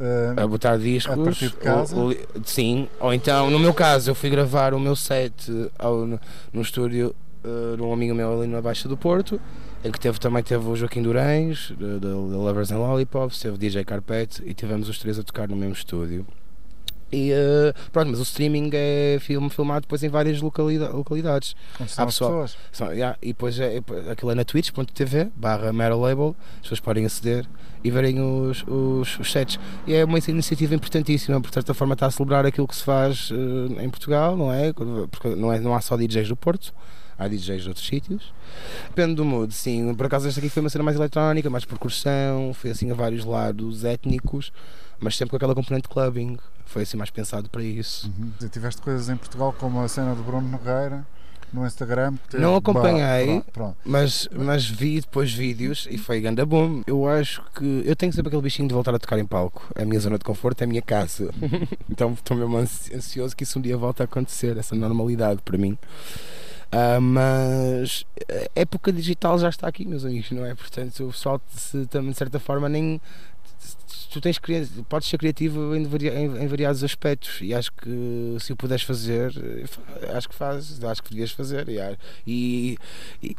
uh, 0.00 0.40
a 0.40 0.46
botar 0.46 0.76
discos. 0.78 1.12
A 1.18 1.24
partir 1.24 1.48
de 1.50 1.56
casa? 1.56 1.96
ou- 1.96 2.08
ou- 2.08 2.16
sim, 2.44 2.88
ou 3.00 3.12
então, 3.14 3.50
no 3.50 3.58
meu 3.58 3.72
caso, 3.74 4.10
eu 4.10 4.14
fui 4.14 4.30
gravar 4.30 4.74
o 4.74 4.80
meu 4.80 4.94
set 4.96 5.50
ao, 5.78 6.06
no, 6.06 6.20
no 6.52 6.60
estúdio 6.62 7.14
eh, 7.44 7.76
de 7.76 7.82
um 7.82 7.92
amigo 7.92 8.14
meu 8.14 8.38
ali 8.40 8.48
na 8.48 8.60
Baixa 8.60 8.88
do 8.88 8.96
Porto, 8.96 9.40
em 9.84 9.90
que 9.92 10.00
teve, 10.00 10.18
também 10.18 10.42
teve 10.42 10.66
o 10.68 10.74
Joaquim 10.74 11.02
Durães, 11.02 11.72
da 12.00 12.08
Lovers 12.08 12.72
and 12.72 12.78
Lollipops, 12.78 13.38
teve 13.40 13.54
o 13.54 13.58
DJ 13.58 13.84
Carpet 13.84 14.42
e 14.44 14.52
tivemos 14.52 14.88
os 14.88 14.98
três 14.98 15.18
a 15.18 15.22
tocar 15.22 15.48
no 15.48 15.54
mesmo 15.56 15.74
estúdio. 15.74 16.26
E 17.12 17.30
eh, 17.32 17.72
pronto, 17.92 18.10
mas 18.10 18.18
o 18.18 18.22
streaming 18.24 18.70
é 18.72 19.18
filme 19.20 19.48
filmado 19.48 19.82
depois 19.82 20.02
em 20.02 20.08
várias 20.08 20.40
localida- 20.42 20.90
localidades. 20.90 21.54
há 21.78 21.84
as 21.84 21.94
pessoal- 21.96 22.30
pessoas. 22.30 22.56
São- 22.72 22.92
yeah, 22.92 23.16
e 23.22 23.28
depois 23.28 23.58
é, 23.60 23.76
é- 23.76 24.10
aquilo 24.10 24.32
é 24.32 24.34
na 24.34 24.44
twitch.tv 24.44 25.30
barra 25.36 25.70
Label, 25.70 26.34
as 26.56 26.62
pessoas 26.62 26.80
podem 26.80 27.04
aceder 27.06 27.46
e 27.84 27.90
verem 27.92 28.20
os, 28.20 28.64
os, 28.66 29.18
os 29.20 29.30
sets. 29.30 29.58
E 29.86 29.94
é 29.94 30.04
uma 30.04 30.18
iniciativa 30.18 30.74
importantíssima, 30.74 31.40
porque 31.40 31.50
de 31.50 31.54
certa 31.54 31.74
forma 31.74 31.94
está 31.94 32.06
a 32.06 32.10
celebrar 32.10 32.44
aquilo 32.44 32.66
que 32.66 32.74
se 32.74 32.82
faz 32.82 33.30
eh, 33.32 33.84
em 33.84 33.88
Portugal, 33.88 34.36
não 34.36 34.52
é? 34.52 34.72
Porque 34.72 35.28
não, 35.28 35.52
é? 35.52 35.60
não 35.60 35.74
há 35.76 35.80
só 35.80 35.96
DJs 35.96 36.28
do 36.28 36.34
Porto, 36.36 36.74
há 37.16 37.28
DJs 37.28 37.62
de 37.62 37.68
outros 37.68 37.86
sítios. 37.86 38.32
Depende 38.88 39.14
do 39.14 39.24
mood, 39.24 39.54
sim. 39.54 39.94
Por 39.94 40.06
acaso 40.06 40.26
esta 40.26 40.40
aqui 40.40 40.48
foi 40.48 40.60
uma 40.60 40.70
cena 40.70 40.82
mais 40.82 40.96
eletrónica, 40.96 41.48
mais 41.48 41.64
percussão, 41.64 42.52
foi 42.52 42.70
assim 42.72 42.90
a 42.90 42.94
vários 42.94 43.24
lados 43.24 43.84
étnicos, 43.84 44.52
mas 44.98 45.16
sempre 45.16 45.30
com 45.30 45.36
aquela 45.36 45.54
componente 45.54 45.88
clubbing. 45.88 46.36
Foi 46.66 46.82
assim 46.82 46.96
mais 46.96 47.10
pensado 47.10 47.48
para 47.48 47.62
isso. 47.62 48.12
Uhum. 48.18 48.48
Tiveste 48.48 48.82
coisas 48.82 49.08
em 49.08 49.16
Portugal 49.16 49.54
como 49.58 49.80
a 49.80 49.88
cena 49.88 50.14
do 50.14 50.22
Bruno 50.22 50.46
Nogueira 50.48 51.06
no 51.52 51.64
Instagram. 51.66 52.14
teve- 52.28 52.42
Não 52.42 52.56
acompanhei. 52.56 53.26
Pronto, 53.26 53.52
pronto. 53.52 53.76
Mas, 53.84 54.28
mas 54.32 54.66
vi 54.68 55.00
depois 55.00 55.32
vídeos 55.32 55.86
e 55.90 55.96
foi 55.96 56.20
ganda 56.20 56.44
bom. 56.44 56.82
Eu 56.86 57.08
acho 57.08 57.40
que 57.54 57.82
eu 57.86 57.94
tenho 57.96 58.12
sempre 58.12 58.28
aquele 58.28 58.42
bichinho 58.42 58.66
de 58.68 58.74
voltar 58.74 58.94
a 58.94 58.98
tocar 58.98 59.18
em 59.18 59.24
palco. 59.24 59.64
É 59.74 59.82
a 59.82 59.86
minha 59.86 60.00
zona 60.00 60.18
de 60.18 60.24
conforto, 60.24 60.60
é 60.60 60.64
a 60.64 60.66
minha 60.66 60.82
casa. 60.82 61.32
então 61.88 62.12
estou 62.12 62.36
mesmo 62.36 62.56
ansi- 62.58 62.94
ansioso 62.94 63.34
que 63.34 63.44
isso 63.44 63.58
um 63.58 63.62
dia 63.62 63.76
volte 63.78 64.02
a 64.02 64.04
acontecer, 64.04 64.56
essa 64.58 64.74
normalidade 64.74 65.40
para 65.42 65.56
mim. 65.56 65.78
Ah, 66.72 67.00
mas 67.00 68.04
a 68.28 68.60
época 68.60 68.92
digital 68.92 69.38
já 69.38 69.48
está 69.48 69.68
aqui, 69.68 69.86
meus 69.86 70.04
amigos, 70.04 70.30
não 70.32 70.44
é? 70.44 70.54
Portanto, 70.54 71.04
o 71.04 71.12
pessoal, 71.12 71.40
se, 71.56 71.86
também, 71.86 72.10
de 72.10 72.16
certa 72.18 72.40
forma, 72.40 72.68
nem. 72.68 73.00
Tu 74.10 74.20
tens, 74.20 74.38
podes 74.88 75.08
ser 75.08 75.18
criativo 75.18 75.74
em, 75.76 75.82
em- 75.84 76.42
em 76.42 76.46
variados 76.46 76.82
aspectos 76.82 77.38
e 77.42 77.52
acho 77.52 77.70
que 77.72 78.36
se 78.40 78.52
o 78.52 78.56
puderes 78.56 78.82
fazer, 78.82 79.30
eh, 79.36 80.16
acho 80.16 80.28
que 80.28 80.34
fazes, 80.34 80.82
acho 80.82 81.02
que 81.02 81.10
devias 81.10 81.32
fazer. 81.32 81.68
E, 81.68 81.78
e, 82.26 82.78
e 83.22 83.36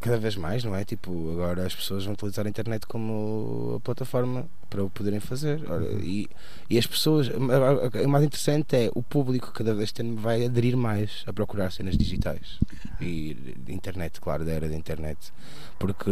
cada 0.00 0.16
vez 0.16 0.36
mais, 0.36 0.64
não 0.64 0.74
é? 0.74 0.84
Tipo, 0.84 1.32
agora 1.32 1.66
as 1.66 1.74
pessoas 1.74 2.04
vão 2.04 2.14
utilizar 2.14 2.46
a 2.46 2.48
internet 2.48 2.86
como 2.86 3.80
plataforma 3.82 4.46
para 4.70 4.84
o 4.84 4.90
poderem 4.90 5.18
fazer. 5.18 5.60
Ora, 5.68 5.84
e, 6.00 6.28
e 6.68 6.78
as 6.78 6.86
pessoas, 6.86 7.28
o 7.28 8.08
mais 8.08 8.24
interessante 8.24 8.76
é 8.76 8.90
o 8.94 9.02
público 9.02 9.50
cada 9.52 9.74
vez 9.74 9.92
vai 10.16 10.44
aderir 10.44 10.76
mais 10.76 11.24
a 11.26 11.32
procurar 11.32 11.72
cenas 11.72 11.96
digitais 11.96 12.58
e 13.00 13.36
internet, 13.68 14.20
claro, 14.20 14.44
da 14.44 14.52
era 14.52 14.68
da 14.68 14.76
internet. 14.76 15.32
Porque 15.78 16.10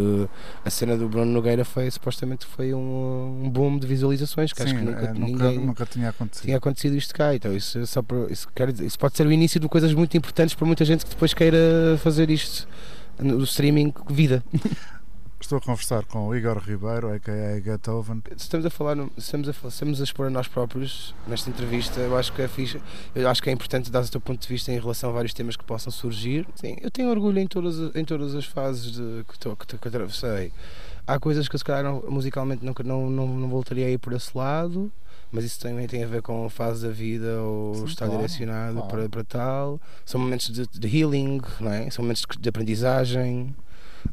a 0.65 0.71
cena 0.71 0.97
do 0.97 1.09
Bruno 1.09 1.31
Nogueira 1.31 1.65
foi 1.65 1.91
supostamente 1.91 2.47
foi 2.47 2.73
um, 2.73 3.43
um 3.45 3.51
boom 3.51 3.79
de 3.79 3.87
visualizações 3.87 4.53
que 4.53 4.63
acho 4.63 4.73
Sim, 4.73 4.79
que 4.79 4.85
nunca, 4.85 5.05
é, 5.05 5.13
nunca, 5.13 5.27
ninguém 5.27 5.67
nunca 5.67 5.87
tinha 5.87 6.09
acontecido. 6.09 6.45
tinha 6.45 6.57
acontecido 6.57 6.97
isto 6.97 7.15
cá. 7.15 7.35
Então 7.35 7.55
isso, 7.55 7.79
é 7.79 7.87
só 7.87 8.03
isso, 8.31 8.49
quer 8.55 8.73
dizer, 8.73 8.87
isso 8.87 8.99
pode 8.99 9.17
ser 9.17 9.27
o 9.27 9.33
início 9.33 9.61
de 9.61 9.69
coisas 9.69 9.93
muito 9.93 10.17
importantes 10.17 10.55
para 10.55 10.67
muita 10.67 10.85
gente 10.85 11.05
que 11.05 11.11
depois 11.11 11.35
queira 11.35 11.99
fazer 12.03 12.31
isto 12.31 12.67
no 13.19 13.43
streaming 13.45 13.93
vida. 14.11 14.45
Estou 15.39 15.59
a 15.59 15.61
conversar 15.61 16.03
com 16.07 16.27
o 16.27 16.35
Igor 16.35 16.57
Ribeiro, 16.59 17.13
a.k.a. 17.13 17.61
Beethoven. 17.61 18.23
Estamos 18.37 18.65
a 18.67 18.71
falar, 18.71 18.97
estamos 19.19 19.49
a, 19.49 19.69
estamos 19.69 20.01
a 20.01 20.05
expor 20.05 20.27
a 20.27 20.31
nós 20.31 20.49
próprios 20.49 21.15
nesta 21.29 21.51
entrevista. 21.51 22.01
Eu 22.01 22.17
acho 22.17 22.33
que 22.33 22.41
é 22.43 22.49
fixe, 22.49 22.81
eu 23.15 23.29
acho 23.29 23.43
que 23.43 23.51
é 23.51 23.53
importante 23.53 23.91
dar 23.91 24.03
o 24.03 24.09
teu 24.09 24.21
ponto 24.21 24.41
de 24.41 24.49
vista 24.49 24.73
em 24.73 24.81
relação 24.81 25.11
a 25.11 25.13
vários 25.13 25.35
temas 25.35 25.55
que 25.55 25.63
possam 25.63 25.93
surgir. 25.93 26.49
Sim, 26.57 26.77
eu 26.81 26.91
tenho 26.91 27.11
orgulho 27.11 27.39
em 27.39 27.47
todas, 27.47 27.79
as- 27.79 27.95
em 27.95 28.05
todas 28.05 28.35
as 28.35 28.47
fases 28.47 28.93
de, 28.93 29.25
que, 29.29 29.39
tô- 29.39 29.55
que, 29.55 29.77
que 29.79 29.89
atravessei. 29.89 30.51
Há 31.07 31.21
coisas 31.21 31.47
que 31.49 31.57
se 31.59 31.63
calhar 31.65 31.85
não- 31.85 32.03
musicalmente 32.11 32.65
nunca 32.65 32.83
não, 32.83 33.09
não, 33.11 33.29
não 33.29 33.49
voltaria 33.49 33.87
a 33.87 33.91
ir 33.91 33.99
por 33.99 34.15
esse 34.15 34.37
lado, 34.37 34.91
mas 35.31 35.45
isso 35.45 35.61
também 35.61 35.87
tem 35.87 36.03
a 36.03 36.07
ver 36.07 36.23
com 36.23 36.45
a 36.45 36.51
fase 36.51 36.87
da 36.87 36.93
vida 36.93 37.41
ou 37.41 37.75
Sim, 37.75 37.85
estar 37.85 38.07
claro, 38.07 38.21
direcionado 38.21 38.75
claro. 38.75 38.89
Para, 38.89 39.09
para 39.09 39.25
tal. 39.25 39.81
São 40.05 40.21
momentos 40.21 40.51
de, 40.51 40.67
de 40.67 40.99
healing, 40.99 41.41
não 41.61 41.73
é? 41.73 41.91
são 41.91 42.05
momentos 42.05 42.25
de 42.39 42.49
aprendizagem. 42.49 43.55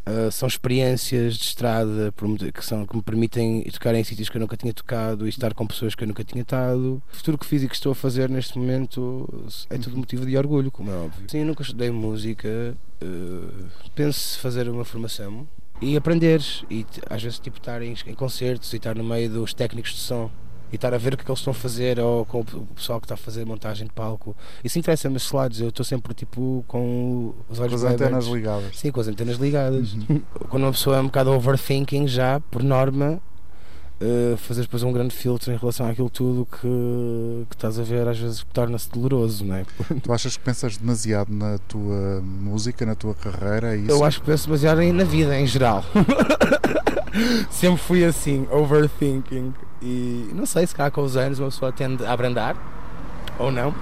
Uh, 0.07 0.31
são 0.31 0.47
experiências 0.47 1.35
de 1.35 1.43
estrada 1.43 2.11
que, 2.51 2.65
são, 2.65 2.85
que 2.85 2.95
me 2.95 3.01
permitem 3.01 3.61
tocar 3.71 3.93
em 3.93 4.03
sítios 4.03 4.27
que 4.27 4.35
eu 4.35 4.41
nunca 4.41 4.57
tinha 4.57 4.73
tocado 4.73 5.27
e 5.27 5.29
estar 5.29 5.53
com 5.53 5.67
pessoas 5.67 5.93
que 5.93 6.03
eu 6.03 6.07
nunca 6.07 6.23
tinha 6.23 6.41
estado. 6.41 7.01
O 7.11 7.15
futuro 7.15 7.37
que 7.37 7.45
fiz 7.45 7.61
e 7.61 7.67
que 7.67 7.75
estou 7.75 7.91
a 7.91 7.95
fazer 7.95 8.27
neste 8.27 8.57
momento 8.57 9.29
é 9.69 9.77
tudo 9.77 9.95
motivo 9.95 10.25
de 10.25 10.35
orgulho, 10.35 10.71
como 10.71 10.89
é 10.89 10.95
óbvio. 10.95 11.29
Sim, 11.29 11.39
eu 11.39 11.45
nunca 11.45 11.61
estudei 11.61 11.91
música, 11.91 12.75
uh, 13.03 13.67
penso 13.93 14.39
fazer 14.39 14.67
uma 14.67 14.83
formação 14.83 15.47
e 15.81 15.95
aprender. 15.95 16.41
E 16.69 16.85
às 17.09 17.21
vezes 17.21 17.39
tipo, 17.39 17.57
estar 17.57 17.81
em, 17.81 17.93
em 18.05 18.15
concertos 18.15 18.73
e 18.73 18.77
estar 18.77 18.95
no 18.95 19.03
meio 19.03 19.29
dos 19.29 19.53
técnicos 19.53 19.93
de 19.93 19.99
som. 19.99 20.31
E 20.73 20.75
estar 20.75 20.91
a 20.91 20.97
ver 20.97 21.13
o 21.13 21.17
que 21.17 21.21
é 21.21 21.25
que 21.25 21.29
eles 21.31 21.39
estão 21.39 21.51
a 21.51 21.53
fazer 21.53 21.99
ou 21.99 22.25
com 22.25 22.39
o 22.41 22.65
pessoal 22.75 22.99
que 22.99 23.05
está 23.05 23.13
a 23.13 23.17
fazer 23.17 23.45
montagem 23.45 23.85
de 23.85 23.93
palco. 23.93 24.35
Isso 24.63 24.79
interessa-me 24.79 25.17
esses 25.17 25.31
lados. 25.31 25.61
Eu 25.61 25.69
estou 25.69 25.85
sempre 25.85 26.15
tipo 26.15 26.65
com 26.67 27.31
os 27.47 27.59
Com 27.59 27.63
olhos 27.63 27.75
as 27.75 27.81
bem 27.83 27.93
antenas 27.93 28.25
abertos. 28.25 28.33
ligadas. 28.33 28.77
Sim, 28.79 28.91
com 28.91 28.99
as 28.99 29.07
antenas 29.07 29.37
ligadas. 29.37 29.95
Quando 30.49 30.63
uma 30.63 30.71
pessoa 30.71 30.97
é 30.97 30.99
um 30.99 31.05
bocado 31.05 31.29
overthinking 31.31 32.07
já, 32.07 32.39
por 32.49 32.63
norma, 32.63 33.21
uh, 34.01 34.35
fazer 34.37 34.61
depois 34.63 34.81
um 34.81 34.91
grande 34.91 35.13
filtro 35.15 35.53
em 35.53 35.57
relação 35.57 35.87
àquilo 35.87 36.09
tudo 36.09 36.47
que, 36.47 37.45
que 37.49 37.55
estás 37.55 37.77
a 37.79 37.83
ver, 37.83 38.07
às 38.07 38.17
vezes 38.17 38.43
torna-se 38.51 38.89
doloroso, 38.89 39.45
não 39.45 39.55
é? 39.57 39.65
Tu 40.01 40.11
achas 40.11 40.35
que 40.35 40.43
pensas 40.43 40.75
demasiado 40.77 41.31
na 41.31 41.59
tua 41.59 42.19
música, 42.21 42.83
na 42.83 42.95
tua 42.95 43.13
carreira? 43.13 43.75
É 43.75 43.77
isso? 43.77 43.91
Eu 43.91 44.03
acho 44.03 44.19
que 44.21 44.25
penso 44.25 44.47
demasiado 44.47 44.81
em- 44.81 44.91
na 44.91 45.03
vida 45.03 45.39
em 45.39 45.45
geral. 45.45 45.85
Sempre 47.51 47.77
fui 47.77 48.03
assim, 48.03 48.47
overthinking. 48.51 49.53
E 49.85 50.31
não 50.33 50.45
sei, 50.45 50.65
se 50.65 50.73
calhar 50.73 50.91
com 50.91 51.01
os 51.01 51.17
anos 51.17 51.39
uma 51.39 51.49
pessoa 51.49 51.71
tende 51.71 52.05
a 52.05 52.13
abrandar, 52.13 52.55
ou 53.37 53.51
não. 53.51 53.75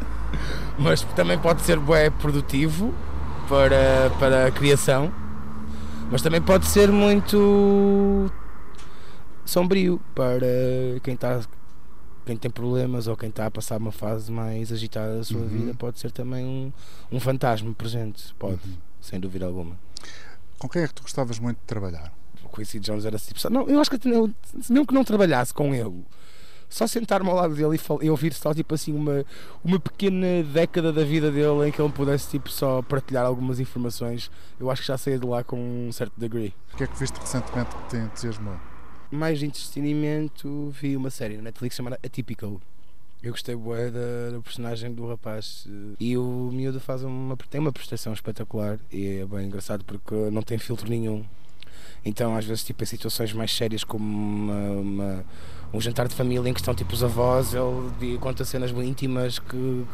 Mas 0.78 1.02
também 1.14 1.38
pode 1.38 1.60
ser 1.62 1.78
bué 1.78 2.08
produtivo 2.10 2.94
para, 3.48 4.10
para 4.18 4.46
a 4.46 4.50
criação. 4.50 5.12
Mas 6.10 6.22
também 6.22 6.40
pode 6.40 6.66
ser 6.66 6.90
muito 6.90 8.30
sombrio 9.44 10.00
para 10.14 10.46
quem 11.02 11.14
está 11.14 11.40
quem 12.24 12.36
tem 12.36 12.50
problemas 12.50 13.06
ou 13.06 13.16
quem 13.16 13.28
está 13.28 13.46
a 13.46 13.50
passar 13.50 13.78
uma 13.78 13.92
fase 13.92 14.32
mais 14.32 14.72
agitada 14.72 15.18
da 15.18 15.22
sua 15.24 15.40
Uhum. 15.42 15.46
vida 15.48 15.74
pode 15.74 16.00
ser 16.00 16.10
também 16.10 16.44
um, 16.44 16.72
um 17.16 17.20
fantasma 17.20 17.72
presente, 17.72 18.34
pode, 18.36 18.58
sem 19.00 19.20
dúvida 19.20 19.46
alguma. 19.46 19.78
Com 20.58 20.68
quem 20.68 20.82
é 20.82 20.88
que 20.88 20.94
tu 20.94 21.02
gostavas 21.02 21.38
muito 21.38 21.58
de 21.58 21.64
trabalhar? 21.66 22.12
Quincy 22.56 22.80
Jones 22.80 23.04
era 23.04 23.18
só- 23.18 23.50
não, 23.50 23.68
eu 23.68 23.80
acho 23.80 23.90
que 23.90 24.08
eu, 24.08 24.30
mesmo 24.70 24.86
que 24.86 24.94
não 24.94 25.04
trabalhasse 25.04 25.52
com 25.54 25.74
ele, 25.74 26.04
só 26.68 26.86
sentar-me 26.86 27.28
ao 27.30 27.36
lado 27.36 27.54
dele 27.54 27.76
e, 27.76 28.06
e 28.06 28.10
ouvir 28.10 28.32
só 28.32 28.52
tipo 28.52 28.74
assim 28.74 28.92
uma, 28.92 29.24
uma 29.62 29.78
pequena 29.78 30.42
década 30.52 30.92
da 30.92 31.04
vida 31.04 31.30
dele 31.30 31.68
em 31.68 31.70
que 31.70 31.80
ele 31.80 31.92
pudesse 31.92 32.28
tipo 32.30 32.50
só 32.50 32.82
partilhar 32.82 33.24
algumas 33.24 33.60
informações, 33.60 34.30
eu 34.58 34.70
acho 34.70 34.82
que 34.82 34.88
já 34.88 34.98
saía 34.98 35.18
de 35.18 35.26
lá 35.26 35.44
com 35.44 35.56
um 35.88 35.92
certo 35.92 36.14
degree. 36.16 36.52
O 36.72 36.76
que 36.76 36.84
é 36.84 36.86
que 36.86 36.98
viste 36.98 37.16
recentemente 37.20 37.70
que 37.76 37.88
te 37.90 37.96
entusiasmou? 37.96 38.54
mais 39.08 39.38
de 39.38 39.46
entretenimento 39.46 40.70
vi 40.70 40.96
uma 40.96 41.10
série 41.10 41.36
na 41.36 41.42
Netflix 41.44 41.76
chamada 41.76 41.98
Atypical. 42.04 42.60
Eu 43.22 43.30
gostei 43.30 43.54
bué 43.54 43.90
da, 43.90 44.30
da 44.32 44.40
personagem 44.40 44.92
do 44.92 45.06
rapaz 45.08 45.64
eh, 45.68 45.94
e 46.00 46.16
o 46.18 46.50
miúdo 46.52 46.80
faz 46.80 47.02
uma, 47.02 47.36
tem 47.48 47.60
uma 47.60 47.72
prestação 47.72 48.12
espetacular 48.12 48.78
e 48.92 49.18
é 49.20 49.24
bem 49.26 49.46
engraçado 49.46 49.84
porque 49.84 50.14
não 50.30 50.42
tem 50.42 50.58
filtro 50.58 50.88
nenhum. 50.88 51.24
Então 52.08 52.36
às 52.36 52.44
vezes 52.44 52.62
tipo 52.64 52.82
em 52.82 52.86
situações 52.86 53.32
mais 53.32 53.54
sérias 53.54 53.82
como 53.84 54.04
uma, 54.04 54.70
uma- 54.80 55.24
um 55.74 55.80
jantar 55.80 56.06
de 56.08 56.14
família 56.14 56.48
em 56.48 56.54
que 56.54 56.60
estão 56.60 56.74
tipo 56.74 56.94
os 56.94 57.02
avós, 57.02 57.52
ele 57.52 58.16
conta 58.18 58.44
cenas 58.44 58.70
bem 58.70 58.88
íntimas 58.88 59.38
que, 59.40 59.84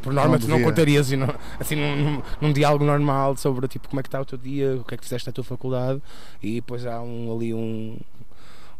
por 0.00 0.12
norma 0.12 0.38
tu 0.38 0.46
não 0.46 0.62
contarias 0.62 1.10
e 1.10 1.16
não- 1.16 1.34
assim 1.58 1.74
num, 1.74 2.22
num, 2.40 2.52
diálogo 2.52 2.84
normal 2.84 3.36
sobre 3.36 3.66
tipo 3.66 3.88
como 3.88 3.98
é 3.98 4.02
que 4.04 4.08
está 4.08 4.20
o 4.20 4.24
teu 4.24 4.38
dia, 4.38 4.76
o 4.76 4.84
que 4.84 4.94
é 4.94 4.96
que 4.96 5.02
fizeste 5.04 5.26
na 5.26 5.32
tua 5.32 5.42
faculdade 5.42 6.00
e 6.40 6.54
depois 6.54 6.86
há 6.86 7.02
um, 7.02 7.34
ali 7.34 7.52
um, 7.52 7.98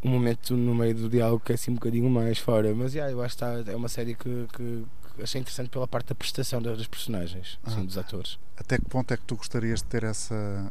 um 0.05 0.09
momento 0.09 0.57
no 0.57 0.73
meio 0.77 0.95
do 0.95 1.09
diálogo 1.09 1.43
que 1.45 1.51
é 1.51 1.57
assim 1.57 1.73
um 1.73 1.75
bocadinho 1.75 2.09
mais 2.09 2.39
fora. 2.39 2.73
Mas 2.73 2.95
yeah, 2.95 3.13
eu 3.13 3.21
acho 3.21 3.37
que 3.37 3.45
está, 3.45 3.73
é 3.73 3.75
uma 3.75 3.89
série 3.89 4.15
que, 4.15 4.47
que- 4.57 4.85
achei 5.21 5.41
interessante 5.41 5.69
pela 5.69 5.89
parte 5.89 6.11
da 6.11 6.15
prestação 6.15 6.63
das 6.63 6.79
das 6.79 6.87
personagens, 6.87 7.59
assim, 7.65 7.81
Ah. 7.81 7.85
dos 7.85 7.99
atores. 7.99 8.39
Até 8.57 8.79
que 8.79 8.85
ponto 8.85 9.13
é 9.13 9.17
que 9.17 9.25
tu 9.25 9.35
gostarias 9.35 9.81
de 9.83 9.87
ter 9.89 10.05
essa 10.05 10.71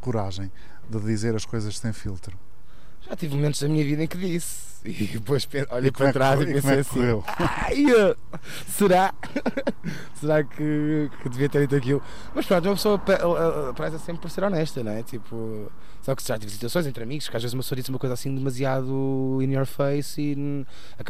coragem 0.00 0.50
de 0.88 0.98
dizer 1.00 1.34
as 1.36 1.44
coisas 1.44 1.78
sem 1.78 1.92
filtro? 1.92 2.36
Já 3.08 3.16
tive 3.16 3.34
momentos 3.34 3.60
da 3.60 3.68
minha 3.68 3.84
vida 3.84 4.02
em 4.02 4.06
que 4.06 4.18
disse. 4.18 4.70
E 4.84 4.92
depois 5.08 5.46
olhei 5.70 5.88
E 5.88 5.92
para 5.92 6.06
é 6.06 6.08
que 6.08 6.12
trás 6.14 6.40
e 6.40 6.42
e 6.44 6.46
pensei 6.54 6.70
é 6.70 6.74
que 6.74 6.80
assim: 6.80 6.90
correu? 6.94 7.24
Ai, 7.26 7.84
será? 8.66 9.12
será 10.18 10.42
que, 10.44 11.10
que 11.22 11.28
devia 11.28 11.48
ter 11.48 11.60
dito 11.60 11.76
aquilo? 11.76 12.02
Mas 12.34 12.46
pronto, 12.46 12.66
uma 12.66 12.74
pessoa 12.74 12.98
pe- 12.98 13.18
preza 13.74 13.98
sempre 13.98 14.22
por 14.22 14.30
ser 14.30 14.44
honesta, 14.44 14.82
não 14.82 14.92
é? 14.92 15.02
Tipo, 15.02 15.70
só 16.02 16.14
que 16.14 16.26
já 16.26 16.38
tive 16.38 16.50
situações 16.52 16.86
entre 16.86 17.02
amigos 17.02 17.28
que 17.28 17.36
às 17.36 17.42
vezes 17.42 17.52
uma 17.54 17.62
pessoa 17.62 17.76
diz 17.76 17.88
uma 17.88 17.98
coisa 17.98 18.14
assim 18.14 18.34
demasiado 18.34 19.38
in 19.42 19.52
your 19.52 19.66
face 19.66 20.20
e, 20.20 20.66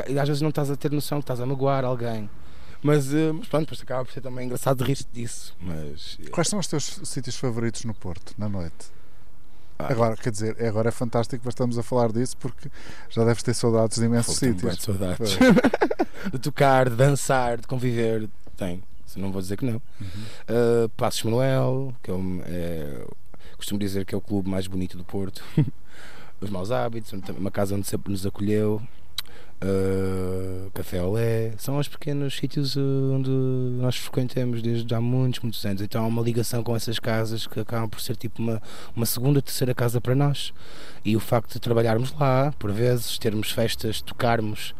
e 0.08 0.18
às 0.18 0.26
vezes 0.28 0.42
não 0.42 0.48
estás 0.50 0.68
a 0.70 0.76
ter 0.76 0.90
noção 0.90 1.18
que 1.18 1.24
estás 1.24 1.40
a 1.40 1.46
magoar 1.46 1.84
alguém. 1.84 2.28
Mas, 2.82 3.12
uh, 3.12 3.34
mas 3.34 3.48
pronto, 3.48 3.62
depois 3.62 3.80
acaba 3.82 4.04
por 4.04 4.12
ser 4.12 4.20
também 4.20 4.46
engraçado 4.46 4.82
rir 4.84 4.98
disso. 5.12 5.54
Mas 5.60 6.18
Quais 6.30 6.48
são 6.48 6.58
os 6.58 6.66
teus 6.66 7.00
sítios 7.04 7.36
favoritos 7.36 7.84
no 7.84 7.92
Porto, 7.94 8.34
na 8.38 8.48
noite? 8.48 8.90
Ah. 9.78 9.90
Agora, 9.90 10.16
quer 10.16 10.30
dizer, 10.30 10.62
agora 10.64 10.88
é 10.88 10.92
fantástico 10.92 11.42
que 11.42 11.48
estamos 11.48 11.78
a 11.78 11.82
falar 11.82 12.12
disso 12.12 12.36
porque 12.36 12.70
já 13.08 13.24
deves 13.24 13.42
ter 13.42 13.54
saudades 13.54 13.98
de 13.98 14.04
imensos 14.04 14.38
tenho 14.38 14.54
sítios. 14.54 14.76
de 14.76 14.82
saudades. 14.82 15.38
De 16.30 16.38
tocar, 16.38 16.90
de 16.90 16.96
dançar, 16.96 17.58
de 17.58 17.66
conviver. 17.66 18.28
Tem, 18.54 18.82
não 19.16 19.32
vou 19.32 19.40
dizer 19.40 19.56
que 19.56 19.64
não. 19.64 19.76
Uh, 19.76 20.86
Passos 20.94 21.22
Manuel, 21.22 21.94
que 22.02 22.10
é, 22.10 22.14
um, 22.14 22.42
é- 22.44 23.06
costumo 23.56 23.80
dizer 23.80 24.04
que 24.04 24.14
é 24.14 24.18
o 24.18 24.20
clube 24.20 24.46
mais 24.50 24.66
bonito 24.66 24.98
do 24.98 25.04
Porto. 25.04 25.42
Os 26.38 26.50
Maus 26.50 26.70
Hábitos, 26.70 27.10
uma 27.38 27.50
casa 27.50 27.74
onde 27.74 27.86
sempre 27.86 28.12
nos 28.12 28.26
acolheu. 28.26 28.82
Uh, 29.62 30.70
Café 30.72 31.02
Olé, 31.02 31.52
são 31.58 31.76
os 31.76 31.86
pequenos 31.86 32.34
sítios 32.34 32.76
uh, 32.76 33.12
onde 33.12 33.30
nós 33.30 33.94
frequentamos 33.96 34.62
desde 34.62 34.94
há 34.94 35.00
muitos, 35.00 35.40
muitos 35.40 35.62
anos. 35.66 35.82
Então 35.82 36.02
há 36.02 36.06
uma 36.06 36.22
ligação 36.22 36.62
com 36.62 36.74
essas 36.74 36.98
casas 36.98 37.46
que 37.46 37.60
acabam 37.60 37.88
por 37.88 38.00
ser 38.00 38.16
tipo 38.16 38.40
uma, 38.40 38.62
uma 38.96 39.04
segunda, 39.04 39.42
terceira 39.42 39.74
casa 39.74 40.00
para 40.00 40.14
nós. 40.14 40.54
E 41.04 41.14
o 41.14 41.20
facto 41.20 41.52
de 41.52 41.60
trabalharmos 41.60 42.12
lá, 42.18 42.54
por 42.58 42.72
vezes, 42.72 43.18
termos 43.18 43.50
festas, 43.50 44.00
tocarmos, 44.00 44.74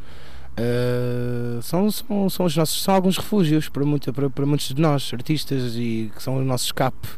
Uh, 0.58 1.62
são, 1.62 1.90
são, 1.90 2.28
são, 2.28 2.44
os 2.44 2.56
nossos, 2.56 2.82
são 2.82 2.94
alguns 2.94 3.16
refúgios 3.16 3.68
para, 3.68 3.84
muito, 3.84 4.12
para, 4.12 4.28
para 4.28 4.44
muitos 4.44 4.68
de 4.68 4.82
nós, 4.82 5.10
artistas, 5.14 5.74
e 5.76 6.10
que 6.14 6.22
são 6.22 6.36
o 6.36 6.44
nosso 6.44 6.66
escape. 6.66 7.08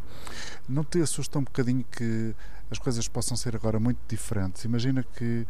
Não 0.68 0.84
te 0.84 1.00
assusta 1.00 1.38
um 1.38 1.42
bocadinho 1.42 1.84
que 1.90 2.34
as 2.70 2.78
coisas 2.78 3.08
possam 3.08 3.36
ser 3.36 3.56
agora 3.56 3.80
muito 3.80 3.98
diferentes? 4.08 4.64
Imagina 4.64 5.04
que 5.16 5.46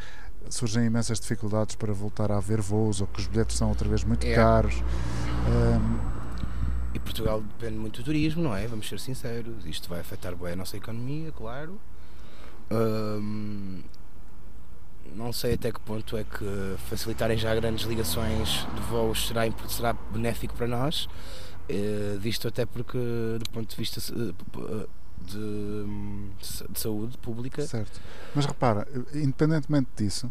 surgem 0.50 0.84
imensas 0.86 1.18
dificuldades 1.20 1.74
para 1.76 1.92
voltar 1.92 2.30
a 2.32 2.36
haver 2.38 2.60
voos 2.60 3.00
ou 3.00 3.06
que 3.06 3.20
os 3.20 3.26
bilhetes 3.26 3.56
são 3.56 3.68
outra 3.68 3.88
vez 3.88 4.04
muito 4.04 4.26
É. 4.26 4.34
caros. 4.34 4.74
Ahm, 5.46 5.98
E 6.94 6.98
Portugal 6.98 7.40
depende 7.40 7.78
muito 7.78 8.02
do 8.02 8.04
turismo, 8.04 8.42
não 8.42 8.54
é? 8.54 8.66
Vamos 8.66 8.86
ser 8.86 9.00
sinceros. 9.00 9.64
Isto 9.64 9.88
vai 9.88 10.00
afetar 10.00 10.36
bem 10.36 10.52
a 10.52 10.56
nossa 10.56 10.76
economia, 10.76 11.32
claro. 11.32 11.80
Ahm, 12.70 13.80
não 15.16 15.32
sei 15.32 15.54
até 15.54 15.72
que 15.72 15.80
ponto 15.80 16.16
é 16.16 16.24
que 16.24 16.74
facilitarem 16.88 17.36
já 17.38 17.54
grandes 17.54 17.84
ligações 17.86 18.66
de 18.74 18.80
voos 18.90 19.26
será, 19.26 19.42
será 19.68 19.92
benéfico 19.92 20.54
para 20.54 20.66
nós, 20.66 21.08
eh, 21.68 22.16
visto 22.18 22.46
até 22.48 22.64
porque, 22.64 22.98
do 22.98 23.50
ponto 23.52 23.68
de 23.70 23.76
vista 23.76 24.00
eh, 24.14 24.86
de, 25.26 25.38
hum, 25.38 26.30
de 26.70 26.80
saúde 26.80 27.16
pública, 27.18 27.62
certo. 27.66 28.00
Mas 28.34 28.46
repara, 28.46 28.86
independentemente 29.14 29.88
disso, 29.96 30.30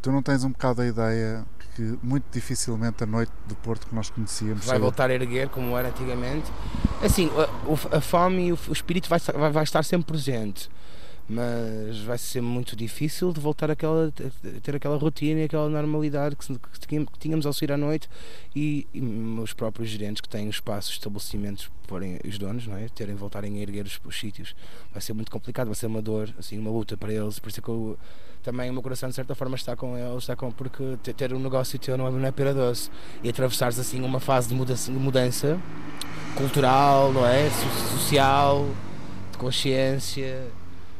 tu 0.00 0.10
não 0.10 0.22
tens 0.22 0.44
um 0.44 0.50
bocado 0.50 0.82
a 0.82 0.86
ideia 0.86 1.44
que 1.74 1.98
muito 2.02 2.24
dificilmente 2.30 3.02
a 3.02 3.06
noite 3.06 3.32
do 3.46 3.54
Porto 3.56 3.86
que 3.86 3.94
nós 3.94 4.10
conhecíamos 4.10 4.66
vai 4.66 4.78
voltar 4.78 5.10
a 5.10 5.14
erguer 5.14 5.48
como 5.48 5.76
era 5.76 5.88
antigamente. 5.88 6.50
Assim, 7.02 7.30
a, 7.36 7.96
a 7.96 8.00
fome 8.00 8.48
e 8.48 8.52
o, 8.52 8.58
o 8.68 8.72
espírito 8.72 9.08
vai, 9.08 9.18
vai, 9.18 9.50
vai 9.50 9.64
estar 9.64 9.82
sempre 9.82 10.12
presente, 10.12 10.68
mas 11.28 11.98
vai 12.00 12.18
ser 12.18 12.40
muito 12.40 12.74
difícil 12.76 13.32
de 13.32 13.40
voltar 13.40 13.70
àquela, 13.70 14.08
a 14.08 14.60
ter 14.60 14.76
aquela 14.76 14.96
rotina 14.96 15.40
e 15.40 15.44
aquela 15.44 15.68
normalidade 15.68 16.36
que, 16.36 17.06
tínhamos- 17.18 17.46
ao 17.46 17.52
sair 17.52 17.72
à 17.72 17.76
noite 17.76 18.08
e, 18.54 18.86
e 18.92 19.00
os 19.40 19.52
próprios 19.52 19.88
gerentes 19.88 20.20
que 20.20 20.28
têm 20.28 20.48
os 20.48 20.56
espaços, 20.56 20.92
estabelecimentos, 20.92 21.70
porem 21.86 22.18
os 22.26 22.36
donos, 22.38 22.66
não 22.66 22.76
é? 22.76 22.88
terem 22.88 23.14
voltarem 23.14 23.58
a 23.58 23.62
erguer 23.62 23.86
os, 23.86 23.98
os 24.04 24.18
sítios. 24.18 24.54
Vai 24.92 25.00
ser 25.00 25.12
muito 25.12 25.30
complicado, 25.30 25.66
vai 25.66 25.74
ser 25.76 25.86
uma 25.86 26.02
dor, 26.02 26.32
assim, 26.38 26.58
uma 26.58 26.70
luta 26.70 26.96
para 26.96 27.12
eles. 27.12 27.38
Por 27.38 27.48
isso 27.48 27.60
é 27.60 27.62
que 27.62 27.68
eu, 27.68 27.98
também 28.42 28.68
o 28.68 28.72
meu 28.72 28.82
coração 28.82 29.08
de 29.08 29.14
certa 29.14 29.34
forma 29.34 29.54
está 29.56 29.74
com 29.76 29.96
eles, 29.96 30.24
está 30.24 30.34
com 30.36 30.50
porque 30.50 30.98
te- 31.02 31.12
ter 31.14 31.32
um 31.32 31.38
negócio 31.38 31.78
teu 31.78 31.96
não 31.96 32.08
é, 32.08 32.10
não 32.10 32.26
é 32.26 32.32
pera 32.32 32.52
doce 32.52 32.90
e 33.22 33.28
atravessares 33.28 33.78
assim 33.78 34.02
uma 34.02 34.18
fase 34.20 34.48
de 34.48 34.54
mudança, 34.54 34.90
de 34.92 34.98
mudança 34.98 35.60
cultural, 36.36 37.12
não 37.12 37.26
é? 37.26 37.48
So- 37.50 37.96
social, 37.98 38.68
de 39.32 39.38
consciência 39.38 40.44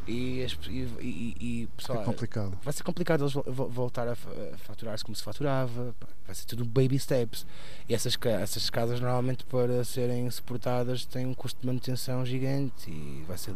e, 0.06 0.44
e, 0.68 0.78
e, 1.00 1.36
e, 1.40 1.68
É 1.90 2.04
complicado. 2.04 2.58
vai 2.62 2.72
ser 2.72 2.82
complicado 2.82 3.22
eles 3.22 3.32
vo- 3.32 3.44
vo- 3.46 3.68
voltar 3.68 4.08
a 4.08 4.14
fa- 4.16 4.30
a 4.52 4.58
faturar-se 4.58 5.04
como 5.04 5.14
se 5.14 5.22
faturava, 5.22 5.94
vai 6.26 6.34
ser 6.34 6.44
tudo 6.46 6.64
baby 6.64 6.98
steps. 6.98 7.46
E 7.88 7.94
essas, 7.94 8.18
essas 8.40 8.68
casas 8.70 9.00
normalmente 9.00 9.44
para 9.44 9.84
serem 9.84 10.28
suportadas 10.30 11.04
têm 11.04 11.26
um 11.26 11.34
custo 11.34 11.60
de 11.60 11.66
manutenção 11.66 12.24
gigante 12.26 12.90
e 12.90 13.24
vai 13.28 13.38
ser 13.38 13.54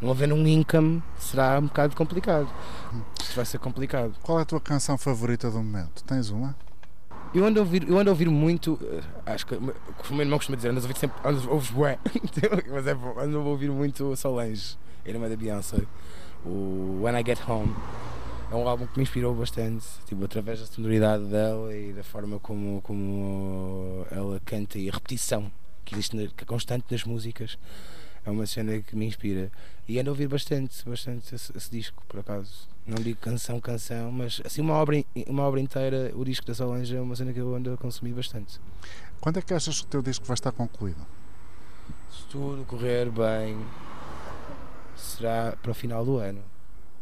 não 0.00 0.10
havendo 0.10 0.34
um 0.36 0.46
income 0.46 1.02
será 1.18 1.58
um 1.58 1.66
bocado 1.66 1.96
complicado. 1.96 2.48
Isto 3.20 3.34
vai 3.34 3.44
ser 3.44 3.58
complicado. 3.58 4.14
Qual 4.22 4.38
é 4.38 4.42
a 4.42 4.44
tua 4.44 4.60
canção 4.60 4.96
favorita 4.96 5.50
do 5.50 5.58
momento? 5.58 6.04
Tens 6.04 6.30
uma? 6.30 6.54
Eu 7.34 7.44
ando 7.44 7.58
a 7.60 7.62
ouvir, 7.62 7.86
eu 7.86 7.98
ando 7.98 8.08
a 8.08 8.12
ouvir 8.12 8.30
muito, 8.30 8.78
eh, 8.82 9.02
acho 9.32 9.44
que 9.44 9.54
o 9.54 9.60
meu 9.60 9.74
o 10.08 10.12
meu 10.14 10.22
irmão 10.22 10.38
costuma 10.38 10.56
dizer, 10.56 10.70
andas 10.70 10.84
a 10.84 10.86
ouvir 10.88 10.98
sempre, 10.98 11.18
andas, 11.28 11.44
ouves 11.46 11.68
bué, 11.70 11.98
mas 12.72 12.86
é 12.86 12.94
bom, 12.94 13.18
ando 13.18 13.38
a 13.38 13.42
ouvir 13.42 13.70
muito 13.70 14.16
Solange, 14.16 14.78
irmã 15.04 15.28
da 15.28 15.36
Beyoncé, 15.36 15.82
o 16.44 17.00
When 17.02 17.18
I 17.20 17.24
Get 17.24 17.40
Home. 17.48 17.74
É 18.50 18.54
um 18.54 18.66
álbum 18.66 18.86
que 18.86 18.96
me 18.96 19.02
inspirou 19.02 19.34
bastante, 19.34 19.84
tipo, 20.06 20.24
através 20.24 20.58
da 20.60 20.66
sonoridade 20.66 21.24
dela 21.24 21.74
e 21.76 21.92
da 21.92 22.02
forma 22.02 22.38
como, 22.40 22.80
como 22.80 24.06
ela 24.10 24.40
canta 24.44 24.78
e 24.78 24.88
a 24.88 24.92
repetição 24.92 25.52
que 25.84 25.94
existe, 25.94 26.16
na- 26.16 26.26
que 26.28 26.44
é 26.44 26.46
constante 26.46 26.86
nas 26.90 27.04
músicas. 27.04 27.58
É 28.24 28.30
uma 28.30 28.46
cena 28.46 28.78
que 28.80 28.96
me 28.96 29.06
inspira. 29.06 29.50
E 29.86 29.98
ando 29.98 30.10
a 30.10 30.12
ouvir 30.12 30.28
bastante, 30.28 30.82
bastante 30.88 31.34
esse, 31.34 31.54
esse 31.56 31.70
disco, 31.70 32.02
por 32.08 32.20
acaso. 32.20 32.66
Não 32.86 32.96
digo 33.02 33.18
canção, 33.20 33.60
canção, 33.60 34.10
mas 34.10 34.40
assim 34.44 34.62
uma 34.62 34.74
obra, 34.74 35.02
uma 35.26 35.42
obra 35.42 35.60
inteira, 35.60 36.10
o 36.14 36.24
disco 36.24 36.46
da 36.46 36.54
Solange 36.54 36.96
é 36.96 37.00
uma 37.00 37.14
cena 37.16 37.32
que 37.34 37.38
eu 37.40 37.54
ando 37.54 37.72
a 37.72 37.76
consumir 37.76 38.12
bastante. 38.14 38.58
Quando 39.20 39.38
é 39.38 39.42
que 39.42 39.52
achas 39.52 39.80
que 39.80 39.86
o 39.86 39.88
teu 39.90 40.00
disco 40.02 40.24
vai 40.26 40.34
estar 40.34 40.52
concluído? 40.52 41.04
Se 42.10 42.24
tudo 42.30 42.64
correr 42.64 43.10
bem, 43.10 43.58
será 44.98 45.56
para 45.62 45.70
o 45.70 45.74
final 45.74 46.04
do 46.04 46.16
ano. 46.16 46.42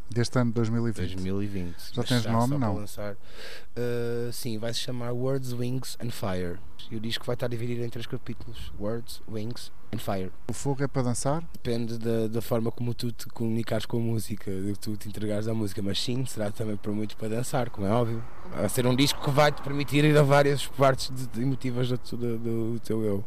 Deste 0.09 0.38
ano 0.38 0.51
de 0.51 0.55
2020? 0.55 1.14
2020. 1.14 1.94
Já 1.94 2.03
tens 2.05 2.26
nome, 2.26 2.57
não? 2.59 2.76
Uh, 2.76 4.32
sim, 4.32 4.57
vai 4.57 4.72
se 4.72 4.80
chamar 4.80 5.12
Words, 5.12 5.53
Wings 5.53 5.97
and 6.01 6.11
Fire. 6.11 6.59
E 6.90 6.97
o 6.97 7.01
disco 7.01 7.24
vai 7.24 7.34
estar 7.34 7.49
dividido 7.49 7.82
em 7.82 7.90
três 7.90 8.07
capítulos: 8.07 8.72
Words, 8.78 9.20
Wings 9.28 9.72
and 9.93 9.99
Fire. 9.99 10.30
O 10.49 10.53
fogo 10.53 10.82
é 10.84 10.87
para 10.89 11.03
dançar? 11.03 11.43
Depende 11.53 11.99
da, 11.99 12.26
da 12.28 12.41
forma 12.43 12.70
como 12.70 12.93
tu 12.95 13.11
te 13.12 13.26
comunicares 13.26 13.87
com 13.87 13.97
a 13.99 14.01
música, 14.01 14.51
de 14.51 14.72
que 14.72 14.78
tu 14.78 14.97
te 14.97 15.09
entregares 15.09 15.49
à 15.49 15.55
música, 15.55 15.80
mas 15.82 16.01
sim, 16.03 16.24
será 16.26 16.51
também 16.51 16.76
para 16.76 16.93
muito 16.93 17.16
para 17.16 17.28
dançar, 17.28 17.70
como 17.70 17.87
é 17.87 17.91
óbvio. 17.91 18.22
Vai 18.55 18.68
ser 18.68 18.87
um 18.87 18.95
disco 18.95 19.20
que 19.22 19.30
vai 19.30 19.51
te 19.53 19.62
permitir 19.62 20.05
ir 20.05 20.16
a 20.16 20.22
várias 20.22 20.66
partes 20.66 21.11
de, 21.14 21.26
de 21.26 21.43
emotivas 21.43 21.89
do, 21.89 21.97
do, 22.16 22.39
do 22.74 22.80
teu 22.80 23.03
eu. 23.05 23.24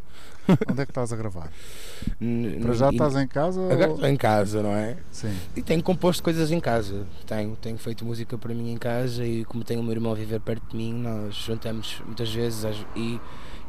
Onde 0.70 0.82
é 0.82 0.86
que 0.86 0.91
estás 0.91 1.14
a 1.14 1.16
gravar? 1.16 1.51
N- 2.20 2.60
Para 2.62 2.74
já 2.74 2.89
estás 2.89 3.16
em 3.16 3.28
casa? 3.28 3.62
Agora 3.72 3.91
ou- 3.91 4.05
em 4.07 4.16
casa, 4.16 4.64
não 4.64 4.72
é? 4.74 4.97
Sim. 5.12 5.36
E 5.55 5.62
tenho 5.62 5.84
composto 5.84 6.24
coisas 6.24 6.51
em 6.51 6.60
casa. 6.60 7.05
Tenho, 7.28 7.55
tenho 7.55 7.78
feito 7.78 8.03
música 8.03 8.38
para 8.38 8.53
mim 8.53 8.72
em 8.72 8.78
casa 8.78 9.24
e 9.26 9.45
como 9.45 9.64
tenho 9.64 9.80
o 9.82 9.84
meu 9.84 9.91
irmão 9.93 10.12
a 10.12 10.16
viver 10.16 10.39
perto 10.39 10.72
de 10.72 10.78
mim, 10.78 10.93
nós 10.93 11.36
juntamos 11.36 12.01
muitas 12.05 12.34
vezes 12.34 12.64
e, 12.95 13.20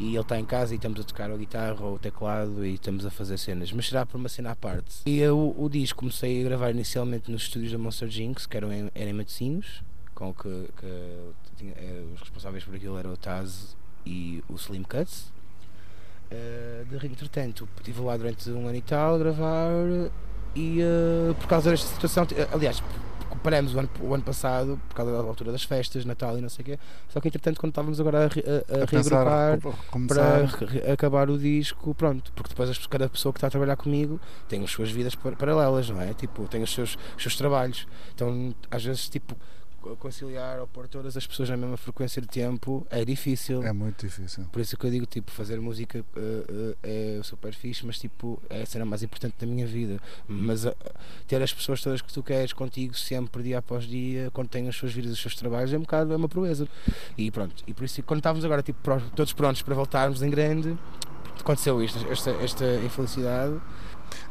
e 0.01 0.15
ele 0.15 0.21
está 0.21 0.41
em 0.41 0.45
casa 0.47 0.73
e 0.73 0.77
estamos 0.77 0.99
a 0.99 1.05
tocar 1.05 1.31
a 1.31 1.37
guitarra 1.37 1.85
ou 1.85 1.97
o 1.97 1.99
teclado 1.99 2.65
e 2.65 2.75
estamos 2.75 3.05
a 3.05 3.11
fazer 3.11 3.37
cenas. 3.37 3.71
Mas 3.71 3.87
será 3.87 4.07
por 4.07 4.17
uma 4.17 4.31
cena 4.31 4.53
à 4.53 4.57
parte. 4.57 5.03
E 5.05 5.19
eu, 5.19 5.55
o 5.57 5.69
disco 5.69 5.99
comecei 6.01 6.41
a 6.41 6.45
gravar 6.45 6.71
inicialmente 6.71 7.31
nos 7.31 7.43
estúdios 7.43 7.71
da 7.71 7.79
Monster 7.79 8.09
Jinx, 8.09 8.47
que 8.47 8.57
eram 8.57 8.73
em, 8.73 8.91
eram 8.95 9.11
em 9.11 9.13
Matosinhos, 9.13 9.83
com 10.15 10.33
que, 10.33 10.69
que 10.79 10.87
eh, 10.87 12.05
os 12.15 12.21
responsáveis 12.21 12.65
por 12.65 12.75
aquilo 12.75 12.97
eram 12.99 13.13
o 13.13 13.17
Taz 13.17 13.77
e 14.07 14.43
o 14.49 14.55
Slim 14.55 14.85
Cuts. 14.85 15.31
Eh, 16.31 16.85
de, 16.89 17.07
entretanto, 17.07 17.69
estive 17.77 18.01
lá 18.01 18.17
durante 18.17 18.49
um 18.51 18.67
ano 18.67 18.77
e 18.77 18.83
tal 18.83 19.17
a 19.17 19.19
gravar 19.19 19.75
e 20.57 20.81
eh, 20.81 21.35
por 21.39 21.47
causa 21.47 21.71
desta 21.71 21.87
situação, 21.89 22.27
aliás, 22.53 22.83
paramos 23.43 23.75
o 23.75 23.79
ano, 23.79 23.89
o 24.01 24.15
ano 24.15 24.23
passado 24.23 24.81
por 24.89 24.95
causa 24.95 25.13
da 25.13 25.19
altura 25.19 25.53
das 25.53 25.63
festas, 25.65 26.05
Natal 26.05 26.37
e 26.39 26.41
não 26.41 26.49
sei 26.49 26.63
o 26.63 26.67
quê. 26.67 26.79
Só 27.09 27.21
que 27.21 27.29
entretanto, 27.29 27.59
quando 27.61 27.71
estávamos 27.71 28.01
agora 28.01 28.19
a, 28.19 28.23
a, 28.25 28.27
a 28.27 28.83
A 28.83 28.87
reagrupar 28.87 29.59
para 30.09 30.47
re- 30.67 30.93
acabar 30.93 31.31
o 31.31 31.39
disco, 31.39 31.95
pronto, 31.95 32.33
porque 32.35 32.51
depois 32.51 32.87
cada 32.87 33.09
pessoa 33.09 33.33
que 33.33 33.39
está 33.39 33.47
a 33.47 33.51
trabalhar 33.51 33.77
comigo 33.77 34.21
tem 34.49 34.63
as 34.65 34.71
suas 34.71 34.91
vidas 34.91 35.15
par- 35.15 35.37
paralelas, 35.37 35.89
não 35.91 36.01
é? 36.01 36.13
Tipo, 36.15 36.47
tem 36.49 36.63
os 36.63 36.73
seus, 36.73 36.97
os 37.17 37.23
seus 37.23 37.37
trabalhos. 37.37 37.87
Então, 38.15 38.55
às 38.71 38.85
vezes, 38.85 39.09
tipo, 39.09 39.37
conciliar 39.99 40.61
ou 40.61 40.67
pôr 40.67 40.87
todas 40.89 41.17
as 41.17 41.27
pessoas 41.27 41.49
na 41.49 41.57
mesma 41.57 41.77
frequência 41.77 42.21
de 42.21 42.29
tempo 42.29 42.87
é 42.91 43.05
difícil. 43.05 43.63
É 43.63 43.73
muito 43.73 44.07
difícil. 44.07 44.45
Por 44.53 44.61
isso 44.61 44.77
que 44.77 44.87
eu 44.87 44.91
digo, 44.91 45.07
tipo, 45.07 45.31
fazer 45.31 45.61
música 45.61 46.01
uh, 46.01 46.03
uh, 46.03 46.77
é 46.83 47.21
super 47.23 47.53
fixe, 47.55 47.87
mas 47.87 47.99
tipo, 47.99 48.41
é 48.49 48.63
a 48.63 48.67
cena 48.67 48.85
mais 48.85 49.03
importante 49.03 49.35
da 49.39 49.47
minha 49.47 49.67
vida. 49.67 49.99
Mas 50.29 50.65
uh, 50.65 50.75
ter 51.27 51.43
as 51.43 51.53
pessoas 51.53 51.81
todas 51.83 52.03
que 52.03 52.13
tu 52.13 52.23
queres 52.23 52.53
contigo 52.53 52.95
sempre, 52.95 53.43
dia 53.43 53.59
após 53.59 53.85
dia, 53.85 54.31
quando 54.33 54.49
têm 54.49 54.69
as 54.69 54.77
suas 54.77 54.93
vidas, 54.93 55.13
os 55.13 55.21
seus 55.21 55.35
trabalhos, 55.35 55.73
é 55.73 55.77
um 55.77 55.83
bocado, 55.83 56.13
é 56.13 56.17
uma 56.17 56.29
proeza. 56.29 56.69
E 57.17 57.31
pronto, 57.31 57.63
e 57.67 57.73
por 57.73 57.85
isso, 57.85 58.03
quando 58.03 58.19
estávamos 58.21 58.45
agora, 58.45 58.63
tipo, 58.63 58.79
todos 59.15 59.33
prontos 59.33 59.63
para 59.63 59.75
voltarmos 59.75 60.23
em 60.23 60.31
grande, 60.31 60.77
aconteceu 61.39 61.83
isto, 61.83 61.99
esta, 62.11 62.31
esta 62.33 62.65
infelicidade. 62.85 63.61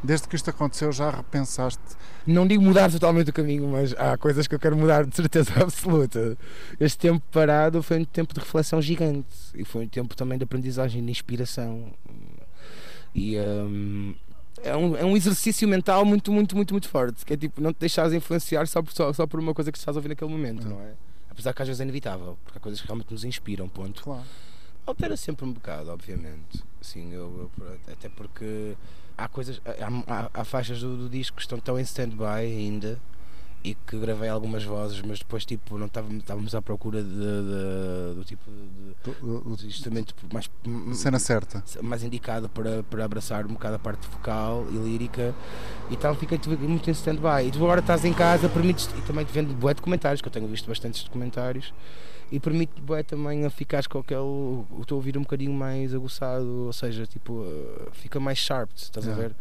Desde 0.03 0.27
que 0.27 0.35
isto 0.35 0.49
aconteceu, 0.49 0.91
já 0.91 1.09
repensaste. 1.09 1.81
Não 2.25 2.45
digo 2.47 2.61
mudar 2.61 2.91
totalmente 2.91 3.29
o 3.29 3.33
caminho, 3.33 3.67
mas 3.67 3.93
há 3.97 4.17
coisas 4.17 4.47
que 4.47 4.53
eu 4.55 4.59
quero 4.59 4.75
mudar 4.77 5.05
de 5.05 5.15
certeza 5.15 5.51
absoluta. 5.61 6.37
Este 6.79 6.97
tempo 6.97 7.23
parado 7.31 7.81
foi 7.81 7.99
um 7.99 8.05
tempo 8.05 8.33
de 8.33 8.39
reflexão 8.39 8.81
gigante 8.81 9.27
e 9.55 9.63
foi 9.65 9.85
um 9.85 9.87
tempo 9.87 10.15
também 10.15 10.37
de 10.37 10.43
aprendizagem, 10.43 11.03
de 11.03 11.11
inspiração. 11.11 11.91
E 13.15 13.37
hum, 13.39 14.13
é, 14.63 14.75
um, 14.75 14.95
é 14.95 15.03
um 15.05 15.15
exercício 15.17 15.67
mental 15.67 16.05
muito, 16.05 16.31
muito, 16.31 16.55
muito, 16.55 16.73
muito 16.73 16.87
forte. 16.89 17.25
Que 17.25 17.33
é 17.33 17.37
tipo, 17.37 17.61
não 17.61 17.73
te 17.73 17.79
deixares 17.79 18.13
influenciar 18.13 18.67
só 18.67 18.81
por, 18.81 18.91
só, 18.93 19.11
só 19.13 19.25
por 19.25 19.39
uma 19.39 19.53
coisa 19.53 19.71
que 19.71 19.77
estás 19.77 19.95
a 19.95 19.99
ouvir 19.99 20.09
naquele 20.09 20.29
momento, 20.31 20.67
Hum. 20.67 20.71
não 20.71 20.81
é? 20.81 20.93
Apesar 21.29 21.53
que 21.53 21.61
às 21.61 21.67
vezes 21.67 21.79
é 21.79 21.83
inevitável, 21.83 22.37
porque 22.43 22.57
há 22.57 22.61
coisas 22.61 22.81
que 22.81 22.87
realmente 22.87 23.11
nos 23.11 23.23
inspiram, 23.23 23.69
ponto. 23.69 24.03
Claro. 24.03 24.23
Altera 24.89 25.15
sempre 25.17 25.45
um 25.45 25.51
bocado, 25.53 25.89
obviamente. 25.91 26.63
Sim, 26.81 27.13
eu, 27.13 27.49
eu- 27.59 27.77
até 27.91 28.09
porque 28.09 28.75
há 29.17 29.27
coisas, 29.27 29.61
há, 29.65 30.13
há- 30.25 30.29
há 30.33 30.43
faixas 30.43 30.81
do, 30.81 30.95
do 30.97 31.09
disco 31.09 31.35
que 31.37 31.41
estão 31.41 31.59
tão 31.59 31.77
em 31.79 31.83
stand-by 31.83 32.25
ainda 32.45 32.99
e 33.63 33.75
que 33.75 33.99
gravei 33.99 34.29
algumas 34.29 34.63
vozes, 34.63 35.01
mas 35.01 35.19
depois 35.19 35.43
tipo 35.45 35.77
não 35.77 35.87
estávamos, 35.87 36.19
estávamos 36.19 36.55
à 36.55 36.61
procura 36.61 37.03
de, 37.03 37.09
de- 37.09 38.15
do 38.15 38.23
tipo 38.25 38.49
de, 38.49 39.57
de 39.57 39.67
instrumento 39.67 40.15
mais 40.33 40.49
Cena 40.97 41.19
certa. 41.19 41.61
mais 41.83 42.01
indicado 42.01 42.47
para, 42.49 42.81
para 42.83 43.03
abraçar 43.03 43.45
um 43.45 43.49
bocado 43.53 43.75
a 43.75 43.79
parte 43.79 44.07
vocal 44.07 44.65
e 44.71 44.77
lírica 44.77 45.35
e 45.91 45.97
tal, 45.97 46.15
fiquei 46.15 46.39
muito 46.57 46.89
em 46.89 46.93
stand-by. 46.93 47.47
E 47.47 47.51
tu 47.51 47.57
agora 47.57 47.81
estás 47.81 48.05
em 48.05 48.13
casa, 48.13 48.47
permites 48.47 48.89
e 48.97 49.01
também 49.01 49.25
te 49.25 49.31
vendo 49.33 49.53
bué 49.53 49.73
documentários, 49.73 50.21
que 50.21 50.27
eu 50.27 50.31
tenho 50.31 50.47
visto 50.47 50.67
bastantes 50.67 51.03
documentários, 51.03 51.73
e 52.31 52.39
permite 52.39 52.79
bué 52.81 53.01
também 53.03 53.43
a 53.45 53.49
ficares 53.49 53.87
com 53.87 53.99
aquele 53.99 54.19
o 54.21 54.83
teu 54.85 54.97
ouvido 54.97 55.17
um 55.17 55.23
bocadinho 55.23 55.51
mais 55.53 55.93
aguçado, 55.95 56.65
ou 56.67 56.73
seja, 56.73 57.05
tipo, 57.07 57.43
eh, 57.45 57.87
fica 57.93 58.19
mais 58.19 58.37
sharp, 58.37 58.69
estás 58.75 59.07
a 59.07 59.13
ver? 59.13 59.35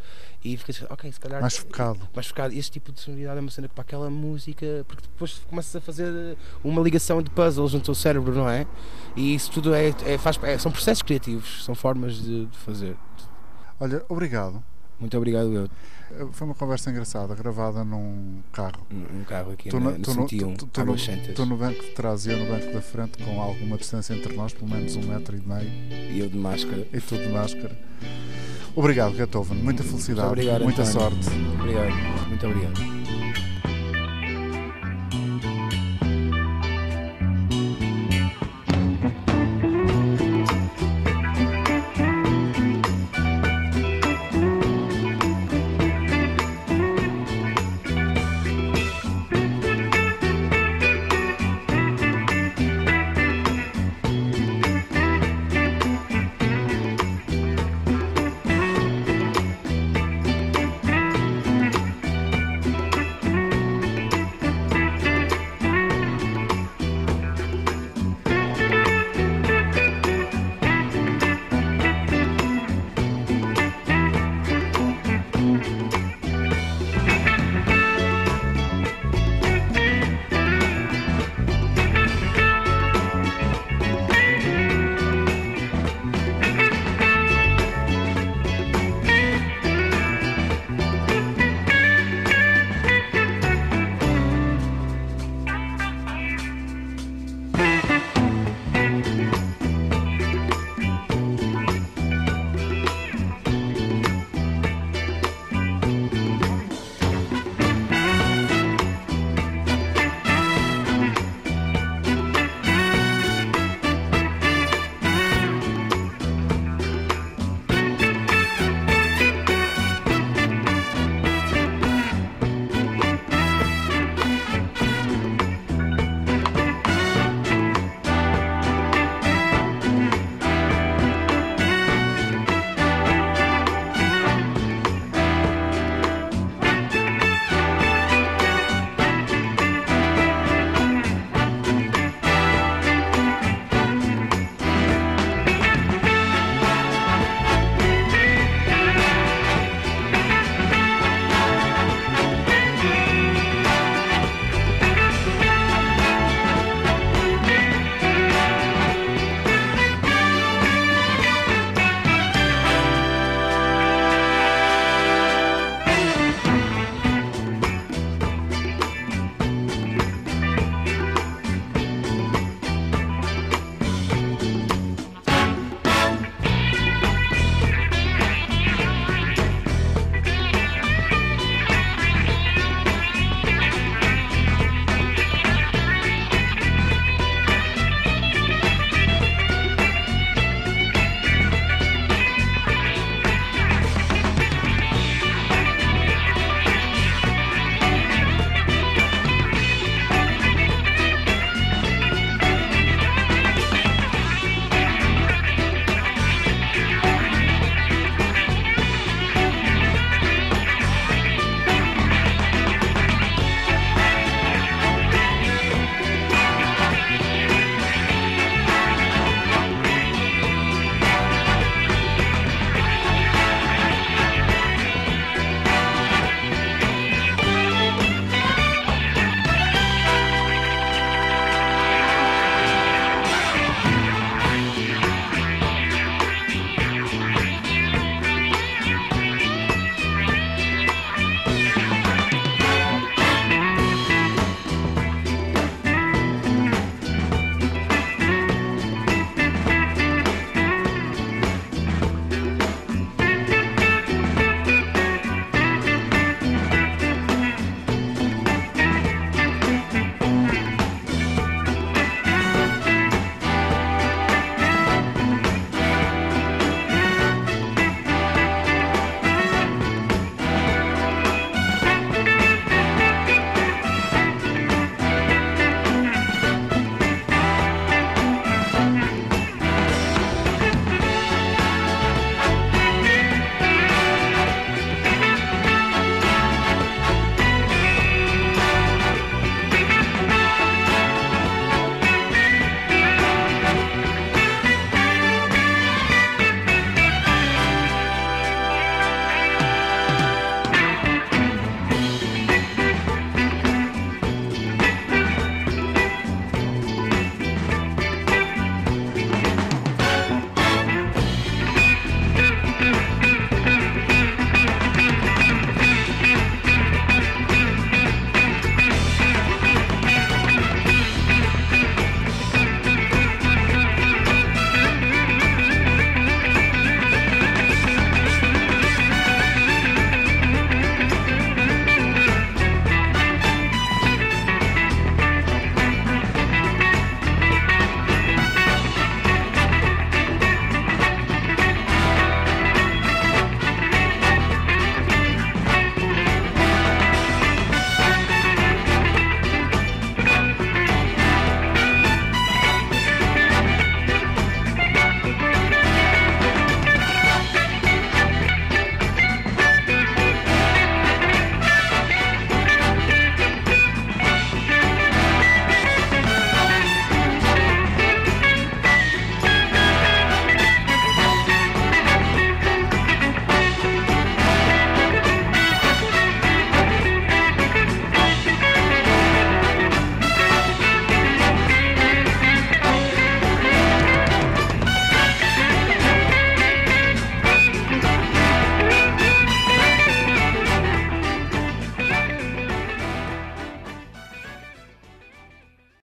E 0.45 0.57
ficas, 0.57 0.83
ok, 0.89 1.11
se 1.13 1.19
calhar 1.21 1.41
Mais 1.41 1.57
focado. 1.59 2.01
mais 2.15 2.27
focado. 2.29 2.55
Este 2.55 2.73
tipo 2.73 2.93
de 2.93 3.01
sonoridade 3.01 3.39
é 3.39 3.41
uma 3.41 3.51
cena 3.51 3.69
que 3.69 3.75
para 3.75 3.83
aquela 3.83 4.09
música, 4.09 4.85
porque 4.89 5.03
depois 5.03 5.35
começas 5.51 5.75
a 5.77 5.81
fazer 5.81 6.37
uma 6.65 6.81
ligação 6.81 7.21
de 7.21 7.29
puzzles 7.31 7.75
no 7.75 7.81
teu 7.81 7.95
cérebro, 7.95 8.33
não 8.35 8.49
é? 8.49 8.67
E 9.17 9.35
isso 9.35 9.51
tudo 9.51 9.75
é, 9.75 9.89
é- 10.07 10.17
faz, 10.19 10.39
é- 10.45 10.57
são 10.59 10.71
processos 10.73 11.03
criativos, 11.03 11.65
são 11.65 11.75
formas 11.75 12.15
de, 12.23 12.47
de 12.47 12.57
fazer. 12.59 12.97
Olha, 13.81 14.03
obrigado. 14.09 14.63
Muito 14.99 15.17
obrigado, 15.17 15.53
eu. 15.53 15.69
Foi 16.33 16.47
uma 16.47 16.55
conversa 16.55 16.91
engraçada, 16.91 17.35
gravada 17.35 17.85
num 17.85 18.41
carro. 18.53 18.87
Um 18.91 19.25
carro 19.25 19.53
aqui 19.53 19.69
Tu 19.69 19.79
na, 19.79 19.91
no, 19.91 19.99
tu 20.01 20.15
no- 20.15 20.29
101, 20.29 20.55
tu- 20.57 20.67
tu 20.67 20.85
no- 20.85 20.97
tu 21.35 21.47
no 21.47 21.57
banco 21.57 21.81
de 21.83 21.91
trás 21.91 22.27
e 22.27 22.31
eu 22.33 22.39
no 22.39 22.47
banco 22.47 22.73
da 22.73 22.81
frente, 22.81 23.23
com 23.23 23.41
alguma 23.41 23.77
distância 23.77 24.15
entre 24.15 24.35
nós, 24.35 24.53
pelo 24.53 24.71
menos 24.71 24.97
um 24.97 25.03
metro 25.03 25.37
e 25.37 25.41
meio, 25.41 25.71
E 26.13 26.21
eu 26.21 26.29
de 26.29 26.37
máscara. 26.39 26.87
e 26.93 27.01
tudo 27.01 27.23
de 27.23 27.29
máscara. 27.29 27.79
Obrigado, 28.75 29.15
Beethoven. 29.17 29.59
Muita 29.59 29.83
felicidade, 29.83 30.29
obrigado, 30.29 30.63
muita 30.63 30.83
António. 30.83 31.23
sorte. 31.23 31.29
Obrigado, 31.61 32.29
muito 32.29 32.47
obrigado. 32.47 33.48